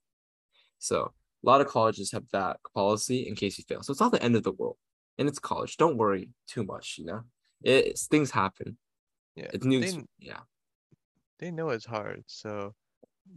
So 0.79 1.13
a 1.43 1.47
lot 1.49 1.61
of 1.61 1.67
colleges 1.67 2.11
have 2.11 2.29
that 2.31 2.59
policy 2.73 3.27
in 3.27 3.35
case 3.35 3.57
you 3.57 3.63
fail. 3.67 3.83
So 3.83 3.91
it's 3.91 4.01
not 4.01 4.11
the 4.11 4.23
end 4.23 4.35
of 4.35 4.43
the 4.43 4.51
world, 4.53 4.77
and 5.17 5.27
it's 5.27 5.39
college. 5.39 5.77
Don't 5.77 5.97
worry 5.97 6.31
too 6.47 6.63
much. 6.63 6.97
You 6.97 7.05
know, 7.05 7.23
it's 7.63 8.07
things 8.07 8.31
happen. 8.31 8.77
Yeah, 9.35 9.51
It's 9.51 9.65
new. 9.65 9.79
they, 9.79 10.03
yeah. 10.19 10.41
they 11.39 11.51
know 11.51 11.69
it's 11.69 11.85
hard, 11.85 12.23
so 12.27 12.75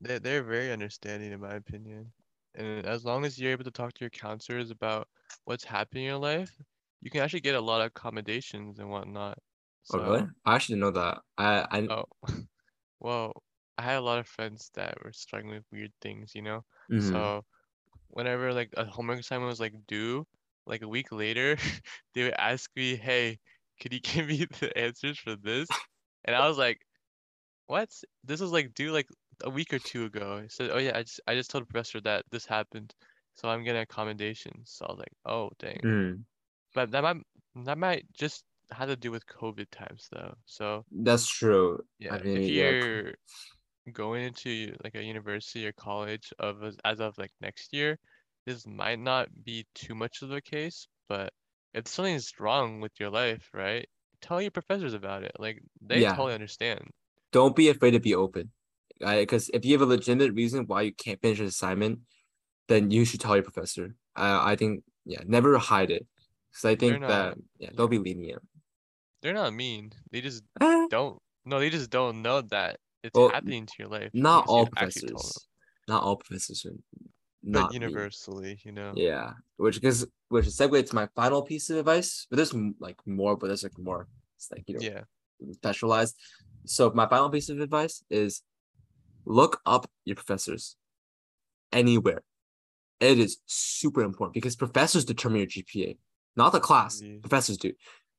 they 0.00 0.18
they're 0.18 0.42
very 0.44 0.72
understanding 0.72 1.32
in 1.32 1.40
my 1.40 1.54
opinion. 1.56 2.12
And 2.54 2.86
as 2.86 3.04
long 3.04 3.24
as 3.26 3.38
you're 3.38 3.52
able 3.52 3.64
to 3.64 3.70
talk 3.72 3.94
to 3.94 4.00
your 4.04 4.10
counselors 4.10 4.70
about 4.70 5.08
what's 5.44 5.64
happening 5.64 6.04
in 6.04 6.10
your 6.10 6.18
life, 6.18 6.56
you 7.02 7.10
can 7.10 7.22
actually 7.22 7.40
get 7.42 7.54
a 7.56 7.60
lot 7.60 7.80
of 7.82 7.88
accommodations 7.88 8.78
and 8.80 8.90
whatnot. 8.90 9.38
Oh 9.90 9.98
really? 9.98 10.28
I 10.44 10.54
actually 10.54 10.74
didn't 10.76 10.94
know 10.94 11.00
that. 11.02 11.22
I 11.38 11.66
I 11.70 11.88
oh, 11.88 12.04
well, 13.00 13.32
I 13.78 13.82
had 13.82 13.98
a 13.98 14.02
lot 14.02 14.18
of 14.18 14.28
friends 14.28 14.70
that 14.74 15.02
were 15.04 15.12
struggling 15.12 15.56
with 15.56 15.66
weird 15.72 15.92
things, 16.00 16.34
you 16.34 16.42
know? 16.42 16.64
mhm. 16.88 17.36
So 17.36 17.44
whenever 18.16 18.55
like 18.55 18.70
a 18.79 18.87
homework 18.87 19.20
assignment 19.20 19.50
was 19.50 19.61
like 19.61 19.74
due, 19.88 20.26
like 20.66 20.83
a 20.83 20.88
week 20.88 21.12
later, 21.12 21.57
they 22.14 22.24
would 22.24 22.35
ask 22.35 22.70
me, 22.76 22.96
"Hey, 22.96 23.40
could 23.81 23.92
you 23.94 24.00
give 24.02 24.29
me 24.29 24.46
the 24.61 24.76
answers 24.79 25.18
for 25.20 25.37
this?" 25.37 25.83
And 26.26 26.37
I 26.37 26.48
was 26.48 26.59
like, 26.59 26.81
"What? 27.66 27.90
This 28.24 28.40
was 28.40 28.52
like 28.52 28.74
due 28.74 28.92
like 28.92 29.09
a 29.44 29.50
week 29.50 29.72
or 29.74 29.79
two 29.81 30.05
ago." 30.07 30.38
I 30.38 30.48
said, 30.48 30.70
"Oh 30.72 30.79
yeah, 30.79 30.96
I 30.98 31.02
just 31.05 31.20
I 31.29 31.35
just 31.37 31.50
told 31.50 31.64
the 31.64 31.68
professor 31.68 32.00
that 32.02 32.26
this 32.31 32.46
happened, 32.46 32.94
so 33.35 33.48
I'm 33.50 33.64
getting 33.64 33.83
accommodations." 33.83 34.72
So 34.72 34.87
I 34.87 34.92
was 34.92 34.98
like, 35.00 35.14
"Oh 35.26 35.50
dang." 35.59 35.83
Mhm. 35.83 36.26
But 36.74 36.92
that 36.92 37.02
might 37.02 37.18
that 37.66 37.79
might 37.79 38.12
just 38.14 38.44
had 38.72 38.87
to 38.87 38.96
do 38.96 39.11
with 39.12 39.26
COVID 39.26 39.70
times 39.72 40.09
though. 40.12 40.37
So 40.46 40.87
That's 40.90 41.29
true. 41.29 41.85
yeah, 41.98 42.14
I 42.14 42.18
mean, 42.18 42.37
if 42.37 42.48
yeah. 42.48 42.74
Going 43.92 44.25
into 44.25 44.75
like 44.85 44.94
a 44.94 45.03
university 45.03 45.66
or 45.66 45.72
college 45.72 46.33
of 46.38 46.62
as, 46.62 46.77
as 46.85 47.01
of 47.01 47.16
like 47.18 47.33
next 47.40 47.72
year, 47.72 47.99
this 48.46 48.66
might 48.66 48.99
not 48.99 49.29
be 49.44 49.66
too 49.75 49.94
much 49.94 50.22
of 50.22 50.31
a 50.33 50.40
case, 50.40 50.88
but 51.09 51.33
if 51.75 51.87
something's 51.88 52.33
wrong 52.38 52.81
with 52.81 52.92
your 52.99 53.11
life, 53.11 53.49
right? 53.53 53.88
Tell 54.20 54.40
your 54.40 54.51
professors 54.51 54.94
about 54.94 55.22
it. 55.25 55.33
Like 55.38 55.62
they 55.81 56.01
Yeah. 56.01 56.14
totally 56.14 56.35
understand. 56.35 56.90
Don't 57.33 57.55
be 57.57 57.68
afraid 57.68 57.90
to 57.92 58.01
be 58.01 58.14
open. 58.14 58.51
Because 58.99 59.51
if 59.53 59.64
you 59.64 59.72
have 59.72 59.83
a 59.83 59.87
legitimate 59.87 60.33
reason 60.35 60.66
why 60.66 60.83
you 60.83 60.92
can't 60.94 61.20
finish 61.20 61.38
an 61.38 61.46
assignment, 61.46 62.01
then 62.68 62.90
you 62.90 63.05
should 63.05 63.20
tell 63.20 63.37
your 63.37 63.42
professor. 63.42 63.94
Uh, 64.16 64.40
I 64.42 64.57
think, 64.57 64.85
yeah, 65.05 65.20
never 65.27 65.59
hide 65.59 65.90
it. 65.90 66.07
Because 66.51 66.64
I 66.64 66.75
think 66.77 67.01
not- 67.01 67.09
that, 67.09 67.38
yeah, 67.59 67.70
don't 67.75 67.90
be 67.90 67.99
lenient. 67.99 68.42
They're 69.22 69.35
not 69.35 69.53
mean. 69.53 69.92
They 70.12 70.20
just 70.20 70.42
don't 70.90 71.18
no, 71.44 71.61
they 71.61 71.70
just 71.70 71.90
don't 71.90 72.22
know 72.22 72.40
that 72.42 72.79
it's 73.06 73.18
Well, 73.18 73.30
happening 73.30 73.66
to 73.66 73.72
your 73.78 73.88
life. 73.88 74.10
not 74.12 74.46
all 74.48 74.66
actually 74.76 75.10
told 75.10 75.12
them. 75.12 75.18
professors. 75.18 75.48
Not 75.88 76.02
all 76.02 76.16
professors 76.16 76.66
are 76.66 76.70
But 76.70 77.60
not 77.60 77.70
mean. 77.72 77.82
universally, 77.82 78.58
you 78.64 78.72
know. 78.72 78.92
Yeah, 78.96 79.32
which 79.56 79.76
because 79.76 80.06
which 80.28 80.46
segue 80.46 80.88
to 80.88 80.94
my 80.94 81.08
final 81.14 81.42
piece 81.42 81.70
of 81.70 81.78
advice. 81.78 82.26
But 82.28 82.36
there's 82.36 82.54
like 82.80 82.98
more, 83.06 83.36
but 83.36 83.46
there's 83.48 83.62
like 83.62 83.78
more. 83.78 84.08
It's 84.36 84.50
like 84.50 84.64
you 84.66 84.74
know 84.74 84.80
Yeah. 84.82 85.02
specialized. 85.52 86.16
So 86.66 86.90
my 86.94 87.06
final 87.06 87.30
piece 87.30 87.48
of 87.48 87.60
advice 87.60 88.02
is 88.10 88.42
look 89.24 89.60
up 89.64 89.88
your 90.04 90.16
professors 90.16 90.76
anywhere. 91.72 92.22
It 92.98 93.18
is 93.18 93.38
super 93.46 94.02
important 94.02 94.34
because 94.34 94.56
professors 94.56 95.04
determine 95.04 95.38
your 95.38 95.46
GPA, 95.48 95.98
not 96.36 96.52
the 96.52 96.60
class. 96.60 97.00
Indeed. 97.00 97.22
Professors 97.22 97.58
do. 97.58 97.72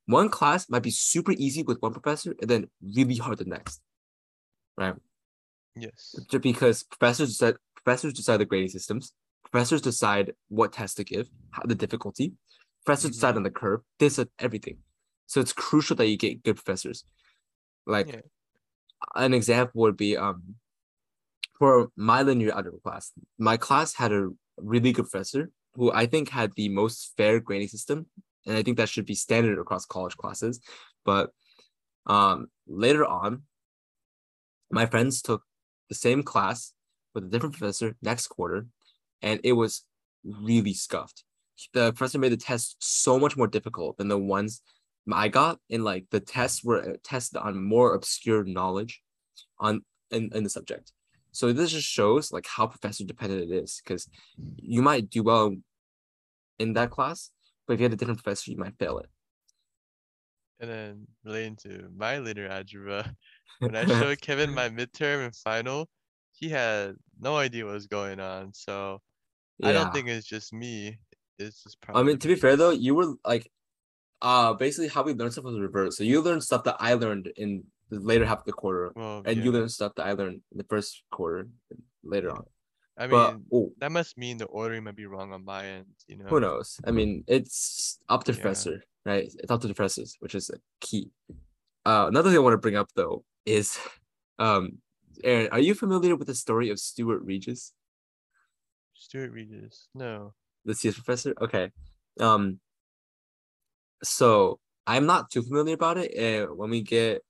One 0.05 0.29
class 0.29 0.69
might 0.69 0.83
be 0.83 0.91
super 0.91 1.33
easy 1.33 1.63
with 1.63 1.79
one 1.81 1.91
professor 1.91 2.33
and 2.39 2.49
then 2.49 2.69
really 2.81 3.17
hard 3.17 3.39
the 3.39 3.45
next. 3.45 3.81
Right? 4.77 4.93
Yes. 5.75 6.15
Because 6.41 6.83
professors 6.83 7.29
decide 7.29 7.55
professors 7.75 8.13
decide 8.13 8.37
the 8.37 8.45
grading 8.45 8.69
systems, 8.69 9.13
professors 9.49 9.81
decide 9.81 10.33
what 10.49 10.73
tests 10.73 10.95
to 10.95 11.03
give, 11.03 11.29
how, 11.51 11.63
the 11.65 11.75
difficulty, 11.75 12.33
professors 12.85 13.11
decide 13.11 13.33
Mhm. 13.33 13.37
on 13.37 13.43
the 13.43 13.51
curve, 13.51 13.81
they 13.99 14.07
decide 14.07 14.29
everything. 14.39 14.77
So 15.25 15.39
it's 15.41 15.53
crucial 15.53 15.95
that 15.97 16.07
you 16.07 16.17
get 16.17 16.43
good 16.43 16.55
professors. 16.55 17.05
Like 17.85 18.07
Yeah. 18.07 18.21
an 19.15 19.33
example 19.33 19.81
would 19.81 19.97
be 19.97 20.17
um 20.17 20.55
for 21.59 21.91
my 21.95 22.21
linear 22.21 22.51
algebra 22.51 22.79
class, 22.79 23.11
my 23.39 23.57
class 23.57 23.93
had 23.95 24.11
a 24.11 24.29
really 24.57 24.91
good 24.91 25.09
professor 25.09 25.51
who 25.73 25.91
I 25.91 26.05
think 26.05 26.29
had 26.29 26.53
the 26.55 26.69
most 26.69 27.15
fair 27.17 27.39
grading 27.39 27.69
system, 27.69 28.07
and 28.45 28.55
I 28.57 28.63
think 28.63 28.77
that 28.77 28.89
should 28.89 29.05
be 29.05 29.15
standard 29.15 29.57
across 29.59 29.85
college 29.85 30.17
classes. 30.17 30.59
But 31.05 31.31
um 32.05 32.47
later 32.67 33.05
on, 33.05 33.43
my 34.71 34.85
friends 34.85 35.21
took 35.21 35.43
the 35.89 35.95
same 35.95 36.23
class 36.23 36.73
with 37.13 37.25
a 37.25 37.27
different 37.27 37.57
professor 37.57 37.95
next 38.01 38.27
quarter, 38.27 38.67
and 39.21 39.39
it 39.43 39.53
was 39.53 39.85
really 40.23 40.73
scuffed. 40.73 41.23
The 41.73 41.93
professor 41.93 42.19
made 42.19 42.33
the 42.33 42.37
test 42.37 42.75
so 42.79 43.17
much 43.17 43.35
more 43.37 43.47
difficult 43.47 43.97
than 43.97 44.09
the 44.09 44.17
ones 44.17 44.61
I 45.11 45.29
got, 45.29 45.59
and 45.71 45.83
like 45.83 46.05
the 46.11 46.19
tests 46.19 46.63
were 46.63 46.81
uh, 46.81 46.93
tested 47.03 47.37
on 47.37 47.63
more 47.63 47.95
obscure 47.95 48.43
knowledge 48.43 49.01
on 49.57 49.81
in, 50.11 50.29
in 50.33 50.43
the 50.43 50.49
subject. 50.49 50.91
So 51.31 51.53
this 51.53 51.71
just 51.71 51.87
shows 51.87 52.31
like 52.31 52.45
how 52.45 52.67
professor 52.67 53.05
dependent 53.05 53.49
it 53.49 53.55
is, 53.55 53.81
because 53.83 54.09
you 54.57 54.81
might 54.81 55.09
do 55.09 55.23
well 55.23 55.55
in 56.59 56.73
that 56.73 56.91
class, 56.91 57.31
but 57.65 57.73
if 57.73 57.79
you 57.79 57.85
had 57.85 57.93
a 57.93 57.95
different 57.95 58.21
professor, 58.21 58.51
you 58.51 58.57
might 58.57 58.77
fail 58.77 58.99
it. 58.99 59.07
And 60.59 60.69
then 60.69 61.07
relating 61.23 61.55
to 61.57 61.87
my 61.95 62.17
linear 62.17 62.47
algebra, 62.47 63.15
when 63.59 63.75
I 63.75 63.85
showed 63.85 64.21
Kevin 64.21 64.53
my 64.53 64.69
midterm 64.69 65.25
and 65.25 65.35
final, 65.35 65.89
he 66.33 66.49
had 66.49 66.95
no 67.19 67.35
idea 67.35 67.65
what 67.65 67.73
was 67.73 67.87
going 67.87 68.19
on. 68.19 68.53
So 68.53 69.01
I 69.63 69.73
don't 69.73 69.91
think 69.93 70.07
it's 70.07 70.27
just 70.27 70.53
me. 70.53 70.99
It's 71.39 71.63
just 71.63 71.79
probably. 71.81 72.01
I 72.01 72.05
mean, 72.05 72.19
to 72.19 72.27
be 72.27 72.35
fair 72.35 72.55
though, 72.55 72.71
you 72.71 72.95
were 72.95 73.13
like, 73.25 73.49
uh, 74.21 74.53
basically 74.53 74.87
how 74.87 75.03
we 75.03 75.13
learned 75.13 75.33
stuff 75.33 75.45
was 75.45 75.59
reversed. 75.59 75.97
So 75.97 76.03
you 76.03 76.21
learned 76.21 76.43
stuff 76.43 76.63
that 76.63 76.77
I 76.79 76.93
learned 76.93 77.31
in 77.37 77.63
the 77.89 77.99
later 77.99 78.25
half 78.25 78.39
of 78.39 78.45
the 78.45 78.53
quarter, 78.53 78.91
well, 78.95 79.21
and 79.25 79.43
you 79.43 79.51
learned 79.51 79.71
stuff 79.71 79.93
that 79.95 80.05
I 80.07 80.13
learned 80.13 80.41
in 80.51 80.57
the 80.57 80.65
first 80.69 81.03
quarter 81.11 81.47
later 82.03 82.27
Yeah. 82.27 82.33
on. 82.33 82.45
I 82.99 83.05
But 83.07 83.33
mean, 83.33 83.45
oh, 83.53 83.73
that 83.77 83.91
must 83.91 84.17
mean 84.17 84.37
the 84.39 84.45
ordering 84.45 84.83
might 84.83 84.95
be 84.95 85.05
wrong 85.05 85.31
on 85.31 85.45
my 85.45 85.65
end. 85.65 85.85
You 86.07 86.17
know. 86.17 86.25
who 86.25 86.39
knows? 86.39 86.79
I 86.85 86.89
mean, 86.91 87.23
it's 87.27 87.99
up 88.09 88.23
to 88.23 88.31
Yeah. 88.31 88.39
professor, 88.41 88.83
right? 89.05 89.25
It's 89.37 89.51
up 89.51 89.61
to 89.61 89.67
the 89.67 89.75
professors, 89.75 90.17
which 90.19 90.33
is 90.33 90.49
a 90.49 90.57
key. 90.81 91.11
Uh, 91.85 92.05
another 92.09 92.29
thing 92.31 92.37
I 92.37 92.41
want 92.41 92.53
to 92.55 92.57
bring 92.57 92.75
up 92.75 92.89
though 92.95 93.23
is, 93.47 93.79
um, 94.37 94.77
Aaron, 95.23 95.47
are 95.51 95.59
you 95.59 95.73
familiar 95.73 96.15
with 96.15 96.27
the 96.27 96.35
story 96.35 96.69
of 96.69 96.79
Stuart 96.79 97.23
Reges? 97.25 97.73
Stuart 98.93 99.31
Reges. 99.31 99.87
No. 99.95 100.33
the 100.65 100.75
CS 100.75 100.95
professor. 100.95 101.33
Okay. 101.41 101.71
Um. 102.19 102.59
So 104.03 104.59
I'm 104.85 105.05
not 105.05 105.31
too 105.31 105.41
familiar 105.41 105.75
about 105.75 105.97
it. 105.97 106.13
And 106.13 106.57
when 106.57 106.69
we 106.69 106.81
get 106.81 107.21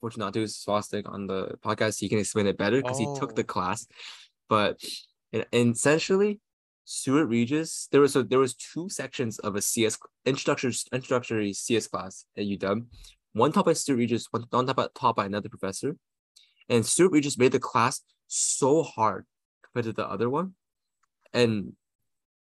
Fortunato 0.00 0.40
Swastik 0.44 1.08
on 1.08 1.26
the 1.26 1.54
podcast, 1.64 2.00
he 2.00 2.08
can 2.08 2.18
explain 2.18 2.46
it 2.46 2.58
better 2.58 2.82
because 2.82 2.98
he 2.98 3.06
took 3.18 3.34
the 3.34 3.42
Oh. 3.42 3.52
class. 3.54 3.86
But 4.48 4.80
and, 5.32 5.46
and 5.52 5.74
essentially, 5.76 6.40
Stuart 6.84 7.28
Reges, 7.28 7.88
there 7.92 8.00
was 8.00 8.12
so 8.12 8.22
there 8.22 8.38
was 8.40 8.54
two 8.54 8.88
sections 8.88 9.38
of 9.38 9.54
a 9.56 9.62
CS 9.62 9.98
introductory 10.26 10.74
introductory 10.92 11.52
CS 11.52 11.86
class 11.86 12.26
at 12.36 12.44
UW. 12.44 12.84
One 13.32 13.52
taught 13.52 13.66
by 13.66 13.72
Stuart 13.72 13.96
Reges, 13.96 14.26
one, 14.30 14.44
one 14.50 14.66
taught 14.66 14.76
by, 14.76 14.88
taught 14.94 15.16
by 15.16 15.26
another 15.26 15.48
professor. 15.48 15.96
And 16.68 16.84
Stuart 16.84 17.12
Reges 17.12 17.38
made 17.38 17.52
the 17.52 17.58
class 17.58 18.02
so 18.26 18.82
hard 18.82 19.26
compared 19.62 19.84
to 19.84 19.92
the 19.92 20.08
other 20.08 20.28
one. 20.28 20.54
And 21.32 21.72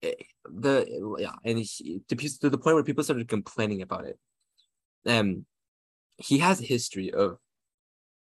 the 0.02 0.86
yeah, 1.20 1.34
and 1.44 1.60
he, 1.60 2.02
to, 2.08 2.16
to 2.16 2.50
the 2.50 2.58
point 2.58 2.76
where 2.76 2.84
people 2.84 3.04
started 3.04 3.28
complaining 3.28 3.82
about 3.82 4.06
it. 4.06 4.18
And 5.06 5.46
he 6.18 6.40
has 6.40 6.62
a 6.62 6.66
history 6.66 7.12
of, 7.14 7.38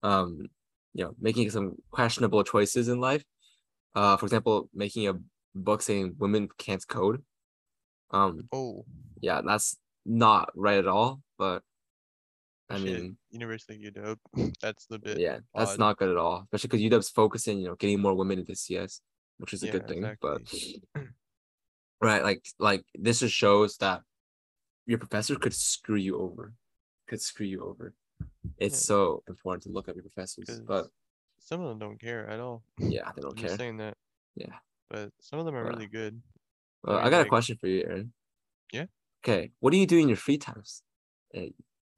um, 0.03 0.47
you 0.93 1.03
know, 1.03 1.15
making 1.19 1.49
some 1.51 1.75
questionable 1.91 2.43
choices 2.43 2.87
in 2.87 2.99
life. 2.99 3.23
Uh, 3.95 4.17
for 4.17 4.25
example, 4.25 4.69
making 4.73 5.07
a 5.07 5.13
book 5.55 5.81
saying 5.81 6.15
women 6.17 6.49
can't 6.57 6.87
code. 6.87 7.23
Um, 8.11 8.47
Oh, 8.51 8.85
yeah, 9.19 9.41
that's 9.45 9.77
not 10.05 10.49
right 10.55 10.77
at 10.77 10.87
all. 10.87 11.21
But 11.37 11.63
I 12.69 12.77
shit, 12.77 12.85
mean, 13.01 13.17
University 13.31 13.87
of 13.87 13.93
UW. 13.93 14.53
That's 14.61 14.85
the 14.87 14.99
bit 14.99 15.19
yeah, 15.19 15.39
that's 15.55 15.71
odd. 15.71 15.79
not 15.79 15.97
good 15.97 16.09
at 16.09 16.17
all. 16.17 16.43
Especially 16.51 16.87
because 16.89 16.99
UW's 16.99 17.09
focusing, 17.09 17.59
you 17.59 17.67
know, 17.67 17.75
getting 17.75 18.01
more 18.01 18.13
women 18.13 18.39
into 18.39 18.55
CS, 18.55 19.01
which 19.37 19.53
is 19.53 19.63
a 19.63 19.67
Yeah, 19.67 19.71
good 19.73 19.87
thing. 19.87 20.17
But 20.21 20.41
right, 22.01 22.23
like 22.23 22.45
like 22.59 22.83
this 22.95 23.19
just 23.21 23.33
shows 23.35 23.77
that 23.77 24.01
your 24.85 24.97
professor 24.97 25.35
could 25.35 25.53
screw 25.53 25.97
you 25.97 26.17
over, 26.19 26.53
could 27.07 27.21
screw 27.21 27.45
you 27.45 27.63
over. 27.63 27.93
It's 28.57 28.75
Yeah. 28.75 28.95
so 28.95 29.23
important 29.27 29.63
to 29.63 29.69
look 29.69 29.87
at 29.87 29.95
your 29.95 30.03
professors, 30.03 30.59
but 30.61 30.87
some 31.39 31.61
of 31.61 31.69
them 31.69 31.79
don't 31.79 31.99
care 31.99 32.27
at 32.29 32.39
all. 32.39 32.63
yeah, 32.79 33.11
they 33.15 33.21
don't 33.21 33.37
I'm 33.39 33.45
care. 33.47 33.57
saying 33.57 33.77
that. 33.77 33.95
Yeah. 34.35 34.55
But 34.89 35.11
some 35.19 35.39
of 35.39 35.45
them 35.45 35.55
are 35.55 35.63
really 35.65 35.87
good. 35.87 36.21
Well, 36.83 36.97
I 36.97 37.03
mean, 37.03 37.11
got 37.11 37.25
a 37.25 37.29
question 37.29 37.57
for 37.57 37.67
you, 37.67 37.83
Aaron. 37.83 38.13
Yeah? 38.71 38.85
Okay, 39.23 39.51
what 39.59 39.71
do 39.71 39.77
you 39.77 39.85
do 39.87 39.97
in 39.97 40.07
your 40.07 40.17
free 40.17 40.37
times 40.37 40.81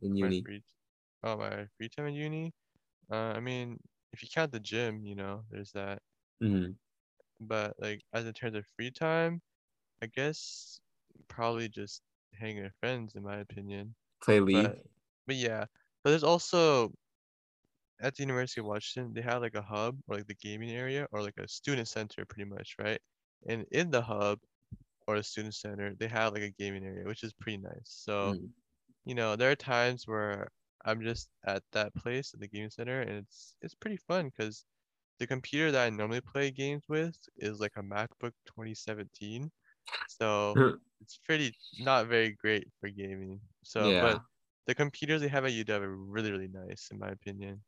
in 0.02 0.16
uni? 0.18 0.46
free, 0.46 0.64
oh, 1.24 1.38
my 1.38 1.68
free 1.78 1.90
time 1.90 2.08
in 2.08 2.16
uni. 2.16 2.54
Uh, 3.12 3.34
I 3.36 3.42
mean, 3.42 3.80
if 4.14 4.24
you 4.24 4.30
count 4.34 4.52
the 4.54 4.60
gym, 4.62 5.06
you 5.06 5.16
know, 5.16 5.46
there's 5.52 5.72
that. 5.74 6.02
Mhm. 6.42 6.80
But 7.40 7.76
like, 7.80 8.02
as 8.14 8.26
in 8.26 8.34
terms 8.34 8.56
of 8.56 8.66
free 8.76 8.92
time, 8.92 9.42
I 10.02 10.08
guess 10.08 10.82
probably 11.30 11.70
just 11.70 12.04
hanging 12.34 12.64
with 12.64 12.76
friends, 12.82 13.16
in 13.16 13.24
my 13.24 13.40
opinion. 13.40 13.96
Play 14.22 14.40
League. 14.40 14.74
But 14.74 14.86
but 15.28 15.38
yeah, 15.38 15.66
but 16.04 16.12
there's 16.12 16.24
also 16.26 16.94
at 18.02 18.16
the 18.16 18.24
University 18.24 18.62
of 18.62 18.68
Washington, 18.68 19.14
they 19.14 19.22
have 19.22 19.42
like 19.42 19.56
a 19.56 19.62
hub 19.62 20.00
or 20.08 20.18
like 20.18 20.28
the 20.28 20.36
gaming 20.36 20.72
area 20.72 21.08
or 21.12 21.22
like 21.22 21.38
a 21.38 21.48
student 21.48 21.88
center 21.88 22.26
pretty 22.26 22.50
much, 22.50 22.76
right? 22.80 23.00
And 23.48 23.66
in 23.72 23.90
the 23.92 24.02
hub 24.02 24.40
or 25.08 25.18
the 25.18 25.24
student 25.24 25.56
center, 25.56 25.96
they 25.96 26.08
have 26.10 26.34
like 26.34 26.44
a 26.44 26.52
gaming 26.52 26.86
area, 26.86 27.06
which 27.06 27.24
is 27.24 27.34
pretty 27.34 27.58
nice. 27.60 27.84
So, 27.86 28.36
Mhm. 28.36 28.54
You 29.10 29.16
know, 29.16 29.36
there 29.38 29.52
are 29.52 29.58
times 29.58 30.08
where 30.08 30.50
I'm 30.86 31.02
just 31.04 31.30
at 31.46 31.64
that 31.74 31.96
place 31.96 32.34
at 32.36 32.42
the 32.42 32.50
gaming 32.50 32.72
center 32.72 33.02
and 33.02 33.12
it's 33.20 33.56
it's 33.62 33.76
pretty 33.76 33.98
fun 33.98 34.28
because 34.32 34.66
the 35.20 35.28
computer 35.28 35.72
that 35.72 35.86
I 35.88 35.92
normally 35.92 36.22
play 36.22 36.52
games 36.52 36.86
with 36.90 37.18
is 37.38 37.60
like 37.62 37.74
a 37.78 37.84
MacBook 37.84 38.34
2017. 38.48 39.52
So 40.08 40.62
it's 41.02 41.18
pretty 41.20 41.56
not 41.80 42.08
very 42.08 42.34
great 42.34 42.68
for 42.82 42.90
gaming. 42.92 43.42
So, 43.64 43.94
yeah. 43.94 44.02
but 44.02 44.22
the 44.68 44.76
computers 44.76 45.22
they 45.22 45.30
have 45.30 45.46
at 45.46 45.54
UW 45.54 45.90
are 45.90 45.98
really, 45.98 46.32
really 46.32 46.50
nice 46.50 46.90
in 46.92 47.00
my 47.00 47.10
opinion. 47.12 47.64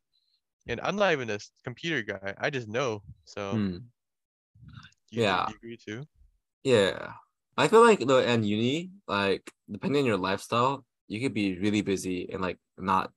And 0.68 0.80
I'm 0.82 0.96
not 0.96 1.12
even 1.12 1.30
a 1.30 1.40
computer 1.64 2.02
guy. 2.02 2.34
I 2.38 2.50
just 2.50 2.68
know. 2.68 3.04
So, 3.26 3.64
Hmm. 3.68 3.92
do 5.10 5.16
you, 5.16 5.22
Yeah. 5.22 5.46
you 5.46 5.54
agree 5.56 5.76
too? 5.76 6.06
Yeah. 6.64 7.14
I 7.56 7.68
feel 7.68 7.82
like 7.82 8.00
though 8.00 8.20
and 8.20 8.46
uni, 8.46 8.90
like 9.06 9.52
depending 9.70 10.00
on 10.02 10.06
your 10.06 10.16
lifestyle, 10.16 10.84
you 11.12 11.20
could 11.20 11.34
be 11.34 11.58
really 11.58 11.82
busy 11.82 12.30
and 12.32 12.40
like 12.42 12.58
not 12.78 13.12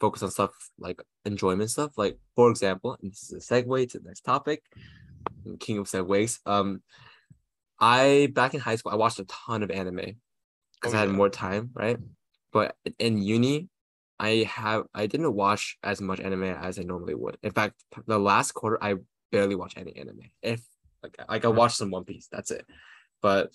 focus 0.00 0.22
on 0.22 0.30
stuff 0.30 0.52
like 0.78 1.00
enjoyment 1.24 1.70
stuff. 1.70 1.92
Like 1.96 2.18
for 2.36 2.50
example, 2.50 2.96
and 3.00 3.12
this 3.12 3.30
is 3.30 3.50
a 3.50 3.54
segue 3.54 3.90
to 3.90 3.98
the 4.00 4.08
next 4.08 4.22
topic, 4.22 4.64
king 5.60 5.78
of 5.78 5.86
segues. 5.86 6.40
Um, 6.46 6.82
I 7.78 8.30
back 8.32 8.54
in 8.54 8.60
high 8.60 8.76
school, 8.76 8.92
I 8.92 8.96
watched 8.96 9.18
a 9.18 9.24
ton 9.24 9.62
of 9.62 9.70
anime 9.70 10.20
because 10.80 10.94
Oh, 10.94 10.96
I 10.96 11.00
had 11.00 11.08
yeah. 11.10 11.16
more 11.16 11.28
time, 11.28 11.70
right? 11.74 11.98
But 12.52 12.76
in 12.98 13.22
uni, 13.22 13.68
I 14.18 14.48
have 14.48 14.84
I 14.94 15.06
didn't 15.06 15.34
watch 15.34 15.78
as 15.82 16.00
much 16.00 16.20
anime 16.20 16.44
as 16.44 16.78
I 16.78 16.82
normally 16.82 17.14
would. 17.14 17.38
In 17.42 17.52
fact, 17.52 17.84
the 18.06 18.18
last 18.18 18.52
quarter 18.52 18.78
I 18.82 18.96
barely 19.30 19.54
watch 19.54 19.74
any 19.76 19.96
anime. 19.96 20.30
If 20.42 20.66
like 21.02 21.16
like 21.28 21.44
I 21.44 21.48
watched 21.48 21.76
some 21.76 21.90
One 21.90 22.04
Piece, 22.04 22.28
that's 22.30 22.50
it. 22.50 22.66
But 23.20 23.52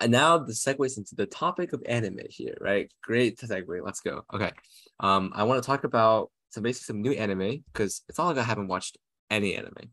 and 0.00 0.12
now 0.12 0.38
the 0.38 0.52
segues 0.52 0.98
into 0.98 1.14
the 1.14 1.26
topic 1.26 1.72
of 1.72 1.82
anime 1.86 2.20
here, 2.28 2.56
right? 2.60 2.90
Great 3.02 3.38
segue. 3.38 3.84
Let's 3.84 4.00
go. 4.00 4.22
Okay. 4.32 4.52
Um, 5.00 5.32
I 5.34 5.44
want 5.44 5.62
to 5.62 5.66
talk 5.66 5.84
about 5.84 6.30
some 6.50 6.62
basically 6.62 6.84
some 6.84 7.02
new 7.02 7.12
anime 7.12 7.64
because 7.72 8.02
it's 8.08 8.18
not 8.18 8.28
like 8.28 8.38
I 8.38 8.42
haven't 8.42 8.68
watched 8.68 8.98
any 9.30 9.56
anime, 9.56 9.90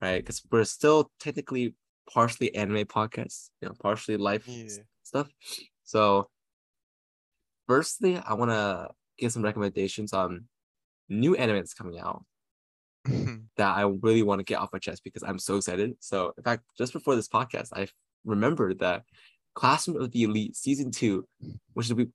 right? 0.00 0.18
Because 0.18 0.42
we're 0.50 0.64
still 0.64 1.10
technically 1.18 1.74
partially 2.12 2.54
anime 2.54 2.84
podcasts, 2.86 3.50
you 3.60 3.68
know, 3.68 3.74
partially 3.80 4.16
life 4.16 4.46
Yeah. 4.46 4.68
stuff. 5.02 5.28
So, 5.84 6.28
firstly, 7.66 8.16
I 8.18 8.34
want 8.34 8.50
to 8.50 8.88
give 9.18 9.32
some 9.32 9.42
recommendations 9.42 10.12
on 10.12 10.44
new 11.08 11.34
anime 11.34 11.56
that's 11.56 11.74
coming 11.74 11.98
out 11.98 12.24
that 13.04 13.76
I 13.76 13.82
really 13.82 14.22
want 14.22 14.40
to 14.40 14.44
get 14.44 14.58
off 14.58 14.72
my 14.72 14.78
chest 14.78 15.04
because 15.04 15.22
I'm 15.22 15.38
so 15.38 15.56
excited. 15.56 15.96
So, 16.00 16.32
in 16.36 16.44
fact, 16.44 16.64
just 16.76 16.92
before 16.92 17.16
this 17.16 17.28
podcast, 17.28 17.68
I 17.72 17.88
remembered 18.24 18.80
that 18.80 19.04
Classroom 19.58 20.00
of 20.00 20.12
the 20.12 20.22
Elite 20.22 20.54
season 20.54 20.92
two, 20.92 21.26
which 21.74 21.90
we've 21.90 22.08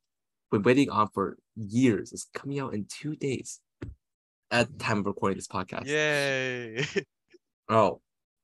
been 0.49 0.63
waiting 0.63 0.89
on 0.89 1.09
for 1.13 1.37
years, 1.57 2.13
is 2.13 2.25
coming 2.33 2.57
out 2.59 2.73
in 2.73 2.85
two 2.87 3.17
days 3.17 3.59
at 4.49 4.71
the 4.71 4.77
time 4.81 4.99
of 4.99 5.05
recording 5.07 5.37
this 5.37 5.47
podcast. 5.47 5.85
Yay. 5.85 6.85
Oh, 7.69 8.01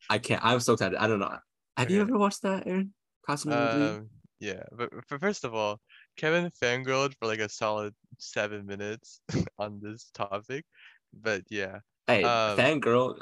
I 0.10 0.18
can't. 0.18 0.44
I'm 0.44 0.60
so 0.62 0.74
excited. 0.74 0.98
I 0.98 1.08
don't 1.08 1.20
know. 1.20 1.38
Have 1.78 1.92
you 1.92 2.02
ever 2.02 2.18
watched 2.18 2.42
that, 2.44 2.66
Aaron? 2.68 2.94
Classroom 3.26 3.54
of 3.54 3.74
the 3.74 3.78
Elite? 3.86 3.90
um, 4.00 4.10
yeah, 4.40 4.64
but 4.72 4.90
f- 5.12 5.20
first 5.20 5.44
of 5.44 5.54
all, 5.54 5.80
Kevin 6.18 6.50
fangirled 6.62 7.14
for 7.20 7.28
like 7.28 7.40
a 7.40 7.50
solid 7.50 7.94
seven 8.18 8.66
minutes 8.66 9.22
on 9.60 9.80
this 9.82 10.10
topic. 10.14 10.66
But 11.14 11.44
yeah, 11.50 11.80
Hey, 12.08 12.24
um, 12.24 12.58
fangirl. 12.58 13.16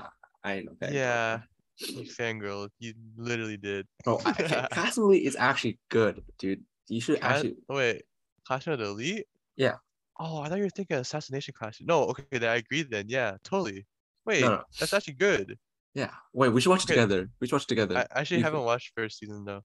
I 0.44 0.62
no 0.62 0.74
fangirl. 0.74 0.94
yeah, 0.94 1.40
you 1.80 2.04
fangirl. 2.04 2.70
You 2.80 2.94
literally 3.18 3.58
did. 3.58 3.88
Oh, 4.06 4.20
I, 4.26 4.32
okay, 4.32 4.68
Classroom 4.72 5.08
of 5.08 5.12
the 5.12 5.18
Elite 5.18 5.28
is 5.28 5.36
actually 5.36 5.80
good, 5.90 6.24
dude. 6.38 6.64
You 6.88 7.02
should 7.02 7.20
actually. 7.22 7.56
oh, 7.70 7.76
wait, 7.76 8.04
Clash 8.46 8.68
of 8.68 8.80
the 8.80 8.86
Elite? 8.86 9.26
Yeah. 9.56 9.76
Oh, 10.20 10.42
I 10.42 10.50
thought 10.50 10.58
you 10.58 10.64
were 10.64 10.70
thinking 10.70 10.98
Assassination 10.98 11.54
Clash. 11.58 11.80
No, 11.82 12.04
okay, 12.06 12.24
then 12.32 12.46
I 12.46 12.56
agree 12.56 12.84
then. 12.84 13.06
Yeah, 13.08 13.38
totally. 13.44 13.86
Wait, 14.26 14.42
no. 14.42 14.64
that's 14.80 14.94
actually 14.94 15.14
good. 15.14 15.58
Yeah. 15.94 16.12
Wait, 16.34 16.50
we 16.50 16.62
should 16.62 16.70
watch 16.70 16.84
it 16.84 16.92
Okay. 16.92 17.02
together. 17.02 17.30
We 17.40 17.48
should 17.48 17.54
watch 17.54 17.64
it 17.64 17.70
together. 17.70 17.98
I 17.98 18.20
actually 18.20 18.38
You 18.38 18.44
haven't 18.44 18.64
watched 18.64 18.92
first 18.96 19.20
season 19.20 19.46
though. 19.46 19.62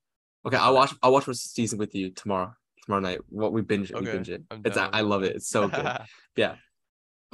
Okay, 0.46 0.56
I'll 0.56 0.74
watch. 0.74 0.94
I'll 1.02 1.12
watch 1.12 1.24
first 1.24 1.54
season 1.54 1.78
with 1.78 1.94
you 1.94 2.10
tomorrow. 2.10 2.54
Tomorrow 2.84 3.02
night. 3.02 3.20
What 3.28 3.52
we 3.52 3.62
binge. 3.62 3.92
We 3.92 4.04
binge 4.04 4.30
it. 4.30 4.42
It's. 4.64 4.76
I 4.76 5.00
love 5.02 5.22
it. 5.22 5.36
It's 5.36 5.48
so 5.48 5.68
good. 5.68 5.86
Yeah. 6.36 6.56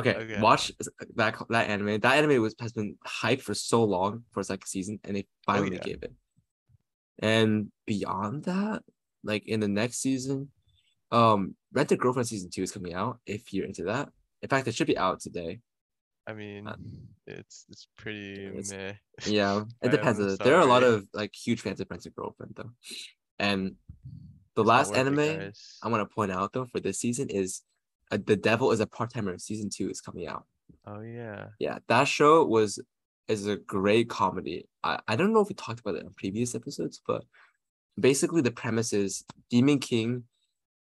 Okay, 0.00 0.14
Okay. 0.14 0.40
watch 0.40 0.72
that 1.16 1.34
that 1.48 1.68
anime. 1.68 1.98
That 2.00 2.16
anime 2.18 2.40
was 2.40 2.54
has 2.60 2.72
been 2.72 2.96
hyped 3.06 3.42
for 3.42 3.54
so 3.54 3.82
long 3.84 4.24
for 4.30 4.40
its 4.40 4.48
second 4.48 4.66
season, 4.66 5.00
and 5.04 5.16
they 5.16 5.26
finally 5.44 5.76
yeah. 5.76 5.82
gave 5.82 6.02
it. 6.02 6.12
And 7.20 7.72
beyond 7.86 8.44
that, 8.44 8.82
like 9.24 9.46
in 9.46 9.60
the 9.60 9.68
next 9.68 9.98
season, 9.98 10.50
um, 11.10 11.56
Rent 11.72 11.90
a 11.92 11.96
Girlfriend 11.96 12.28
season 12.28 12.50
two 12.50 12.62
is 12.62 12.72
coming 12.72 12.94
out. 12.94 13.18
If 13.26 13.52
you're 13.52 13.66
into 13.66 13.84
that, 13.84 14.08
in 14.42 14.48
fact, 14.48 14.68
it 14.68 14.74
should 14.74 14.86
be 14.86 14.96
out 14.98 15.20
today. 15.20 15.60
I 16.26 16.34
mean, 16.34 16.68
Uh, 16.68 16.76
it's 17.26 17.64
it's 17.70 17.88
pretty 17.96 18.44
it's- 18.46 18.70
meh. 18.70 18.92
Yeah, 19.26 19.64
it 19.82 19.90
depends. 19.90 20.20
uh, 20.20 20.36
There 20.44 20.54
are 20.56 20.60
a 20.62 20.66
lot 20.66 20.84
of 20.84 21.08
like 21.12 21.34
huge 21.34 21.60
fans 21.62 21.80
of 21.80 21.88
Rent 21.90 22.06
a 22.06 22.10
Girlfriend 22.10 22.52
though, 22.54 22.70
and 23.38 23.74
the 24.54 24.62
It's 24.62 24.68
last 24.68 24.94
anime. 24.94 25.52
I 25.82 25.88
want 25.88 26.08
to 26.08 26.14
point 26.14 26.30
out 26.30 26.52
though 26.52 26.66
for 26.66 26.78
this 26.80 27.00
season 27.00 27.30
is 27.30 27.62
uh, 28.10 28.18
The 28.24 28.36
Devil 28.36 28.72
is 28.72 28.80
a 28.80 28.86
Part 28.86 29.12
Timer. 29.12 29.38
Season 29.38 29.70
two 29.70 29.90
is 29.90 30.00
coming 30.00 30.26
out. 30.26 30.44
Oh 30.86 31.00
yeah. 31.00 31.48
Yeah, 31.58 31.78
that 31.88 32.04
show 32.04 32.44
was 32.44 32.80
is 33.28 33.46
a 33.46 33.56
great 33.56 34.08
comedy. 34.08 34.66
I, 34.82 35.00
I 35.06 35.16
don't 35.16 35.32
know 35.32 35.40
if 35.40 35.48
we 35.48 35.54
talked 35.54 35.80
about 35.80 35.96
it 35.96 36.02
in 36.02 36.10
previous 36.10 36.54
episodes, 36.54 37.00
but 37.06 37.24
basically 37.98 38.40
the 38.40 38.50
premise 38.50 38.92
is 38.92 39.24
Demon 39.50 39.78
King 39.78 40.24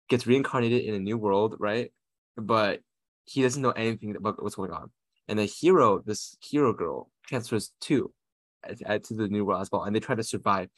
gets 0.10 0.28
reincarnated 0.28 0.84
in 0.84 0.94
a 0.94 1.00
new 1.00 1.18
world, 1.18 1.56
right? 1.60 1.92
But 2.36 2.82
he 3.26 3.42
doesn't 3.42 3.62
know 3.62 3.72
anything 3.72 4.16
about 4.16 4.42
what's 4.44 4.56
going 4.56 4.72
on. 4.72 4.92
And 5.30 5.40
the 5.40 5.46
hero, 5.46 6.02
this 6.06 6.38
hero 6.42 6.74
girl, 6.74 7.10
transfers 7.26 7.72
uh, 7.90 9.00
to 9.00 9.14
the 9.14 9.28
new 9.30 9.46
world 9.46 9.62
as 9.62 9.72
well, 9.72 9.84
and 9.84 9.96
they 9.96 10.02
try 10.02 10.16
to 10.16 10.24
survive 10.24 10.70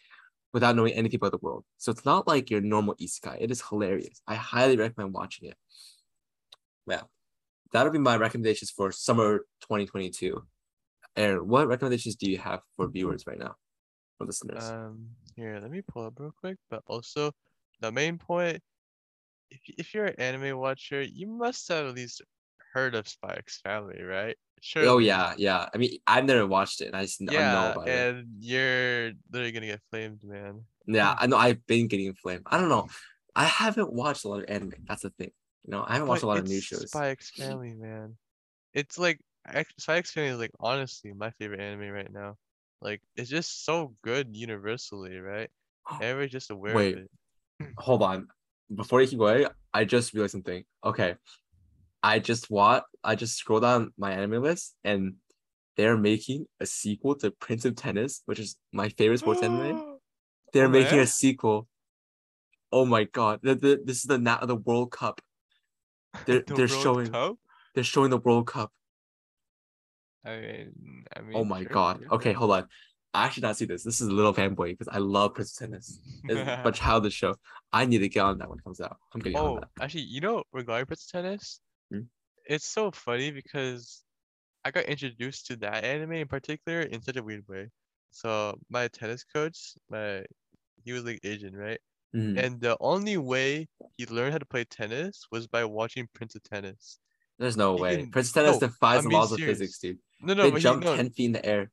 without 0.53 0.75
knowing 0.75 0.93
anything 0.93 1.17
about 1.17 1.31
the 1.31 1.39
world. 1.41 1.65
So 1.77 1.91
it's 1.91 2.05
not 2.05 2.27
like 2.27 2.49
your 2.49 2.61
normal 2.61 2.95
isekai. 2.95 3.37
It 3.39 3.51
is 3.51 3.63
hilarious. 3.67 4.21
I 4.27 4.35
highly 4.35 4.77
recommend 4.77 5.13
watching 5.13 5.49
it. 5.49 5.57
Well, 6.85 7.09
that'll 7.71 7.91
be 7.91 7.99
my 7.99 8.17
recommendations 8.17 8.71
for 8.71 8.91
summer 8.91 9.39
2022. 9.61 10.43
Aaron, 11.17 11.47
what 11.47 11.67
recommendations 11.67 12.15
do 12.15 12.29
you 12.29 12.37
have 12.37 12.61
for 12.75 12.87
viewers 12.89 13.25
right 13.25 13.39
now, 13.39 13.55
for 14.17 14.25
listeners? 14.25 14.63
Um, 14.63 15.07
here, 15.35 15.59
let 15.61 15.71
me 15.71 15.81
pull 15.81 16.05
up 16.05 16.19
real 16.19 16.33
quick. 16.39 16.57
But 16.69 16.83
also, 16.87 17.31
the 17.79 17.91
main 17.91 18.17
point, 18.17 18.61
if 19.49 19.59
if 19.77 19.93
you're 19.93 20.05
an 20.05 20.15
anime 20.19 20.57
watcher, 20.57 21.01
you 21.01 21.27
must 21.27 21.67
have 21.69 21.87
at 21.87 21.95
least 21.95 22.21
heard 22.73 22.95
of 22.95 23.07
Spy 23.07 23.35
X 23.37 23.61
Family, 23.61 24.01
right? 24.03 24.35
Sure. 24.61 24.87
oh 24.87 24.97
yeah, 24.97 25.33
yeah. 25.37 25.69
I 25.73 25.77
mean, 25.77 25.99
I've 26.07 26.25
never 26.25 26.47
watched 26.47 26.81
it, 26.81 26.87
and 26.87 26.95
I 26.95 27.03
just 27.03 27.21
I 27.21 27.25
know 27.25 27.31
Yeah, 27.33 27.71
about 27.71 27.87
it. 27.87 27.91
and 28.17 28.27
you're 28.39 29.11
literally 29.31 29.51
gonna 29.51 29.67
get 29.67 29.81
flamed, 29.89 30.23
man. 30.23 30.63
Yeah, 30.87 31.15
I 31.17 31.27
know. 31.27 31.37
I've 31.37 31.65
been 31.67 31.87
getting 31.87 32.13
flamed. 32.13 32.43
I 32.45 32.59
don't 32.59 32.69
know. 32.69 32.87
I 33.35 33.45
haven't 33.45 33.91
watched 33.93 34.25
a 34.25 34.29
lot 34.29 34.39
of 34.39 34.45
anime. 34.49 34.73
That's 34.87 35.03
the 35.03 35.09
thing. 35.11 35.31
You 35.65 35.71
know, 35.71 35.83
I 35.87 35.93
haven't 35.93 36.09
watched 36.09 36.23
a 36.23 36.27
lot 36.27 36.37
of 36.37 36.47
new 36.47 36.61
shows. 36.61 36.91
Spy 36.91 37.09
X 37.09 37.31
Family, 37.31 37.73
man. 37.73 38.17
It's 38.73 38.99
like 38.99 39.19
Spy 39.79 39.97
X 39.97 40.11
Family 40.11 40.29
is 40.29 40.39
like 40.39 40.51
honestly 40.59 41.11
my 41.13 41.31
favorite 41.31 41.59
anime 41.59 41.89
right 41.89 42.11
now. 42.11 42.35
Like 42.81 43.01
it's 43.15 43.29
just 43.29 43.65
so 43.65 43.95
good 44.03 44.35
universally, 44.35 45.17
right? 45.17 45.49
Everybody's 46.01 46.31
just 46.31 46.51
aware 46.51 46.75
Wait. 46.75 46.97
of 46.97 47.03
it. 47.59 47.73
Hold 47.79 48.03
on. 48.03 48.27
Before 48.73 49.01
you 49.01 49.07
keep 49.07 49.19
going, 49.19 49.47
I 49.73 49.85
just 49.85 50.13
realized 50.13 50.33
something. 50.33 50.63
Okay. 50.83 51.15
I 52.03 52.19
just 52.19 52.51
watched 52.51 52.85
I 53.03 53.15
just 53.15 53.35
scrolled 53.35 53.63
down 53.63 53.91
my 53.97 54.11
anime 54.11 54.43
list 54.43 54.75
and 54.83 55.15
they're 55.77 55.97
making 55.97 56.45
a 56.59 56.65
sequel 56.67 57.15
to 57.15 57.31
Prince 57.31 57.65
of 57.65 57.75
Tennis, 57.75 58.21
which 58.25 58.39
is 58.39 58.55
my 58.71 58.89
favorite 58.89 59.19
sports 59.19 59.41
anime. 59.41 59.97
They're 60.53 60.67
Oh, 60.67 60.69
making 60.69 60.97
man. 60.97 61.03
a 61.03 61.07
sequel. 61.07 61.67
Oh 62.71 62.85
my 62.85 63.05
god. 63.05 63.39
The, 63.41 63.55
the, 63.55 63.81
this 63.83 63.97
is 63.97 64.03
the 64.03 64.17
na- 64.17 64.45
the 64.45 64.55
World 64.55 64.91
Cup. 64.91 65.19
They're 66.25 66.43
The 66.47 66.55
they're 66.55 66.67
World 66.67 66.71
showing 66.81 67.11
Cup? 67.11 67.37
they're 67.73 67.83
showing 67.83 68.09
the 68.09 68.17
World 68.17 68.47
Cup. 68.47 68.71
I 70.25 70.39
mean, 70.39 71.05
I 71.15 71.21
mean. 71.21 71.35
Oh 71.35 71.43
my 71.45 71.63
sure, 71.63 71.71
god. 71.71 71.99
sure. 71.99 72.11
Okay, 72.11 72.33
hold 72.33 72.51
on. 72.51 72.67
I 73.13 73.25
actually 73.25 73.41
not 73.41 73.57
see 73.57 73.65
this. 73.65 73.83
This 73.83 74.01
is 74.01 74.07
a 74.07 74.11
little 74.11 74.33
fanboy 74.33 74.71
because 74.71 74.89
I 74.89 74.97
love 74.97 75.35
Prince 75.35 75.53
of 75.59 75.67
Tennis. 75.67 75.99
It's 76.27 76.41
a 76.65 76.71
childish 76.71 77.13
show. 77.13 77.35
I 77.71 77.85
need 77.85 77.99
to 77.99 78.09
get 78.09 78.21
on 78.21 78.39
that 78.39 78.49
when 78.49 78.59
it 78.59 78.63
comes 78.63 78.81
out. 78.81 78.97
I'm 79.13 79.21
getting 79.21 79.41
on 79.41 79.53
Oh, 79.53 79.55
that. 79.55 79.69
actually, 79.79 80.03
you 80.03 80.21
know, 80.21 80.43
regarding 80.51 80.85
Prince 80.87 81.07
Tennis, 81.07 81.59
Hmm? 81.91 82.07
it's 82.45 82.65
so 82.65 82.91
funny 82.91 83.31
because 83.31 84.03
I 84.65 84.71
got 84.71 84.85
introduced 84.85 85.47
to 85.47 85.57
that 85.57 85.83
anime 85.85 86.13
in 86.13 86.27
particular 86.29 86.81
in 86.81 87.01
such 87.03 87.17
a 87.17 87.23
weird 87.23 87.47
way. 87.49 87.71
So 88.11 88.59
my 88.69 88.87
tennis 88.89 89.23
coach, 89.25 89.75
my 89.89 90.25
he 90.85 90.93
was 90.93 91.03
like 91.05 91.19
Asian, 91.23 91.55
right? 91.55 91.81
Mhm. 92.15 92.37
And 92.41 92.61
the 92.61 92.77
only 92.79 93.17
way 93.17 93.67
he 93.97 94.05
learned 94.05 94.31
how 94.31 94.37
to 94.37 94.45
play 94.45 94.63
tennis 94.63 95.25
was 95.31 95.47
by 95.47 95.65
watching 95.65 96.07
Prince 96.13 96.35
of 96.35 96.43
Tennis. 96.43 96.99
There's 97.39 97.57
no 97.57 97.75
he 97.75 97.81
way. 97.81 97.97
can- 97.97 98.11
Prince 98.11 98.29
of 98.29 98.33
Tennis 98.35 98.61
no, 98.61 98.67
defies 98.67 99.03
the 99.03 99.09
laws 99.09 99.31
of 99.33 99.39
physics, 99.39 99.79
serious. 99.79 99.97
dude. 99.97 99.99
No, 100.27 100.33
no, 100.33 100.43
they 100.43 100.51
but 100.51 100.57
he, 100.57 100.63
jump 100.63 100.83
no. 100.83 100.95
10 100.95 101.09
feet 101.11 101.25
in 101.25 101.31
the 101.33 101.45
air. 101.45 101.71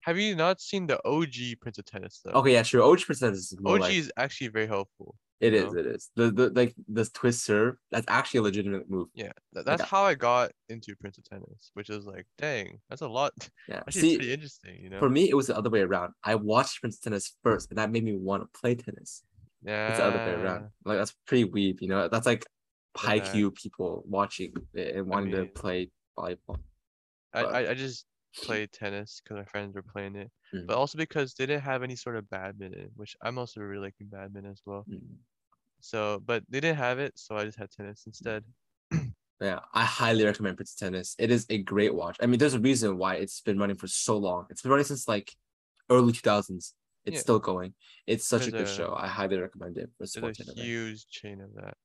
Have 0.00 0.18
you 0.18 0.34
not 0.36 0.60
seen 0.60 0.86
the 0.86 0.98
OG 1.04 1.56
Prince 1.60 1.78
of 1.78 1.84
Tennis 1.84 2.20
though? 2.24 2.30
Okay, 2.30 2.52
yeah, 2.52 2.62
sure. 2.62 2.82
OG 2.82 3.04
Prince 3.04 3.20
of 3.22 3.26
Tennis 3.28 3.52
is 3.52 3.58
OG 3.64 3.80
like 3.80 3.94
is 3.94 4.10
actually 4.16 4.48
very 4.48 4.66
helpful. 4.66 5.16
It 5.40 5.52
is. 5.52 5.70
Know? 5.74 5.80
It 5.80 5.86
is. 5.86 6.10
The 6.16 6.30
the 6.30 6.48
like 6.50 6.74
this 6.88 7.10
twist 7.10 7.44
serve, 7.44 7.76
that's 7.90 8.06
actually 8.08 8.38
a 8.38 8.42
legitimate 8.44 8.88
move. 8.88 9.08
Yeah, 9.14 9.32
tha- 9.52 9.64
that's 9.64 9.82
Okay. 9.82 9.88
how 9.90 10.04
I 10.04 10.14
got 10.14 10.52
into 10.70 10.96
Prince 10.96 11.18
of 11.18 11.24
Tennis, 11.24 11.72
which 11.74 11.90
is 11.90 12.06
like, 12.06 12.26
dang, 12.38 12.80
that's 12.88 13.02
a 13.02 13.08
lot. 13.08 13.32
Yeah. 13.68 13.78
Actually, 13.86 14.00
See, 14.00 14.08
it's 14.12 14.16
pretty 14.18 14.32
interesting, 14.32 14.82
you 14.82 14.88
know? 14.88 14.98
for 14.98 15.10
me, 15.10 15.28
it 15.28 15.34
was 15.34 15.48
the 15.48 15.56
other 15.58 15.68
way 15.68 15.80
around. 15.82 16.14
I 16.24 16.36
watched 16.36 16.80
Prince 16.80 16.96
of 16.96 17.02
Tennis 17.02 17.36
first, 17.42 17.68
and 17.70 17.76
that 17.78 17.90
made 17.90 18.04
me 18.04 18.14
want 18.16 18.44
to 18.44 18.58
play 18.58 18.76
tennis. 18.76 19.24
Yeah. 19.66 19.88
It's 19.88 19.98
the 19.98 20.04
other 20.04 20.18
way 20.18 20.42
around. 20.42 20.70
Like 20.84 20.98
that's 20.98 21.14
pretty 21.26 21.44
weird, 21.44 21.76
you 21.80 21.88
know. 21.88 22.08
That's 22.08 22.26
like 22.26 22.44
high 22.96 23.16
Okay. 23.18 23.32
Q 23.32 23.50
people 23.50 24.04
watching 24.08 24.52
it 24.74 24.96
and 24.96 25.06
wanting 25.06 25.32
mean- 25.32 25.40
to 25.42 25.46
play 25.52 25.90
volleyball. 26.18 26.58
I, 27.34 27.42
but- 27.42 27.54
I, 27.54 27.70
I 27.70 27.74
just 27.74 28.06
played 28.42 28.70
tennis 28.72 29.20
because 29.22 29.36
my 29.38 29.44
friends 29.44 29.74
were 29.74 29.82
playing 29.82 30.16
it, 30.16 30.30
Mm. 30.54 30.66
but 30.66 30.76
also 30.76 30.96
because 30.98 31.34
they 31.34 31.44
didn't 31.46 31.62
have 31.62 31.82
any 31.82 31.96
sort 31.96 32.16
of 32.16 32.28
badminton, 32.30 32.90
which 32.96 33.16
I'm 33.22 33.36
also 33.38 33.60
really 33.60 33.82
liking 33.86 34.06
badminton 34.08 34.52
as 34.52 34.62
well. 34.64 34.84
Mm. 34.90 35.00
So, 35.80 36.22
but 36.24 36.42
they 36.48 36.60
didn't 36.60 36.78
have 36.78 36.98
it, 36.98 37.12
so 37.18 37.36
I 37.36 37.44
just 37.44 37.58
had 37.58 37.70
tennis 37.70 38.04
instead. 38.06 38.44
Yeah, 39.38 39.58
I 39.74 39.84
highly 39.84 40.24
recommend 40.24 40.56
Prince 40.56 40.74
Tennis. 40.74 41.14
It 41.18 41.30
is 41.30 41.44
a 41.50 41.58
great 41.58 41.94
watch. 41.94 42.16
I 42.22 42.26
mean, 42.26 42.38
there's 42.38 42.54
a 42.54 42.58
reason 42.58 42.96
why 42.96 43.16
it's 43.16 43.42
been 43.42 43.58
running 43.58 43.76
for 43.76 43.86
so 43.86 44.16
long. 44.16 44.46
It's 44.48 44.62
been 44.62 44.70
running 44.70 44.86
since 44.86 45.06
like 45.06 45.30
early 45.90 46.14
2000s. 46.14 46.72
It's 47.06 47.16
Yeah. 47.16 47.20
still 47.20 47.38
going. 47.40 47.74
It's 48.06 48.26
such 48.26 48.48
a 48.48 48.52
good 48.52 48.68
a- 48.68 48.68
show. 48.68 48.94
I 48.94 49.08
highly 49.08 49.38
recommend 49.38 49.78
it 49.78 49.90
for 49.98 50.06
There's 50.14 50.40
a 50.40 50.42
anime. 50.42 50.56
huge 50.56 51.06
chain 51.08 51.40
of 51.40 51.54
that. 51.54 51.76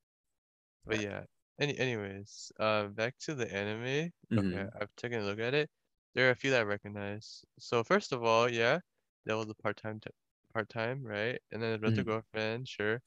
But 0.87 0.97
Right. 0.97 1.01
yeah. 1.01 1.25
Any 1.59 1.77
anyways, 1.79 2.51
uh, 2.59 2.87
back 2.89 3.17
to 3.19 3.35
the 3.35 3.51
anime. 3.53 4.11
Mhm. 4.29 4.37
Okay, 4.37 4.69
I've 4.79 4.95
taken 4.95 5.21
a 5.21 5.25
look 5.25 5.39
at 5.39 5.53
it. 5.55 5.69
There 6.13 6.27
are 6.27 6.31
a 6.31 6.35
few 6.35 6.51
that 6.51 6.61
I 6.61 6.63
recognize. 6.63 7.43
So 7.59 7.83
first 7.83 8.11
of 8.13 8.23
all, 8.23 8.49
yeah, 8.51 8.79
that 9.25 9.35
was 9.35 9.49
a 9.49 9.55
part-time 9.55 9.99
t- 10.01 10.11
part-time, 10.53 11.03
right? 11.03 11.41
And 11.51 11.61
then 11.63 11.73
the 11.73 11.79
rental 11.79 12.03
Mhm. 12.03 12.05
girlfriend, 12.05 12.67
sure. 12.69 13.01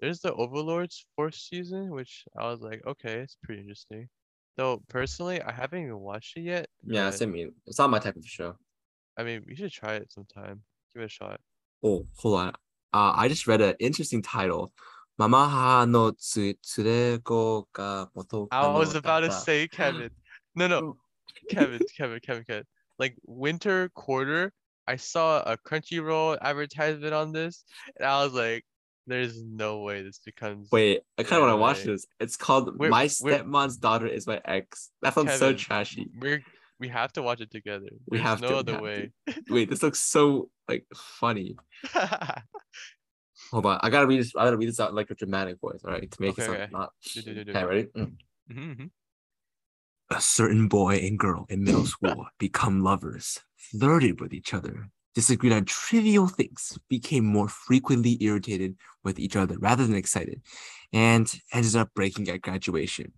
There's 0.00 0.20
the 0.20 0.34
Overlords 0.34 1.06
fourth 1.16 1.36
season, 1.36 1.90
which 1.90 2.26
I 2.36 2.46
was 2.50 2.60
like, 2.62 2.84
okay, 2.86 3.20
it's 3.22 3.36
pretty 3.36 3.62
interesting. 3.62 4.10
Though 4.56 4.80
personally, 4.88 5.42
I 5.42 5.52
haven't 5.52 5.82
even 5.84 6.00
watched 6.00 6.36
it 6.38 6.42
yet. 6.42 6.70
Yeah, 6.84 7.10
same 7.10 7.32
me. 7.32 7.50
It's 7.66 7.78
not 7.78 7.90
my 7.90 7.98
type 7.98 8.16
of 8.16 8.24
show. 8.26 8.58
I 9.16 9.24
mean, 9.24 9.44
we 9.46 9.54
should 9.56 9.72
try 9.72 9.94
it 9.96 10.12
sometime. 10.12 10.64
Give 10.94 11.02
it 11.02 11.06
a 11.06 11.08
shot. 11.08 11.40
Oh, 11.82 12.06
hold 12.16 12.38
on. 12.40 12.48
Uh, 12.92 13.12
I 13.16 13.28
just 13.28 13.46
read 13.46 13.60
an 13.60 13.74
interesting 13.80 14.22
title. 14.22 14.72
Mama 15.18 15.36
Mamaha 15.48 15.88
no 15.90 16.12
tsu- 16.12 16.54
tsureko 16.64 17.64
ga 17.72 18.06
moto 18.14 18.48
I 18.50 18.66
was 18.68 18.94
about 18.94 19.20
to 19.20 19.32
say 19.32 19.68
Kevin. 19.68 20.10
No, 20.56 20.68
no, 20.68 20.96
Kevin, 21.50 21.80
Kevin, 21.96 22.20
Kevin, 22.20 22.44
Kevin. 22.44 22.62
Like 22.96 23.16
winter 23.26 23.90
quarter, 23.92 24.52
I 24.86 24.94
saw 24.94 25.40
a 25.40 25.58
Crunchyroll 25.58 26.38
advertisement 26.40 27.12
on 27.12 27.32
this, 27.32 27.64
and 27.96 28.06
I 28.06 28.22
was 28.22 28.34
like, 28.34 28.64
"There's 29.08 29.42
no 29.42 29.80
way 29.80 30.02
this 30.02 30.20
becomes." 30.24 30.68
Wait, 30.70 31.00
I 31.18 31.24
kind 31.24 31.42
of 31.42 31.48
want 31.48 31.52
to 31.58 31.60
watch 31.60 31.82
this. 31.82 32.06
It's 32.20 32.36
called 32.36 32.78
We're- 32.78 32.88
My 32.88 33.06
Stepmom's 33.06 33.78
Daughter 33.78 34.06
is 34.06 34.28
My 34.28 34.40
Ex. 34.44 34.90
That 35.02 35.14
sounds 35.14 35.34
so 35.34 35.52
trashy. 35.54 36.08
We're 36.20 36.44
we 36.78 36.88
have 36.88 37.12
to 37.14 37.22
watch 37.22 37.40
it 37.40 37.50
together. 37.50 37.88
We 38.08 38.18
There's 38.18 38.24
have 38.24 38.40
no 38.40 38.48
to, 38.48 38.58
other 38.58 38.72
have 38.72 38.82
to. 38.82 38.82
way. 38.82 39.12
Wait, 39.48 39.70
this 39.70 39.82
looks 39.82 40.00
so 40.00 40.50
like 40.68 40.86
funny. 40.94 41.56
Hold 43.50 43.66
on, 43.66 43.80
I 43.82 43.90
gotta 43.90 44.06
read 44.06 44.20
this. 44.20 44.34
I 44.36 44.44
gotta 44.44 44.56
read 44.56 44.68
this 44.68 44.80
out 44.80 44.94
like 44.94 45.10
a 45.10 45.14
dramatic 45.14 45.60
voice, 45.60 45.80
all 45.84 45.90
right, 45.92 46.10
to 46.10 46.20
make 46.22 46.32
Okay, 46.32 46.42
it 46.42 46.44
sound 46.44 46.62
okay. 46.62 46.72
not. 46.72 46.92
Do, 47.14 47.22
do, 47.22 47.34
do, 47.34 47.44
do. 47.44 47.50
Okay, 47.50 47.64
ready? 47.64 47.84
Mm. 47.96 48.16
Mhm, 48.50 48.90
A 50.10 50.20
certain 50.20 50.68
boy 50.68 50.96
and 50.96 51.18
girl 51.18 51.44
in 51.50 51.64
middle 51.64 51.84
school 51.84 52.26
become 52.38 52.82
lovers, 52.82 53.40
flirted 53.56 54.20
with 54.20 54.32
each 54.32 54.54
other, 54.54 54.88
disagreed 55.14 55.52
on 55.52 55.64
trivial 55.66 56.26
things, 56.28 56.78
became 56.88 57.24
more 57.26 57.48
frequently 57.48 58.16
irritated 58.22 58.76
with 59.02 59.18
each 59.18 59.36
other 59.36 59.58
rather 59.58 59.86
than 59.86 59.96
excited, 59.96 60.42
and 60.92 61.40
ended 61.52 61.76
up 61.76 61.92
breaking 61.94 62.28
at 62.28 62.42
graduation. 62.42 63.12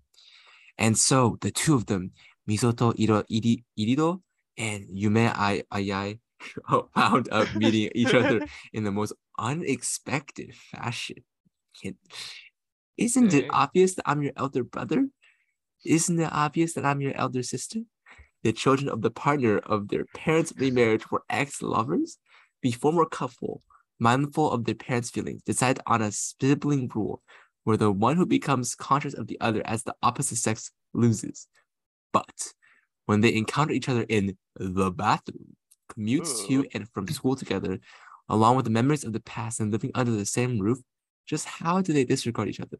And 0.78 0.98
so 0.98 1.38
the 1.40 1.50
two 1.52 1.74
of 1.74 1.86
them, 1.86 2.12
Mizuto 2.48 2.94
Irido 2.96 4.22
and 4.56 4.86
Yume 4.88 5.32
Ai, 5.34 5.62
Ayai, 5.72 6.18
wound 6.96 7.28
up 7.30 7.54
meeting 7.54 7.90
each 7.94 8.14
other 8.14 8.46
in 8.72 8.84
the 8.84 8.92
most 8.92 9.12
unexpected 9.38 10.54
fashion. 10.54 11.18
Isn't 12.96 13.34
it 13.34 13.46
obvious 13.50 13.94
that 13.94 14.04
I'm 14.06 14.22
your 14.22 14.32
elder 14.36 14.64
brother? 14.64 15.08
Isn't 15.84 16.18
it 16.18 16.32
obvious 16.32 16.72
that 16.74 16.84
I'm 16.84 17.00
your 17.00 17.14
elder 17.14 17.42
sister? 17.42 17.80
The 18.42 18.52
children 18.52 18.88
of 18.88 19.02
the 19.02 19.10
partner 19.10 19.58
of 19.58 19.88
their 19.88 20.04
parents' 20.14 20.52
remarriage 20.56 21.10
were 21.10 21.24
ex-lovers. 21.28 22.18
The 22.62 22.72
former 22.72 23.04
couple, 23.04 23.62
mindful 23.98 24.50
of 24.50 24.64
their 24.64 24.74
parents' 24.74 25.10
feelings, 25.10 25.42
decide 25.42 25.80
on 25.86 26.00
a 26.00 26.12
sibling 26.12 26.90
rule 26.94 27.22
where 27.64 27.76
the 27.76 27.90
one 27.90 28.16
who 28.16 28.24
becomes 28.24 28.74
conscious 28.74 29.14
of 29.14 29.26
the 29.26 29.38
other 29.40 29.62
as 29.64 29.82
the 29.82 29.94
opposite 30.02 30.36
sex 30.36 30.70
loses. 30.94 31.48
But 32.12 32.52
when 33.06 33.20
they 33.20 33.34
encounter 33.34 33.72
each 33.72 33.88
other 33.88 34.04
in 34.08 34.36
the 34.56 34.90
bathroom, 34.90 35.56
commutes 35.92 36.46
to 36.48 36.66
and 36.74 36.88
from 36.90 37.06
school 37.08 37.36
together, 37.36 37.78
along 38.28 38.56
with 38.56 38.64
the 38.64 38.70
memories 38.70 39.04
of 39.04 39.12
the 39.12 39.20
past 39.20 39.60
and 39.60 39.72
living 39.72 39.92
under 39.94 40.12
the 40.12 40.26
same 40.26 40.58
roof, 40.58 40.78
just 41.26 41.46
how 41.46 41.80
do 41.80 41.92
they 41.92 42.04
disregard 42.04 42.48
each 42.48 42.60
other? 42.60 42.78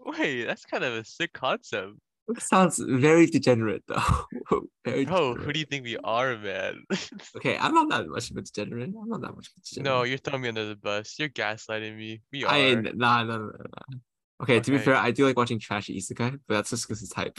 Wait, 0.00 0.44
that's 0.44 0.64
kind 0.64 0.84
of 0.84 0.94
a 0.94 1.04
sick 1.04 1.32
concept. 1.32 1.94
It 2.28 2.42
sounds 2.42 2.78
very 2.78 3.26
degenerate, 3.26 3.84
though. 3.88 4.02
very 4.84 5.06
Bro, 5.06 5.36
who 5.36 5.52
do 5.52 5.58
you 5.58 5.64
think 5.64 5.84
we 5.84 5.96
are, 5.98 6.36
man? 6.36 6.84
Okay, 7.36 7.56
I'm 7.58 7.74
not 7.74 7.88
that 7.88 8.08
much 8.08 8.30
of 8.30 8.36
a 8.36 8.42
degenerate. 8.42 8.90
I'm 8.90 9.08
not 9.08 9.22
that 9.22 9.34
much 9.34 9.46
of 9.46 9.52
a 9.56 9.60
degenerate. 9.60 9.98
no, 9.98 10.02
you're 10.02 10.18
throwing 10.18 10.42
me 10.42 10.48
under 10.48 10.66
the 10.66 10.76
bus. 10.76 11.14
You're 11.18 11.30
gaslighting 11.30 11.96
me. 11.96 12.20
We 12.32 12.44
are. 12.44 12.50
I 12.50 12.74
nah, 12.74 12.90
nah, 12.92 13.24
nah, 13.24 13.38
nah. 13.38 13.98
Okay, 14.42 14.60
to 14.60 14.70
be 14.70 14.78
fair, 14.78 14.94
I 14.94 15.10
do 15.10 15.26
like 15.26 15.36
watching 15.36 15.58
trashy 15.58 15.98
isekai, 15.98 16.38
but 16.46 16.54
that's 16.54 16.70
just 16.70 16.86
because 16.86 17.02
it's 17.02 17.14
hype. 17.14 17.38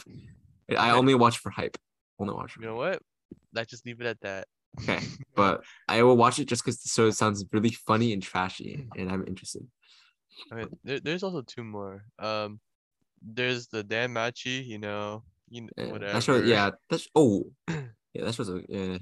I 0.77 0.91
only 0.91 1.15
watch 1.15 1.37
for 1.37 1.49
hype. 1.49 1.77
Only 2.19 2.33
watch. 2.33 2.53
For 2.53 2.61
You 2.61 2.67
know 2.67 2.75
what? 2.75 3.01
Let's 3.53 3.69
just 3.69 3.85
leave 3.85 4.01
it 4.01 4.07
at 4.07 4.21
that. 4.21 4.47
Okay, 4.81 4.99
but 5.35 5.63
I 5.87 6.03
will 6.03 6.17
watch 6.17 6.39
it 6.39 6.47
just 6.47 6.63
because 6.63 6.81
the 6.81 6.89
show 6.89 7.09
sounds 7.11 7.43
really 7.51 7.71
funny 7.71 8.13
and 8.13 8.21
trashy, 8.21 8.87
and 8.95 9.11
I'm 9.11 9.25
interested. 9.27 9.65
There, 10.83 10.99
there's 10.99 11.23
also 11.23 11.41
two 11.41 11.63
more. 11.63 12.03
Um, 12.17 12.59
there's 13.21 13.67
the 13.67 13.83
Dan 13.83 14.13
Machi, 14.13 14.63
you 14.65 14.79
know, 14.79 15.23
you 15.49 15.61
kn- 15.61 15.69
Yeah, 15.77 15.91
whatever. 15.91 16.13
that 16.13 16.23
show, 16.23 16.37
yeah, 16.37 16.71
that's 16.89 17.07
oh, 17.15 17.51
yeah, 17.67 18.23
that 18.23 18.35
show's 18.35 18.49
a 18.49 18.61
yeah. 18.67 18.97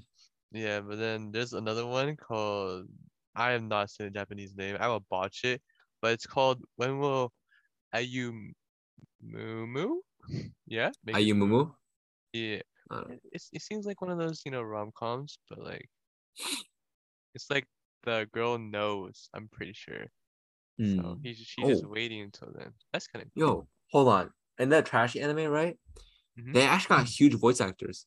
Yeah, 0.52 0.80
but 0.80 0.98
then 0.98 1.32
there's 1.32 1.54
another 1.54 1.86
one 1.86 2.16
called 2.16 2.88
I 3.36 3.52
am 3.52 3.68
not 3.68 3.92
saying 3.92 4.12
the 4.12 4.20
Japanese 4.20 4.56
name. 4.56 4.78
I 4.80 4.88
will 4.88 5.06
botch 5.12 5.44
it, 5.44 5.62
but 6.02 6.14
it's 6.14 6.26
called 6.26 6.64
When 6.78 7.00
Will 7.00 7.32
Ayu 7.94 8.52
Mumu? 9.24 9.98
Yeah, 10.66 10.92
maybe 11.04 11.32
Ayumumu. 11.32 11.74
Yeah, 12.34 12.62
it, 12.92 13.44
it 13.54 13.62
seems 13.62 13.86
like 13.86 14.02
one 14.02 14.12
of 14.12 14.18
those, 14.18 14.42
you 14.46 14.52
know, 14.52 14.62
rom-coms, 14.62 15.40
but 15.50 15.60
like 15.60 15.90
it's 17.34 17.50
like 17.50 17.68
the 18.04 18.28
girl 18.32 18.58
knows, 18.58 19.30
I'm 19.34 19.48
pretty 19.48 19.74
sure. 19.74 20.08
So 20.80 20.86
hmm. 20.86 21.14
he's 21.24 21.38
she's 21.38 21.68
just 21.68 21.86
Oh. 21.86 21.90
waiting 21.90 22.22
until 22.22 22.54
then. 22.56 22.74
That's 22.94 23.08
kind 23.08 23.24
of 23.24 23.32
Yo, 23.34 23.68
hold 23.92 24.08
on. 24.10 24.32
In 24.60 24.70
that 24.70 24.86
trashy 24.86 25.22
anime, 25.22 25.50
right? 25.52 25.78
Mhm. 26.40 26.54
They 26.54 26.64
actually 26.64 26.98
got 26.98 27.08
huge 27.08 27.34
voice 27.34 27.62
actors. 27.62 28.06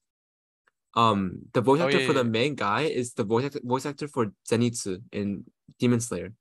Um, 0.95 1.47
the 1.53 1.61
voice 1.61 1.81
Oh, 1.81 1.87
actor 1.87 2.01
yeah, 2.01 2.07
for 2.07 2.12
the 2.12 2.25
yeah. 2.25 2.31
main 2.31 2.55
guy 2.55 2.83
is 2.83 3.14
the 3.14 3.25
voice 3.25 3.45
actor, 3.45 3.61
voice 3.62 3.87
actor 3.87 4.09
for 4.09 4.33
Zenitsu 4.49 5.03
in 5.12 5.45
Demon 5.79 6.01
Slayer. 6.01 6.33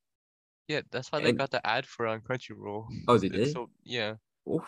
Yeah, 0.67 0.81
that's 0.91 1.11
why 1.11 1.19
they 1.19 1.31
got 1.33 1.49
the 1.49 1.65
ad 1.65 1.87
for 1.87 2.05
on 2.05 2.21
Crunchyroll. 2.21 2.85
Oh, 3.07 3.17
they 3.17 3.29
did? 3.29 3.53
So 3.53 3.69
yeah, 3.83 4.15
Oof. 4.47 4.65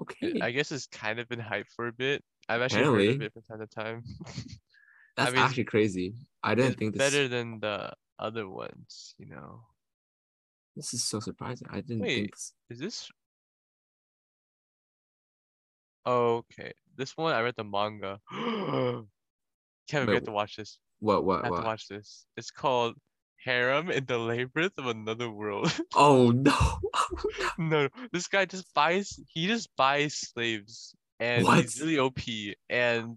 Okay, 0.00 0.40
I 0.40 0.50
guess 0.50 0.72
it's 0.72 0.86
kind 0.86 1.20
of 1.20 1.28
been 1.28 1.40
hyped 1.40 1.70
for 1.76 1.86
a 1.86 1.92
bit. 1.92 2.22
I've 2.48 2.62
actually 2.62 2.84
heard 2.84 3.16
of 3.16 3.22
it 3.22 3.32
from 3.32 3.42
time 3.42 3.60
to 3.60 3.66
time. 3.66 4.02
that's 5.16 5.32
mean, 5.32 5.40
actually 5.42 5.64
crazy. 5.64 6.14
I 6.42 6.54
didn't 6.54 6.72
it's 6.72 6.78
think 6.78 6.94
this. 6.94 7.10
better 7.12 7.28
than 7.28 7.60
the 7.60 7.92
other 8.18 8.48
ones, 8.48 9.14
you 9.18 9.26
know. 9.26 9.60
This 10.76 10.92
is 10.94 11.04
so 11.04 11.20
surprising. 11.20 11.68
I 11.70 11.80
didn't 11.80 12.00
Wait. 12.00 12.14
think. 12.16 12.30
This... 12.32 12.52
Is 12.70 12.78
this? 12.80 13.10
Okay, 16.06 16.72
this 16.96 17.16
one 17.16 17.32
I 17.32 17.40
read 17.40 17.54
the 17.56 17.64
manga. 17.64 18.18
Kevin, 19.88 20.06
we 20.06 20.12
Wait, 20.12 20.14
have 20.14 20.24
to 20.24 20.32
watch 20.32 20.56
this. 20.56 20.78
What? 21.00 21.24
what 21.24 21.36
I 21.36 21.36
What? 21.36 21.44
have 21.44 21.50
to 21.50 21.52
What? 21.52 21.64
watch 21.64 21.88
this. 21.88 22.26
It's 22.36 22.50
called 22.50 22.94
Harem 23.44 23.90
in 23.90 24.06
the 24.06 24.18
Labyrinth 24.18 24.78
of 24.78 24.86
Another 24.86 25.30
World. 25.30 25.72
Oh 25.94 26.30
no! 26.34 26.78
no, 27.58 27.88
this 28.12 28.26
guy 28.28 28.44
just 28.46 28.72
buys. 28.74 29.18
He 29.28 29.46
just 29.46 29.68
buys 29.76 30.14
slaves, 30.14 30.94
and 31.20 31.44
What? 31.44 31.58
he's 31.62 31.80
really 31.80 31.98
OP. 31.98 32.18
And 32.70 33.16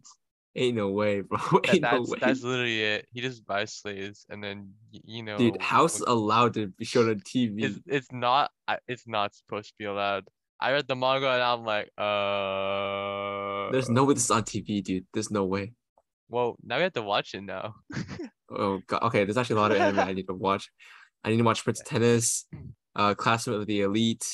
Ain't 0.55 0.75
no 0.75 0.89
way, 0.89 1.21
bro. 1.21 1.37
Ain't 1.69 1.81
no 1.81 1.99
that's 1.99 2.09
way. 2.09 2.17
that's 2.19 2.41
literally 2.43 2.81
it. 2.83 3.07
He 3.13 3.21
just 3.21 3.45
buys 3.45 3.73
slaves, 3.73 4.25
and 4.29 4.43
then 4.43 4.73
you 4.91 5.21
know. 5.23 5.37
Dude, 5.37 5.61
how's 5.61 5.99
when- 5.99 6.09
allowed 6.09 6.53
to 6.55 6.67
be 6.67 6.83
shown 6.85 7.09
on 7.09 7.19
TV? 7.21 7.63
it's 7.63 7.79
it's 7.85 8.11
not 8.11 8.51
I- 8.67 8.79
it's 8.87 9.07
not 9.07 9.33
supposed 9.35 9.69
to 9.69 9.73
be 9.77 9.85
allowed. 9.85 10.27
I 10.59 10.71
read 10.71 10.87
the 10.87 10.95
manga 10.95 11.29
and 11.29 11.43
I'm 11.43 11.63
like, 11.63 11.91
uh. 11.97 13.71
There's 13.71 13.89
no 13.89 14.05
way 14.05 14.15
this 14.15 14.23
is 14.25 14.31
on 14.31 14.41
TV, 14.43 14.83
dude. 14.83 15.05
There's 15.13 15.29
no 15.29 15.45
way. 15.45 15.73
Well, 16.29 16.57
now 16.63 16.77
we 16.77 16.83
have 16.83 16.93
to 16.93 17.03
watch 17.03 17.35
it 17.35 17.41
now. 17.41 17.75
Oh 18.49 18.79
god. 18.87 19.03
Okay, 19.03 19.23
there's 19.25 19.37
actually 19.37 19.57
a 19.57 19.61
lot 19.61 19.71
of 19.71 19.77
anime 19.77 19.99
I 19.99 20.13
need 20.13 20.27
to 20.27 20.33
watch. 20.33 20.69
I 21.23 21.29
need 21.31 21.37
to 21.37 21.43
watch 21.43 21.63
Prince 21.63 21.81
Tennis, 21.85 22.45
uh, 22.95 23.13
Classroom 23.13 23.59
of 23.59 23.67
the 23.67 23.81
Elite, 23.81 24.25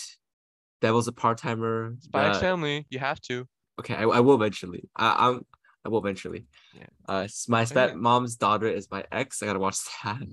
Devil's 0.82 1.08
a 1.08 1.12
Part 1.12 1.38
Timer. 1.40 1.96
Spy 2.00 2.28
X 2.28 2.40
Family, 2.40 2.86
you 2.90 3.00
have 3.00 3.20
to. 3.22 3.48
Okay, 3.80 3.96
I, 3.96 4.04
I 4.04 4.20
will 4.20 4.36
eventually. 4.36 4.88
I, 4.96 5.28
I'm 5.30 5.46
I 5.86 5.90
will 5.90 6.00
eventually. 6.00 6.46
Yeah. 6.78 6.86
Uh, 7.10 7.22
s- 7.24 7.48
my 7.50 7.62
yeah. 7.62 7.66
step 7.66 7.96
mom's 7.96 8.36
daughter 8.36 8.68
is 8.68 8.88
my 8.92 9.04
ex. 9.12 9.42
I 9.42 9.48
gotta 9.48 9.60
watch 9.60 9.78
that. 10.04 10.22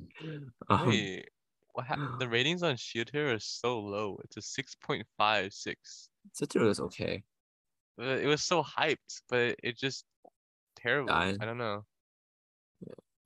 Um, 0.69 0.89
Wait, 0.89 1.29
what 1.73 1.87
hap- 1.87 2.19
the 2.19 2.29
ratings 2.29 2.63
on 2.63 2.77
Shield 2.77 3.11
Hero 3.13 3.35
are 3.35 3.39
so 3.41 3.81
low. 3.81 4.21
It's 4.25 4.37
a 4.37 4.43
six 4.43 4.77
point 4.77 5.07
five 5.17 5.53
six. 5.53 6.11
Satoru 6.41 6.69
is 6.69 6.79
okay. 6.81 7.23
It 7.99 8.27
was 8.27 8.43
so 8.43 8.63
hyped, 8.63 9.23
but 9.29 9.39
it, 9.39 9.61
it 9.63 9.79
just 9.79 10.05
terrible. 10.77 11.13
I- 11.13 11.37
I 11.41 11.45
don't 11.45 11.59
know. 11.59 11.85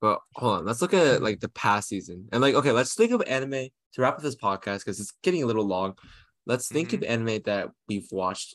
But 0.05 0.21
hold 0.35 0.59
on, 0.59 0.67
let's 0.67 0.83
look 0.83 0.93
at 0.93 1.23
like 1.23 1.41
the 1.41 1.49
past 1.49 1.89
season 1.89 2.29
and 2.31 2.43
like 2.43 2.55
okay, 2.55 2.73
let's 2.73 2.95
think 2.95 3.11
of 3.11 3.23
anime 3.23 3.69
to 3.95 4.03
wrap 4.03 4.17
up 4.17 4.23
this 4.23 4.37
podcast 4.37 4.81
because 4.81 5.01
it's 5.01 5.15
getting 5.23 5.43
a 5.43 5.47
little 5.47 5.67
long. 5.67 5.95
Let's 6.45 6.69
think 6.69 6.93
of 6.93 7.03
anime 7.03 7.41
that 7.47 7.71
we've 7.89 8.07
watched 8.13 8.55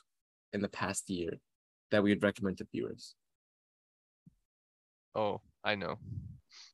in 0.54 0.62
the 0.62 0.70
past 0.70 1.10
year 1.10 1.40
that 1.90 2.04
we 2.04 2.12
would 2.12 2.22
recommend 2.22 2.60
to 2.60 2.68
viewers. 2.72 3.16
Oh, 5.16 5.42
I 5.64 5.74
know. 5.74 5.98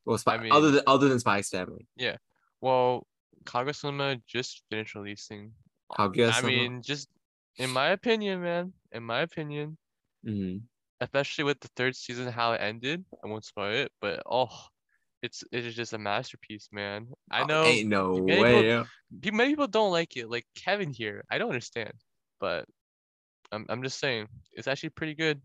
Well, 0.04 0.18
Spy, 0.18 0.36
I 0.36 0.50
other 0.50 0.72
than 0.72 0.82
other 0.88 1.08
than 1.08 1.22
Spy 1.22 1.38
X 1.38 1.52
Family, 1.52 1.88
Yeah. 1.96 2.18
Well, 2.60 3.08
Kaguya-sama 3.46 4.18
just 4.28 4.64
finished 4.70 4.94
releasing. 4.94 5.54
Kaguya. 5.90 6.34
I 6.34 6.42
mean, 6.42 6.82
just 6.82 7.08
in 7.60 7.70
my 7.70 7.92
opinion, 7.92 8.42
man. 8.42 8.74
In 8.92 9.04
my 9.04 9.22
opinion, 9.22 9.78
hmm 10.26 10.58
especially 11.02 11.44
with 11.44 11.60
the 11.60 11.70
third 11.76 11.96
season 11.96 12.28
how 12.32 12.54
it 12.54 12.62
ended. 12.62 13.04
I 13.24 13.28
won't 13.28 13.46
spoil 13.46 13.74
it, 13.74 13.92
but 14.02 14.22
oh, 14.30 14.50
it's 15.22 15.44
it 15.52 15.66
is 15.66 15.76
just 15.76 15.94
a 15.94 15.98
masterpiece, 15.98 16.70
man. 16.72 17.08
I 17.32 17.42
uh, 17.42 17.46
know 17.46 17.64
Oh, 17.64 17.68
ain't 17.68 17.90
no 17.90 18.22
many 18.22 18.42
way. 18.42 18.62
people- 18.62 18.88
pe- 19.22 19.32
many 19.32 19.50
people 19.52 19.68
don't 19.68 19.92
like 19.92 20.16
it, 20.18 20.30
like 20.30 20.46
Kevin 20.56 20.92
here. 20.94 21.24
I 21.30 21.38
don't 21.38 21.50
understand, 21.50 21.94
but 22.40 22.66
I'm 23.52 23.66
I'm 23.70 23.84
just 23.84 24.00
saying 24.00 24.28
it's 24.54 24.68
actually 24.68 24.90
pretty 24.90 25.16
good. 25.16 25.42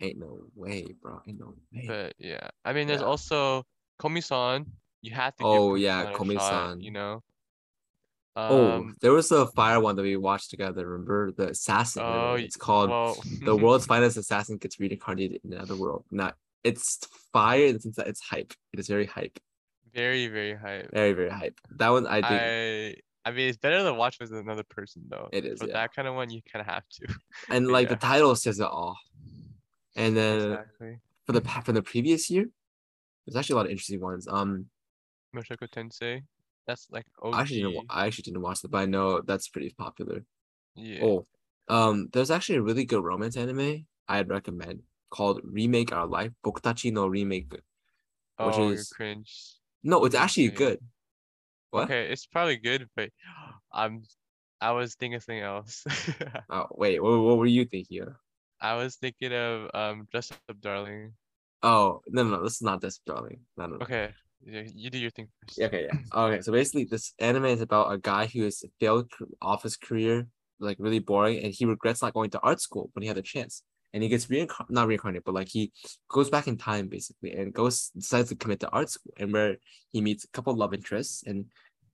Ain't 0.00 0.18
no 0.18 0.46
way, 0.54 0.86
bro. 1.00 1.20
Ain't 1.26 1.38
no 1.38 1.54
way. 1.72 1.86
But 1.86 2.14
yeah, 2.18 2.48
I 2.64 2.72
mean, 2.72 2.86
there's 2.88 3.02
also 3.02 3.64
Komi-san. 4.00 4.66
You 5.02 5.14
have 5.14 5.36
to. 5.36 5.44
Oh, 5.44 5.74
yeah, 5.76 6.06
Komi-san. 6.12 6.80
You 6.80 6.90
know. 6.90 7.22
Oh, 8.36 8.72
Um, 8.72 8.96
there 9.00 9.12
was 9.12 9.30
a 9.32 9.46
fire 9.48 9.80
one 9.80 9.96
that 9.96 10.02
we 10.02 10.16
watched 10.16 10.50
together. 10.50 10.86
Remember 10.86 11.32
the 11.32 11.50
assassin? 11.50 12.02
Oh, 12.04 12.34
it's 12.34 12.56
called 12.56 12.90
well, 12.90 13.16
the 13.42 13.56
world's 13.56 13.86
finest 13.86 14.16
assassin 14.16 14.56
gets 14.56 14.78
reincarnated 14.80 15.40
in 15.44 15.52
another 15.52 15.76
world. 15.76 16.04
Not 16.10 16.36
it's 16.62 17.06
fire 17.32 17.66
in 17.66 17.74
the 17.74 17.80
sense 17.80 17.96
that 17.96 18.06
it's 18.06 18.20
hype. 18.20 18.52
It 18.72 18.80
is 18.80 18.88
very 18.88 19.06
hype. 19.06 19.38
very 19.92 20.28
very 20.28 20.54
hype. 20.54 20.90
Very, 20.92 21.12
very 21.12 21.30
hype. 21.30 21.60
That 21.76 21.90
one 21.90 22.06
I 22.06 22.20
think 22.20 22.24
I 22.42 22.94
I 23.26 23.30
mean, 23.30 23.48
it's 23.48 23.58
better 23.58 23.82
than 23.82 23.96
watch 23.96 24.18
with 24.20 24.32
another 24.32 24.64
person 24.64 25.02
though. 25.08 25.28
It 25.32 25.46
is, 25.46 25.60
For 25.60 25.66
yeah. 25.66 25.74
that 25.74 25.94
kind 25.94 26.06
of 26.06 26.14
one, 26.14 26.30
you 26.30 26.42
kind 26.52 26.60
of 26.60 26.66
have 26.72 26.86
to. 27.00 27.14
and 27.48 27.68
like 27.68 27.88
the 27.88 27.96
title 27.96 28.34
says 28.36 28.60
it 28.60 28.66
all. 28.66 28.98
And 29.96 30.16
then 30.16 30.52
exactly. 30.52 30.98
for 31.24 31.32
the 31.32 31.40
for 31.40 31.72
the 31.72 31.82
previous 31.82 32.28
year, 32.28 32.46
there's 33.26 33.36
actually 33.36 33.54
a 33.54 33.56
lot 33.56 33.66
of 33.66 33.70
interesting 33.70 34.00
ones. 34.00 34.28
Um 34.28 34.66
Mushoku 35.34 35.68
Tensei. 35.68 36.22
That's 36.66 36.86
like 36.90 37.06
OG. 37.22 37.34
I 37.34 37.40
actually 37.42 37.62
didn't 37.62 37.86
I 37.90 38.06
actually 38.06 38.22
didn't 38.22 38.42
watch 38.42 38.60
that, 38.62 38.70
but 38.70 38.78
I 38.78 38.86
know 38.86 39.20
that's 39.20 39.48
pretty 39.48 39.74
popular. 39.76 40.24
yeah. 40.76 41.00
Oh, 41.02 41.26
um, 41.68 42.08
there's 42.12 42.30
actually 42.30 42.56
a 42.58 42.62
really 42.62 42.84
good 42.84 43.02
romance 43.04 43.36
anime 43.36 43.86
I'd 44.08 44.28
recommend 44.28 44.80
called 45.10 45.40
Remake 45.44 45.92
Our 45.92 46.06
Life, 46.06 46.32
Bokutachi 46.44 46.92
no 46.92 47.06
Remake. 47.06 47.52
oh, 48.38 48.46
which 48.48 48.56
you're 48.56 48.72
is- 48.74 48.88
cringe. 48.88 49.56
No, 49.82 50.04
it's 50.06 50.14
actually 50.14 50.48
Okay. 50.48 50.56
good. 50.56 50.78
What? 51.70 51.84
Okay, 51.84 52.06
it's 52.10 52.26
probably 52.26 52.56
good, 52.56 52.88
but 52.96 53.10
I'm 53.72 54.02
I 54.60 54.70
was 54.72 54.94
thinking 54.94 55.20
something 55.20 55.42
else. 55.42 55.84
Oh 56.50 56.66
wait, 56.72 57.02
what, 57.02 57.18
what 57.20 57.36
were 57.38 57.46
you 57.46 57.64
thinking 57.66 58.02
of? 58.02 58.14
I 58.60 58.74
was 58.76 58.96
thinking 58.96 59.32
of 59.32 59.70
um 59.74 60.08
Dress 60.10 60.32
Up 60.48 60.60
Darling. 60.60 61.12
Oh 61.62 62.00
no, 62.08 62.22
no, 62.24 62.42
this 62.42 62.54
is 62.56 62.62
not 62.62 62.80
this, 62.80 63.00
darling. 63.06 63.40
No, 63.56 63.66
no, 63.66 63.76
no. 63.76 63.82
Okay, 63.84 64.14
you 64.42 64.90
do 64.90 64.98
your 64.98 65.10
thing 65.10 65.28
first. 65.40 65.60
Okay, 65.60 65.86
yeah. 65.90 65.98
Okay, 66.12 66.40
so 66.40 66.52
basically, 66.52 66.84
this 66.84 67.12
anime 67.18 67.46
is 67.46 67.60
about 67.60 67.92
a 67.92 67.98
guy 67.98 68.26
who 68.26 68.42
has 68.42 68.62
failed 68.80 69.10
c- 69.18 69.24
office 69.40 69.76
career, 69.76 70.26
like 70.60 70.76
really 70.80 70.98
boring, 70.98 71.42
and 71.42 71.52
he 71.52 71.64
regrets 71.64 72.02
not 72.02 72.14
going 72.14 72.30
to 72.30 72.40
art 72.40 72.60
school 72.60 72.90
when 72.92 73.02
he 73.02 73.08
had 73.08 73.16
the 73.16 73.22
chance. 73.22 73.62
And 73.92 74.02
he 74.02 74.08
gets 74.08 74.28
reincarnated, 74.28 74.74
not 74.74 74.88
reincarnated, 74.88 75.22
but 75.24 75.34
like 75.34 75.48
he 75.48 75.70
goes 76.08 76.28
back 76.28 76.48
in 76.48 76.56
time 76.56 76.88
basically, 76.88 77.32
and 77.32 77.54
goes 77.54 77.90
decides 77.90 78.28
to 78.30 78.34
commit 78.36 78.60
to 78.60 78.68
art 78.70 78.90
school, 78.90 79.12
and 79.18 79.32
where 79.32 79.56
he 79.92 80.00
meets 80.00 80.24
a 80.24 80.28
couple 80.28 80.54
love 80.56 80.74
interests, 80.74 81.22
and 81.26 81.46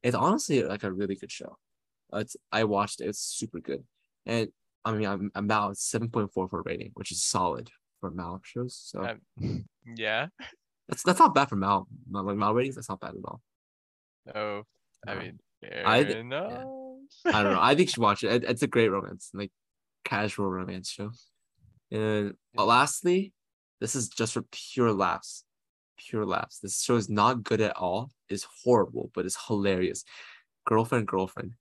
it's 0.02 0.16
honestly 0.16 0.62
like 0.62 0.82
a 0.82 0.90
really 0.92 1.14
good 1.14 1.30
show. 1.30 1.58
It's 2.14 2.36
I 2.50 2.64
watched 2.64 3.00
it; 3.00 3.08
it's 3.08 3.20
super 3.20 3.60
good, 3.60 3.84
and 4.24 4.48
I 4.84 4.92
mean 4.92 5.06
I'm 5.06 5.30
I'm 5.34 5.46
now 5.46 5.72
seven 5.74 6.08
point 6.08 6.32
four 6.32 6.48
for 6.48 6.62
rating, 6.62 6.90
which 6.94 7.12
is 7.12 7.22
solid 7.22 7.70
for 8.00 8.10
Mal 8.10 8.40
shows. 8.44 8.80
So 8.82 9.18
Um, 9.38 9.64
yeah. 9.96 10.28
That's 10.90 11.02
that's 11.02 11.18
not 11.18 11.34
bad 11.34 11.48
for 11.48 11.56
Mal. 11.56 11.86
Mal- 12.10 12.24
Like 12.24 12.36
Mal 12.36 12.54
ratings, 12.54 12.74
that's 12.74 12.88
not 12.88 13.00
bad 13.00 13.14
at 13.14 13.24
all. 13.24 13.40
Oh, 14.34 14.62
I 15.06 15.14
mean, 15.14 15.38
I 15.84 16.04
th- 16.04 16.16
enough. 16.16 16.64
I 17.24 17.42
don't 17.42 17.52
know. 17.54 17.60
I 17.60 17.74
think 17.74 17.88
you 17.88 17.92
should 17.94 18.02
watch 18.02 18.24
it. 18.24 18.32
It- 18.42 18.50
It's 18.50 18.62
a 18.62 18.66
great 18.66 18.88
romance, 18.90 19.30
like 19.32 19.52
casual 20.04 20.50
romance 20.50 20.90
show. 20.90 21.10
And 21.90 22.34
Yeah. 22.54 22.62
lastly, 22.62 23.32
this 23.80 23.94
is 23.94 24.08
just 24.08 24.34
for 24.34 24.42
pure 24.50 24.92
laughs. 24.92 25.44
Pure 25.96 26.26
laughs. 26.26 26.58
This 26.58 26.82
show 26.82 26.96
is 26.96 27.08
not 27.08 27.42
good 27.42 27.60
at 27.60 27.76
all. 27.76 28.10
It's 28.28 28.46
horrible, 28.64 29.10
but 29.14 29.26
it's 29.26 29.38
hilarious. 29.46 30.04
Girlfriend, 30.66 31.06
girlfriend. 31.08 31.54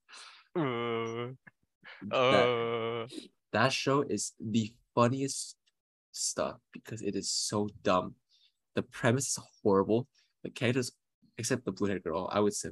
Uh, 0.55 1.33
That, 2.01 2.15
uh, 2.15 3.07
that 3.51 3.73
show 3.73 4.01
is 4.01 4.33
the 4.39 4.73
funniest 4.95 5.55
stuff 6.11 6.57
because 6.71 7.01
it 7.01 7.15
is 7.15 7.29
so 7.31 7.69
dumb. 7.83 8.15
The 8.75 8.83
premise 8.83 9.27
is 9.37 9.39
horrible. 9.63 10.07
The 10.43 10.49
characters, 10.49 10.91
except 11.37 11.65
the 11.65 11.71
blue 11.71 11.89
haired 11.89 12.03
girl, 12.03 12.29
I 12.31 12.39
would 12.39 12.53
say. 12.53 12.69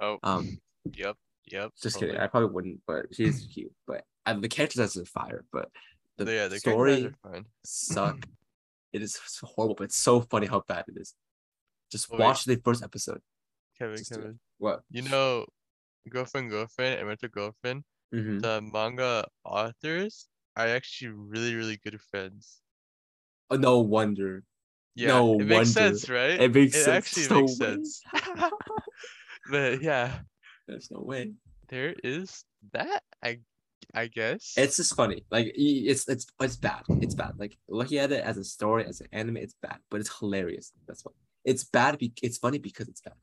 oh, 0.00 0.18
Um, 0.22 0.58
yep, 0.94 1.16
yep. 1.46 1.70
just 1.82 1.94
totally. 1.96 2.12
kidding. 2.12 2.22
I 2.22 2.26
probably 2.28 2.50
wouldn't, 2.50 2.80
but 2.86 3.06
she's 3.12 3.46
cute. 3.52 3.72
But 3.86 4.04
uh, 4.26 4.34
the 4.34 4.48
characters 4.48 4.96
are 4.96 5.04
fire. 5.04 5.44
But 5.52 5.68
the 6.18 6.32
yeah, 6.32 6.48
the 6.48 6.58
story 6.58 6.96
characters 6.96 7.14
are 7.24 7.32
fun. 7.32 7.44
suck. 7.64 8.26
it 8.92 9.02
is 9.02 9.18
horrible, 9.42 9.74
but 9.74 9.84
it's 9.84 9.96
so 9.96 10.20
funny 10.20 10.46
how 10.46 10.62
bad 10.68 10.84
it 10.88 10.94
is. 11.00 11.14
Just 11.90 12.10
Wait. 12.10 12.20
watch 12.20 12.44
the 12.44 12.56
first 12.64 12.82
episode. 12.84 13.20
Kevin, 13.78 13.96
Just. 13.96 14.12
Kevin. 14.12 14.38
What? 14.58 14.80
You 14.90 15.02
know, 15.02 15.46
girlfriend, 16.08 16.50
girlfriend, 16.50 16.98
and 16.98 17.08
Rent 17.08 17.22
a 17.22 17.28
Girlfriend. 17.28 17.84
Mm-hmm. 18.14 18.38
The 18.40 18.60
manga 18.60 19.26
authors 19.44 20.28
are 20.56 20.66
actually 20.68 21.08
really, 21.12 21.54
really 21.54 21.78
good 21.82 21.98
friends. 22.10 22.60
Oh, 23.50 23.56
no 23.56 23.80
wonder. 23.80 24.44
Yeah, 24.94 25.08
No 25.08 25.34
it 25.40 25.46
makes 25.46 25.74
wonder. 25.74 25.96
sense, 25.96 26.08
right? 26.10 26.40
It 26.40 26.54
makes 26.54 26.76
it 26.76 26.84
sense. 26.84 27.06
actually 27.18 27.28
no 27.34 27.40
makes 27.46 27.58
way. 27.58 27.66
sense. 27.66 28.02
But 29.50 29.82
yeah, 29.82 30.12
There's 30.68 30.90
no 30.90 31.00
way. 31.00 31.32
there 31.68 31.94
is 32.04 32.44
that. 32.72 33.02
I 33.24 33.40
I 33.94 34.06
guess. 34.06 34.54
It's 34.56 34.76
just 34.76 34.94
funny. 34.94 35.24
Like 35.30 35.52
it's 35.54 36.08
it's 36.08 36.26
it's 36.40 36.56
bad. 36.56 36.82
It's 37.00 37.14
bad. 37.14 37.32
Like 37.38 37.56
looking 37.68 37.98
at 37.98 38.12
it 38.12 38.24
as 38.24 38.38
a 38.38 38.44
story, 38.44 38.84
as 38.86 39.00
an 39.00 39.08
anime, 39.12 39.38
it's 39.38 39.54
bad, 39.60 39.78
but 39.90 40.00
it's 40.00 40.16
hilarious. 40.18 40.72
That's 40.86 41.04
what. 41.04 41.14
It's 41.44 41.64
bad. 41.64 41.98
Be- 41.98 42.12
it's 42.22 42.38
funny 42.38 42.58
because 42.58 42.88
it's 42.88 43.00
bad. 43.00 43.14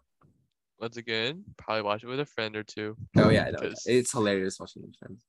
Once 0.80 0.97
again, 0.97 1.43
probably 1.57 1.82
watch 1.84 2.03
it 2.03 2.07
with 2.07 2.20
a 2.20 2.26
friend 2.26 2.55
or 2.55 2.63
two. 2.63 2.95
Oh 3.17 3.30
yeah, 3.30 3.45
I 3.47 3.51
know. 3.51 3.59
Because- 3.61 3.86
It's 3.88 4.11
hilarious 4.11 4.59
watching 4.59 4.82
with 4.84 4.95
friends. 4.97 5.24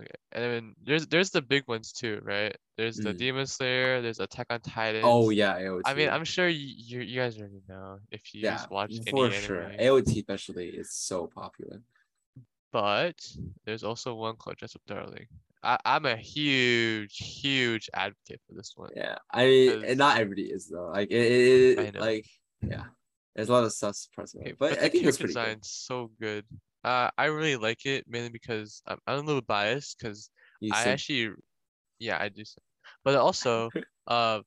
Okay. 0.00 0.10
And 0.32 0.44
then 0.44 0.74
there's 0.84 1.06
there's 1.06 1.30
the 1.30 1.40
big 1.40 1.66
ones 1.68 1.92
too, 1.92 2.20
right? 2.22 2.54
There's 2.76 2.96
the 2.98 3.14
Mm. 3.14 3.18
Demon 3.18 3.46
Slayer, 3.46 4.02
there's 4.02 4.20
Attack 4.20 4.48
on 4.50 4.60
Titan. 4.60 5.00
Oh 5.04 5.30
yeah, 5.30 5.58
AOT. 5.58 5.82
I 5.86 5.94
mean, 5.94 6.10
I'm 6.10 6.24
sure 6.24 6.48
you 6.48 6.58
you, 6.76 7.00
you 7.00 7.16
guys 7.20 7.38
already 7.38 7.62
know 7.68 7.98
if 8.10 8.34
you 8.34 8.42
yeah, 8.42 8.56
just 8.56 8.70
watch 8.70 8.92
any 8.94 9.10
for 9.10 9.26
anime. 9.26 9.40
sure. 9.40 9.70
AOT 9.78 10.16
especially 10.18 10.68
is 10.68 10.92
so 10.92 11.26
popular. 11.34 11.80
But 12.72 13.16
there's 13.64 13.84
also 13.84 14.14
one 14.14 14.36
called 14.36 14.56
Dress 14.56 14.76
Up 14.76 14.82
Darling. 14.86 15.26
I, 15.62 15.78
I'm 15.86 16.04
a 16.04 16.16
huge, 16.16 17.16
huge 17.16 17.88
advocate 17.94 18.40
for 18.46 18.54
this 18.54 18.72
one. 18.76 18.90
Yeah, 18.94 19.16
I 19.32 19.46
mean, 19.46 19.96
not 19.96 20.18
everybody 20.20 20.50
is 20.50 20.68
though. 20.68 20.90
Like 20.92 21.10
it, 21.10 21.78
it, 21.78 21.94
like 21.98 22.26
yeah, 22.60 22.84
there's 23.34 23.48
a 23.48 23.52
lot 23.52 23.64
of 23.64 23.72
stuff 23.72 23.96
suppressing 23.96 24.42
Okay, 24.42 24.52
but, 24.58 24.72
the 24.78 24.84
I 24.84 24.88
think 24.90 25.04
it's 25.06 25.16
pretty 25.16 25.32
good. 25.32 25.64
so 25.64 26.10
good. 26.20 26.44
Uh, 26.86 27.10
I 27.18 27.26
really 27.26 27.56
like 27.56 27.84
it 27.84 28.04
mainly 28.08 28.30
because 28.30 28.80
I'm, 28.86 28.98
I'm 29.06 29.18
a 29.18 29.22
little 29.26 29.42
biased 29.42 29.98
because 29.98 30.30
I 30.72 30.84
actually, 30.92 31.30
yeah, 31.98 32.16
I 32.20 32.28
do. 32.30 32.44
so- 32.44 32.62
But 33.04 33.16
also, 33.16 33.70
uh, 34.06 34.40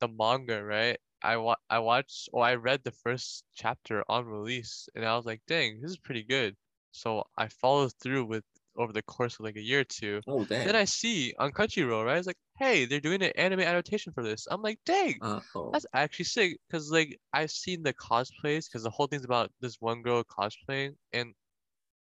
the 0.00 0.08
manga, 0.08 0.62
right? 0.62 0.98
I 1.22 1.36
wa 1.38 1.54
I 1.70 1.78
watched 1.78 2.28
or 2.34 2.44
I 2.44 2.56
read 2.56 2.80
the 2.84 2.90
first 3.04 3.44
chapter 3.54 4.04
on 4.10 4.26
release, 4.26 4.88
and 4.94 5.04
I 5.06 5.16
was 5.16 5.24
like, 5.24 5.40
dang, 5.46 5.80
this 5.80 5.92
is 5.92 5.98
pretty 5.98 6.24
good. 6.24 6.54
So 6.92 7.24
I 7.38 7.48
followed 7.48 7.92
through 8.02 8.24
with 8.26 8.44
over 8.76 8.92
the 8.92 9.02
course 9.02 9.34
of 9.38 9.40
like 9.46 9.56
a 9.56 9.62
year 9.62 9.80
or 9.80 9.84
two. 9.84 10.20
oh 10.26 10.44
damn. 10.44 10.66
Then 10.66 10.76
I 10.76 10.84
see 10.84 11.32
on 11.38 11.52
Crunchyroll, 11.52 12.04
right? 12.04 12.18
It's 12.18 12.26
like, 12.26 12.36
hey, 12.58 12.84
they're 12.86 13.00
doing 13.08 13.22
an 13.22 13.32
anime 13.36 13.60
adaptation 13.60 14.12
for 14.12 14.22
this. 14.24 14.46
I'm 14.50 14.62
like, 14.62 14.80
dang, 14.84 15.18
Uh, 15.22 15.40
oh. 15.54 15.70
that's 15.72 15.86
actually 15.94 16.24
sick. 16.26 16.58
Cause 16.72 16.90
like 16.90 17.18
I've 17.32 17.52
seen 17.52 17.82
the 17.84 17.94
cosplays, 17.94 18.70
cause 18.70 18.82
the 18.82 18.90
whole 18.90 19.06
thing's 19.06 19.24
about 19.24 19.50
this 19.60 19.76
one 19.80 20.02
girl 20.02 20.24
cosplaying, 20.24 20.96
and 21.12 21.32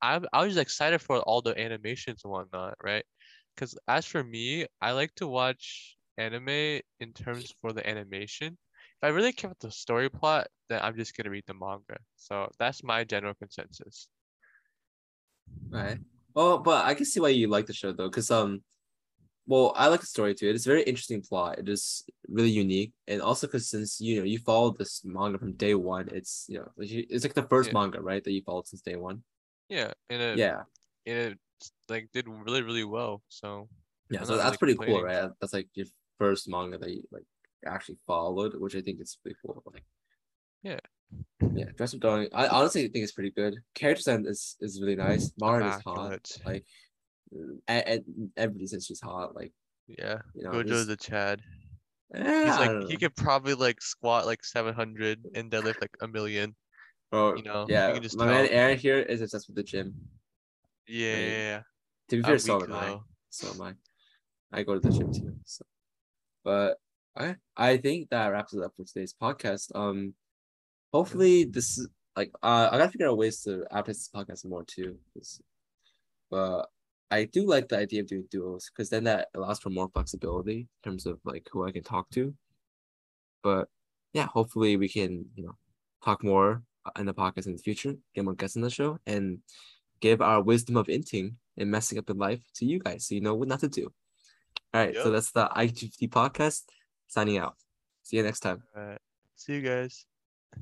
I 0.03 0.21
I 0.33 0.45
was 0.47 0.57
excited 0.57 1.01
for 1.01 1.19
all 1.21 1.43
the 1.43 1.59
animations 1.59 2.23
and 2.25 2.33
whatnot, 2.33 2.77
right? 2.83 3.05
Cause 3.57 3.77
as 3.89 4.07
for 4.07 4.23
me, 4.25 4.67
I 4.81 4.93
like 4.93 5.15
to 5.17 5.27
watch 5.29 5.97
anime 6.19 6.81
in 7.01 7.13
terms 7.15 7.53
for 7.61 7.73
the 7.73 7.87
animation. 7.89 8.59
If 9.03 9.05
I 9.05 9.09
really 9.09 9.33
care 9.33 9.49
about 9.51 9.61
the 9.61 9.71
story 9.71 10.11
plot, 10.11 10.49
then 10.69 10.81
I'm 10.83 10.97
just 10.97 11.17
gonna 11.17 11.31
read 11.31 11.45
the 11.47 11.55
manga. 11.55 11.99
So 12.17 12.51
that's 12.59 12.83
my 12.85 13.05
general 13.05 13.35
consensus. 13.35 14.09
Right. 15.71 15.99
Well, 16.35 16.59
but 16.59 16.85
I 16.87 16.95
can 16.95 17.05
see 17.07 17.21
why 17.21 17.29
you 17.31 17.49
like 17.49 17.67
the 17.67 17.73
show 17.73 17.93
though, 17.93 18.09
because 18.09 18.31
um, 18.31 18.63
well, 19.47 19.73
I 19.77 19.89
like 19.89 20.01
the 20.01 20.07
story 20.07 20.35
too. 20.35 20.49
It's 20.49 20.67
a 20.67 20.71
very 20.71 20.83
interesting 20.83 21.23
plot. 21.23 21.59
It 21.59 21.69
is 21.69 22.05
really 22.29 22.51
unique, 22.51 22.93
and 23.07 23.23
also 23.23 23.47
because 23.47 23.71
since 23.71 24.01
you 24.01 24.19
know 24.19 24.25
you 24.25 24.39
followed 24.39 24.79
this 24.79 25.03
manga 25.05 25.39
from 25.39 25.55
day 25.55 25.75
one, 25.75 26.09
it's 26.13 26.47
you 26.49 26.59
know 26.59 26.71
it's 26.79 27.25
like 27.25 27.35
the 27.35 27.45
first 27.45 27.69
Yeah. 27.69 27.75
manga 27.75 28.01
right 28.01 28.23
that 28.25 28.33
you 28.33 28.43
followed 28.43 28.69
since 28.69 28.83
day 28.83 28.97
one. 28.97 29.23
Yeah, 29.69 29.93
and 30.11 30.23
it 30.23 30.39
Yeah, 30.39 30.63
and 31.07 31.19
it 31.19 31.39
like 31.89 32.09
did 32.13 32.27
really 32.29 32.63
really 32.63 32.85
well. 32.85 33.23
So 33.29 33.69
yeah. 34.11 34.25
So 34.25 34.37
that's 34.37 34.61
really 34.63 34.75
pretty 34.75 34.93
cool, 34.93 35.03
right? 35.03 35.31
That's 35.41 35.53
like 35.53 35.69
your 35.75 35.87
first 36.19 36.49
manga 36.49 36.79
that 36.79 36.91
you 36.91 37.03
like 37.13 37.25
actually 37.67 37.99
followed, 38.07 38.55
which 38.59 38.75
I 38.77 38.81
think 38.81 39.01
is 39.01 39.19
pretty 39.23 39.37
cool. 39.45 39.63
Like, 39.73 39.85
Yeah. 40.63 40.79
yeah. 41.55 41.67
Dress 41.77 41.95
Up 41.95 42.01
Darling, 42.01 42.29
I 42.33 42.49
honestly 42.49 42.89
think 42.89 43.03
it's 43.03 43.13
pretty 43.13 43.31
good. 43.31 43.57
Character 43.75 43.99
design 44.01 44.25
is 44.27 44.57
is 44.61 44.81
really 44.81 44.97
nice. 44.97 45.33
Marin 45.39 45.67
is 45.69 45.83
hot. 45.85 46.31
Like, 46.47 46.65
and, 47.67 48.31
everybody 48.37 48.67
says 48.67 48.87
she's 48.87 49.01
hot. 49.01 49.35
Like, 49.35 49.53
Yeah, 49.87 50.23
you 50.35 50.45
know, 50.45 50.53
Gojo's 50.53 50.87
the 50.87 50.97
Chad. 50.97 51.43
eh, 52.15 52.45
He's 52.47 52.59
like 52.59 52.89
he 52.89 52.97
could 52.97 53.15
probably 53.17 53.55
like 53.55 53.83
squat 53.83 54.25
like 54.25 54.45
700 54.45 55.27
and 55.35 55.51
deadlift 55.51 55.81
like 55.83 55.95
a 56.01 56.09
million. 56.09 56.55
Bro, 57.11 57.37
you 57.37 57.43
know, 57.43 57.67
you 57.67 57.75
yeah, 57.75 57.93
can 57.93 58.03
just 58.03 58.19
my 58.19 58.27
man 58.27 58.47
tell. 58.47 58.59
Aaron 58.59 58.79
here 58.79 58.99
is 58.99 59.23
obsessed 59.23 59.49
with 59.49 59.57
the 59.57 59.63
gym. 59.63 59.95
Yeah, 60.87 61.17
yeah, 61.17 61.29
yeah. 61.29 61.61
To 62.11 62.17
be 62.17 62.23
fair, 62.23 62.39
so 62.39 62.63
am 62.63 62.73
I. 62.73 62.99
So 63.31 63.49
am 63.53 63.63
I. 63.63 63.75
I 64.53 64.63
go 64.63 64.75
to 64.75 64.81
the 64.81 64.91
gym 64.91 65.13
too. 65.13 65.35
So, 65.45 65.65
but 66.45 66.79
I 67.17 67.37
I 67.57 67.77
think 67.79 68.11
that 68.11 68.29
wraps 68.29 68.55
it 68.55 68.63
up 68.63 68.73
for 68.77 68.85
today's 68.85 69.15
podcast. 69.15 69.75
Um, 69.75 70.15
hopefully 70.93 71.45
this 71.45 71.79
is 71.79 71.89
like 72.17 72.31
uh 72.43 72.69
I 72.71 72.79
gotta 72.79 72.91
figure 72.91 73.09
out 73.09 73.19
ways 73.19 73.43
to 73.43 73.65
advertise 73.71 73.99
this 73.99 74.11
podcast 74.15 74.45
more 74.47 74.65
too. 74.65 74.99
But 76.31 76.69
I 77.11 77.25
do 77.25 77.47
like 77.47 77.69
the 77.69 77.79
idea 77.79 78.03
of 78.03 78.09
doing 78.09 78.25
duos 78.31 78.71
because 78.71 78.91
then 78.91 79.05
that 79.05 79.29
allows 79.35 79.61
for 79.61 79.71
more 79.71 79.89
flexibility 79.89 80.61
in 80.61 80.69
terms 80.91 81.07
of 81.07 81.21
like 81.25 81.49
who 81.51 81.67
I 81.67 81.73
can 81.73 81.83
talk 81.83 82.11
to. 82.11 82.35
But 83.43 83.69
yeah, 84.13 84.27
hopefully 84.27 84.77
we 84.77 84.89
can 84.89 85.27
you 85.35 85.45
know 85.45 85.57
talk 86.05 86.23
more 86.23 86.63
in 86.99 87.07
the 87.07 87.15
podcast 87.15 87.47
in 87.47 87.53
the 87.53 87.63
future, 87.63 87.95
get 88.15 88.25
more 88.25 88.35
guests 88.35 88.57
on 88.57 88.63
the 88.63 88.71
show, 88.71 88.99
and 89.07 89.39
give 90.01 90.21
our 90.21 90.43
wisdom 90.43 90.77
of 90.77 90.87
inting 90.87 91.35
and 91.57 91.71
messing 91.71 91.99
up 91.99 92.09
in 92.11 92.19
life 92.19 92.41
to 92.55 92.65
you 92.65 92.79
guys 92.79 93.07
so 93.07 93.15
you 93.15 93.21
know 93.21 93.35
what 93.35 93.49
not 93.49 93.61
to 93.61 93.69
do. 93.69 93.93
All 94.75 94.81
right, 94.85 94.95
so 94.95 95.11
that's 95.11 95.31
the 95.33 95.49
IGFT 95.49 96.11
podcast 96.11 96.63
signing 97.07 97.39
out. 97.39 97.57
See 98.03 98.17
you 98.17 98.23
next 98.23 98.41
time. 98.41 98.63
All 98.77 98.83
right. 98.83 99.01
See 99.37 99.55
you 99.55 99.63
guys. 99.63 100.08